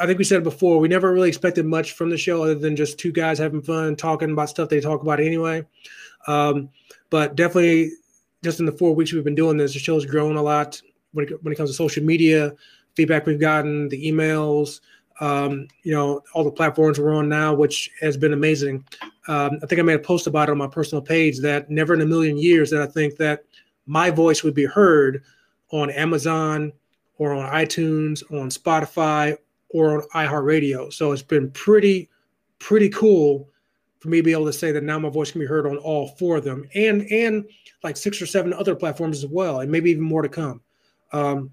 I 0.00 0.06
think 0.06 0.18
we 0.18 0.24
said 0.24 0.42
before, 0.42 0.80
we 0.80 0.88
never 0.88 1.12
really 1.12 1.28
expected 1.28 1.64
much 1.64 1.92
from 1.92 2.10
the 2.10 2.18
show 2.18 2.42
other 2.42 2.56
than 2.56 2.74
just 2.74 2.98
two 2.98 3.12
guys 3.12 3.38
having 3.38 3.62
fun, 3.62 3.94
talking 3.94 4.32
about 4.32 4.48
stuff 4.48 4.68
they 4.68 4.80
talk 4.80 5.02
about 5.02 5.20
anyway. 5.20 5.64
Um, 6.26 6.70
but 7.08 7.36
definitely, 7.36 7.92
just 8.42 8.58
in 8.58 8.66
the 8.66 8.72
four 8.72 8.96
weeks 8.96 9.12
we've 9.12 9.22
been 9.22 9.36
doing 9.36 9.58
this, 9.58 9.74
the 9.74 9.78
show's 9.78 10.06
grown 10.06 10.34
a 10.34 10.42
lot 10.42 10.82
when 11.12 11.28
it, 11.28 11.44
when 11.44 11.52
it 11.52 11.56
comes 11.56 11.70
to 11.70 11.74
social 11.74 12.02
media, 12.02 12.52
feedback 12.96 13.26
we've 13.26 13.38
gotten, 13.38 13.88
the 13.90 14.10
emails, 14.10 14.80
um, 15.22 15.68
you 15.84 15.94
know, 15.94 16.20
all 16.34 16.42
the 16.42 16.50
platforms 16.50 16.98
we're 16.98 17.14
on 17.14 17.28
now, 17.28 17.54
which 17.54 17.88
has 18.00 18.16
been 18.16 18.32
amazing. 18.32 18.84
Um, 19.28 19.60
I 19.62 19.66
think 19.66 19.78
I 19.78 19.82
made 19.84 19.94
a 19.94 20.00
post 20.00 20.26
about 20.26 20.48
it 20.48 20.52
on 20.52 20.58
my 20.58 20.66
personal 20.66 21.00
page 21.00 21.38
that 21.38 21.70
never 21.70 21.94
in 21.94 22.00
a 22.00 22.06
million 22.06 22.36
years 22.36 22.70
that 22.70 22.82
I 22.82 22.86
think 22.86 23.16
that 23.18 23.44
my 23.86 24.10
voice 24.10 24.42
would 24.42 24.54
be 24.54 24.64
heard 24.64 25.22
on 25.70 25.90
Amazon 25.90 26.72
or 27.18 27.32
on 27.34 27.48
iTunes, 27.52 28.24
on 28.32 28.50
Spotify, 28.50 29.36
or 29.68 30.02
on 30.02 30.08
iHeartRadio. 30.12 30.92
So 30.92 31.12
it's 31.12 31.22
been 31.22 31.52
pretty, 31.52 32.10
pretty 32.58 32.88
cool 32.88 33.48
for 34.00 34.08
me 34.08 34.16
to 34.16 34.24
be 34.24 34.32
able 34.32 34.46
to 34.46 34.52
say 34.52 34.72
that 34.72 34.82
now 34.82 34.98
my 34.98 35.08
voice 35.08 35.30
can 35.30 35.40
be 35.40 35.46
heard 35.46 35.68
on 35.68 35.76
all 35.76 36.08
four 36.18 36.38
of 36.38 36.42
them 36.44 36.68
and 36.74 37.02
and 37.12 37.44
like 37.84 37.96
six 37.96 38.20
or 38.20 38.26
seven 38.26 38.52
other 38.52 38.74
platforms 38.74 39.22
as 39.22 39.30
well, 39.30 39.60
and 39.60 39.70
maybe 39.70 39.92
even 39.92 40.02
more 40.02 40.22
to 40.22 40.28
come. 40.28 40.60
Um, 41.12 41.52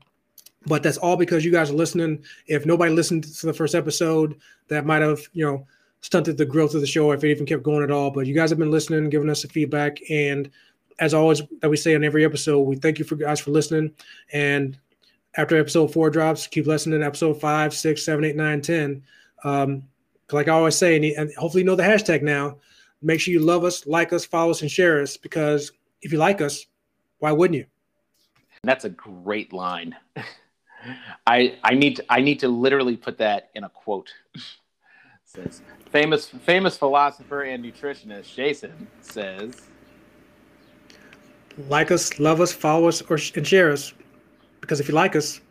but 0.65 0.83
that's 0.83 0.97
all 0.97 1.15
because 1.15 1.45
you 1.45 1.51
guys 1.51 1.69
are 1.69 1.75
listening. 1.75 2.23
If 2.47 2.65
nobody 2.65 2.93
listened 2.93 3.23
to 3.23 3.45
the 3.45 3.53
first 3.53 3.75
episode, 3.75 4.39
that 4.67 4.85
might 4.85 5.01
have 5.01 5.21
you 5.33 5.45
know 5.45 5.67
stunted 6.01 6.37
the 6.37 6.45
growth 6.45 6.75
of 6.75 6.81
the 6.81 6.87
show 6.87 7.11
if 7.11 7.23
it 7.23 7.31
even 7.31 7.45
kept 7.45 7.63
going 7.63 7.83
at 7.83 7.91
all. 7.91 8.11
But 8.11 8.27
you 8.27 8.33
guys 8.33 8.49
have 8.49 8.59
been 8.59 8.71
listening, 8.71 9.09
giving 9.09 9.29
us 9.29 9.41
the 9.41 9.47
feedback, 9.47 9.99
and 10.09 10.49
as 10.99 11.13
always, 11.13 11.41
that 11.61 11.69
we 11.69 11.77
say 11.77 11.95
on 11.95 12.03
every 12.03 12.25
episode, 12.25 12.61
we 12.61 12.75
thank 12.75 12.99
you 12.99 13.05
for 13.05 13.15
guys 13.15 13.39
for 13.39 13.51
listening. 13.51 13.93
And 14.33 14.77
after 15.35 15.57
episode 15.57 15.93
four 15.93 16.09
drops, 16.09 16.47
keep 16.47 16.67
listening. 16.67 17.03
Episode 17.03 17.39
five, 17.39 17.73
six, 17.73 18.03
seven, 18.03 18.25
eight, 18.25 18.35
nine, 18.35 18.61
ten. 18.61 19.03
Um, 19.43 19.83
like 20.31 20.47
I 20.47 20.51
always 20.51 20.75
say, 20.75 20.95
and 21.15 21.33
hopefully 21.35 21.63
you 21.63 21.65
know 21.65 21.75
the 21.75 21.83
hashtag 21.83 22.21
now. 22.21 22.57
Make 23.01 23.21
sure 23.21 23.31
you 23.31 23.39
love 23.39 23.63
us, 23.63 23.87
like 23.87 24.11
us, 24.11 24.25
follow 24.25 24.51
us, 24.51 24.61
and 24.61 24.69
share 24.69 25.01
us. 25.01 25.15
Because 25.15 25.71
if 26.01 26.11
you 26.11 26.17
like 26.17 26.41
us, 26.41 26.65
why 27.19 27.31
wouldn't 27.31 27.57
you? 27.57 27.65
That's 28.63 28.85
a 28.85 28.89
great 28.89 29.53
line. 29.53 29.95
I 31.25 31.57
I 31.63 31.75
need 31.75 31.97
to, 31.97 32.05
I 32.09 32.21
need 32.21 32.39
to 32.39 32.47
literally 32.47 32.97
put 32.97 33.17
that 33.17 33.49
in 33.55 33.63
a 33.63 33.69
quote. 33.69 34.13
says 35.25 35.61
famous 35.91 36.27
famous 36.27 36.77
philosopher 36.77 37.43
and 37.43 37.63
nutritionist 37.63 38.33
Jason 38.33 38.87
says, 39.01 39.53
"Like 41.67 41.91
us, 41.91 42.19
love 42.19 42.41
us, 42.41 42.51
follow 42.51 42.87
us, 42.87 43.01
or 43.03 43.19
and 43.35 43.45
share 43.45 43.71
us. 43.71 43.93
Because 44.61 44.79
if 44.79 44.87
you 44.87 44.93
like 44.93 45.15
us, 45.15 45.41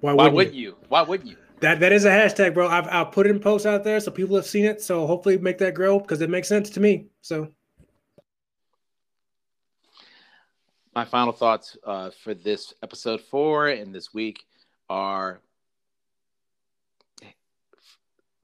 why, 0.00 0.12
why 0.12 0.24
wouldn't, 0.24 0.36
wouldn't 0.36 0.56
you? 0.56 0.68
you? 0.70 0.76
Why 0.88 1.02
wouldn't 1.02 1.28
you? 1.28 1.36
That 1.60 1.80
that 1.80 1.92
is 1.92 2.04
a 2.04 2.10
hashtag, 2.10 2.54
bro. 2.54 2.68
I've 2.68 2.86
I'll 2.88 3.06
put 3.06 3.26
it 3.26 3.30
in 3.30 3.40
posts 3.40 3.66
out 3.66 3.84
there 3.84 4.00
so 4.00 4.10
people 4.10 4.36
have 4.36 4.46
seen 4.46 4.64
it. 4.64 4.80
So 4.80 5.06
hopefully 5.06 5.38
make 5.38 5.58
that 5.58 5.74
grow 5.74 5.98
because 5.98 6.20
it 6.20 6.30
makes 6.30 6.48
sense 6.48 6.70
to 6.70 6.80
me. 6.80 7.06
So 7.20 7.48
my 10.94 11.04
final 11.04 11.32
thoughts 11.32 11.76
uh, 11.84 12.10
for 12.22 12.34
this 12.34 12.74
episode 12.82 13.20
four 13.20 13.68
and 13.68 13.94
this 13.94 14.12
week 14.14 14.44
are 14.88 15.40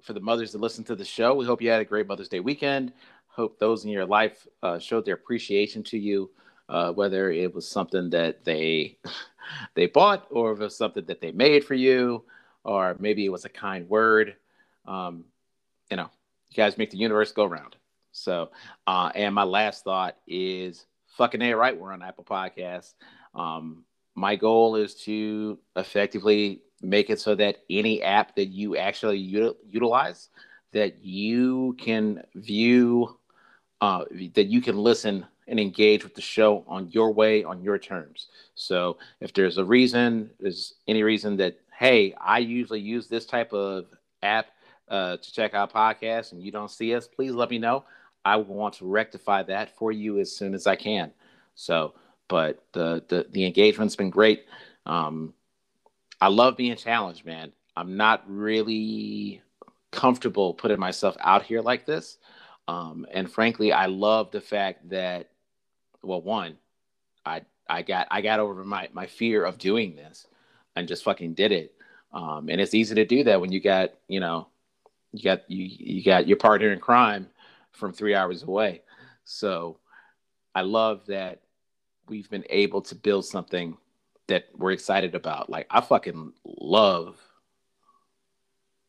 for 0.02 0.12
the 0.12 0.20
mothers 0.20 0.52
that 0.52 0.60
listen 0.60 0.84
to 0.84 0.94
the 0.94 1.04
show. 1.04 1.34
We 1.34 1.46
hope 1.46 1.62
you 1.62 1.70
had 1.70 1.80
a 1.80 1.84
great 1.84 2.06
Mother's 2.06 2.28
Day 2.28 2.40
weekend. 2.40 2.92
Hope 3.26 3.58
those 3.58 3.84
in 3.84 3.90
your 3.90 4.06
life 4.06 4.46
uh, 4.62 4.78
showed 4.78 5.04
their 5.04 5.14
appreciation 5.14 5.82
to 5.84 5.98
you, 5.98 6.30
uh, 6.68 6.92
whether 6.92 7.30
it 7.30 7.54
was 7.54 7.66
something 7.66 8.10
that 8.10 8.44
they 8.44 8.98
they 9.74 9.86
bought 9.86 10.26
or 10.30 10.52
if 10.52 10.60
it 10.60 10.64
was 10.64 10.76
something 10.76 11.04
that 11.06 11.20
they 11.20 11.32
made 11.32 11.64
for 11.64 11.74
you 11.74 12.24
or 12.64 12.96
maybe 12.98 13.24
it 13.24 13.30
was 13.30 13.44
a 13.44 13.50
kind 13.50 13.88
word. 13.88 14.36
Um, 14.86 15.24
you 15.90 15.96
know, 15.96 16.10
you 16.50 16.56
guys 16.56 16.78
make 16.78 16.90
the 16.90 16.98
universe 16.98 17.32
go 17.32 17.44
round. 17.44 17.76
So, 18.12 18.50
uh, 18.86 19.10
and 19.14 19.34
my 19.34 19.42
last 19.42 19.84
thought 19.84 20.16
is 20.26 20.86
fucking 21.16 21.42
A 21.42 21.54
right. 21.54 21.78
We're 21.78 21.92
on 21.92 22.02
Apple 22.02 22.24
Podcasts. 22.24 22.94
Um, 23.34 23.84
my 24.15 24.36
goal 24.36 24.77
is 24.77 24.95
to 25.05 25.59
effectively 25.77 26.62
make 26.82 27.11
it 27.11 27.20
so 27.20 27.35
that 27.35 27.59
any 27.70 28.03
app 28.03 28.36
that 28.36 28.47
you 28.47 28.77
actually 28.77 29.23
util- 29.32 29.57
utilize, 29.69 30.28
that 30.73 31.05
you 31.05 31.74
can 31.78 32.23
view, 32.35 33.19
uh, 33.81 34.05
that 34.35 34.47
you 34.47 34.61
can 34.61 34.77
listen 34.77 35.27
and 35.47 35.61
engage 35.61 36.05
with 36.05 36.15
the 36.15 36.20
show 36.20 36.65
on 36.66 36.89
your 36.89 37.12
way, 37.12 37.45
on 37.45 37.62
your 37.62 37.78
terms. 37.78 38.28
So 38.55 38.99
if 39.20 39.32
there's 39.35 39.59
a 39.59 39.65
reason, 39.65 40.31
there's 40.41 40.74
any 40.86 41.03
reason 41.03 41.36
that 41.39 41.59
hey, 41.78 42.15
I 42.20 42.39
usually 42.39 42.81
use 42.81 43.09
this 43.09 43.27
type 43.27 43.53
of 43.53 43.86
app 44.23 44.47
uh, 44.89 45.16
to 45.16 45.32
check 45.32 45.55
out 45.55 45.73
podcasts 45.73 46.32
and 46.32 46.43
you 46.43 46.53
don't 46.53 46.70
see 46.70 46.95
us, 46.95 47.09
please 47.09 47.32
let 47.32 47.51
me 47.51 47.59
know. 47.59 47.85
I 48.24 48.36
want 48.36 48.74
to 48.74 48.86
rectify 48.86 49.43
that 49.45 49.77
for 49.77 49.93
you 49.93 50.19
as 50.19 50.35
soon 50.35 50.55
as 50.55 50.66
I 50.66 50.77
can. 50.77 51.12
So, 51.55 51.95
but 52.28 52.64
the 52.72 53.02
the, 53.09 53.26
the 53.30 53.44
engagement's 53.44 53.96
been 53.96 54.10
great. 54.10 54.46
Um, 54.86 55.34
I 56.20 56.28
love 56.28 56.56
being 56.56 56.76
challenged, 56.76 57.24
man. 57.24 57.52
I'm 57.76 57.96
not 57.96 58.24
really 58.26 59.42
comfortable 59.90 60.55
putting 60.55 60.78
myself 60.78 61.16
out 61.20 61.42
here 61.42 61.60
like 61.60 61.86
this. 61.86 62.18
Um, 62.66 63.06
and 63.12 63.30
frankly, 63.30 63.72
I 63.72 63.86
love 63.86 64.30
the 64.30 64.40
fact 64.40 64.88
that, 64.90 65.28
well, 66.02 66.22
one, 66.22 66.56
I 67.26 67.42
I 67.68 67.82
got 67.82 68.09
I 68.10 68.20
got 68.20 68.40
over 68.40 68.64
my 68.64 68.88
my 68.92 69.06
fear 69.06 69.44
of 69.44 69.59
doing 69.59 69.96
this, 69.96 70.26
and 70.76 70.88
just 70.88 71.05
fucking 71.05 71.34
did 71.34 71.52
it. 71.52 71.74
Um, 72.12 72.48
and 72.48 72.60
it's 72.60 72.74
easy 72.74 72.94
to 72.94 73.05
do 73.05 73.24
that 73.24 73.40
when 73.40 73.52
you 73.52 73.60
got, 73.60 73.94
you 74.09 74.20
know, 74.20 74.48
you 75.12 75.22
got 75.22 75.51
you 75.51 75.64
you 75.64 76.02
got 76.02 76.26
your 76.26 76.36
partner 76.36 76.72
in 76.72 76.78
crime 76.78 77.28
from 77.72 77.92
three 77.92 78.14
hours 78.14 78.42
away. 78.42 78.82
So 79.24 79.78
I 80.55 80.62
love 80.62 81.06
that 81.06 81.42
we've 82.09 82.28
been 82.31 82.44
able 82.51 82.82
to 82.82 82.94
build 82.94 83.24
something 83.24 83.76
that 84.26 84.48
we're 84.56 84.72
excited 84.72 85.14
about. 85.14 85.51
Like 85.51 85.66
I 85.70 85.81
fucking 85.81 86.32
love 86.44 87.18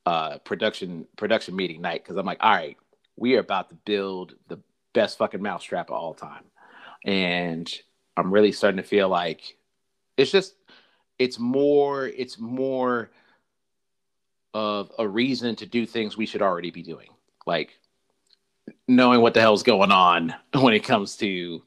uh 0.06 0.38
production 0.40 1.08
production 1.18 1.56
meeting 1.56 1.82
night 1.82 2.04
because 2.04 2.18
I'm 2.18 2.26
like, 2.26 2.44
all 2.44 2.52
right, 2.52 2.78
we 3.16 3.36
are 3.36 3.40
about 3.40 3.70
to 3.70 3.76
build 3.76 4.36
the 4.48 4.60
best 4.94 5.18
fucking 5.18 5.42
mousetrap 5.42 5.90
of 5.90 5.96
all 5.96 6.14
time. 6.14 6.44
And 7.06 7.72
I'm 8.18 8.34
really 8.34 8.52
starting 8.52 8.78
to 8.78 8.88
feel 8.88 9.10
like 9.10 9.58
it's 10.18 10.32
just 10.32 10.56
it's 11.20 11.40
more 11.40 12.08
it's 12.08 12.40
more 12.40 13.12
of 14.54 14.92
a 14.98 15.08
reason 15.08 15.56
to 15.58 15.66
do 15.66 15.86
things 15.86 16.16
we 16.16 16.26
should 16.26 16.42
already 16.42 16.72
be 16.72 16.82
doing 16.82 17.10
like 17.46 17.78
knowing 18.88 19.22
what 19.22 19.34
the 19.34 19.42
hell's 19.42 19.64
going 19.64 19.92
on 19.92 20.34
when 20.54 20.74
it 20.74 20.84
comes 20.84 21.18
to 21.18 21.62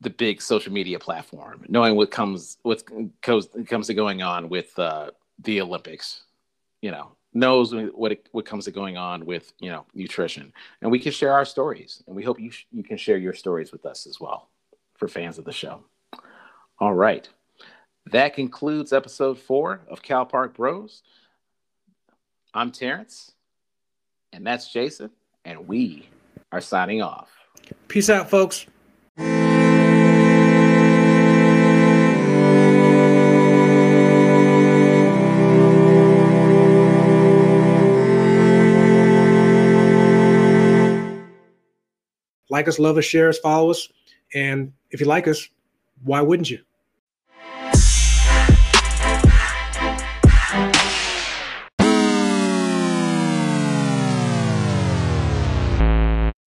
the 0.00 0.10
big 0.10 0.42
social 0.42 0.72
media 0.72 0.98
platform 0.98 1.64
knowing 1.68 1.96
what 1.96 2.10
comes 2.10 2.58
what 2.62 2.82
comes 3.22 3.48
comes 3.66 3.86
to 3.86 3.94
going 3.94 4.22
on 4.22 4.48
with 4.48 4.78
uh, 4.78 5.10
the 5.40 5.60
olympics 5.60 6.22
you 6.82 6.90
know 6.90 7.12
knows 7.32 7.74
what 7.92 8.12
it, 8.12 8.28
what 8.32 8.46
comes 8.46 8.64
to 8.64 8.70
going 8.70 8.96
on 8.96 9.24
with 9.26 9.52
you 9.58 9.70
know 9.70 9.84
nutrition 9.94 10.52
and 10.82 10.90
we 10.90 10.98
can 10.98 11.12
share 11.12 11.32
our 11.32 11.44
stories 11.44 12.02
and 12.06 12.16
we 12.16 12.22
hope 12.22 12.40
you 12.40 12.50
sh- 12.50 12.66
you 12.72 12.82
can 12.82 12.96
share 12.96 13.18
your 13.18 13.34
stories 13.34 13.72
with 13.72 13.84
us 13.86 14.06
as 14.06 14.20
well 14.20 14.48
for 14.96 15.08
fans 15.08 15.38
of 15.38 15.44
the 15.44 15.52
show 15.52 15.82
all 16.78 16.94
right 16.94 17.28
that 18.12 18.34
concludes 18.34 18.92
episode 18.92 19.38
four 19.38 19.80
of 19.88 20.00
Cal 20.00 20.24
Park 20.24 20.54
Bros. 20.54 21.02
I'm 22.54 22.70
Terrence, 22.70 23.32
and 24.32 24.46
that's 24.46 24.72
Jason, 24.72 25.10
and 25.44 25.66
we 25.66 26.08
are 26.52 26.60
signing 26.60 27.02
off. 27.02 27.30
Peace 27.88 28.08
out, 28.08 28.30
folks. 28.30 28.66
Like 42.56 42.68
us, 42.68 42.78
love 42.78 42.96
us, 42.96 43.04
share 43.04 43.28
us, 43.28 43.38
follow 43.38 43.70
us. 43.70 43.86
And 44.32 44.72
if 44.90 44.98
you 44.98 45.04
like 45.04 45.28
us, 45.28 45.46
why 46.04 46.22
wouldn't 46.22 46.48
you? 46.48 46.60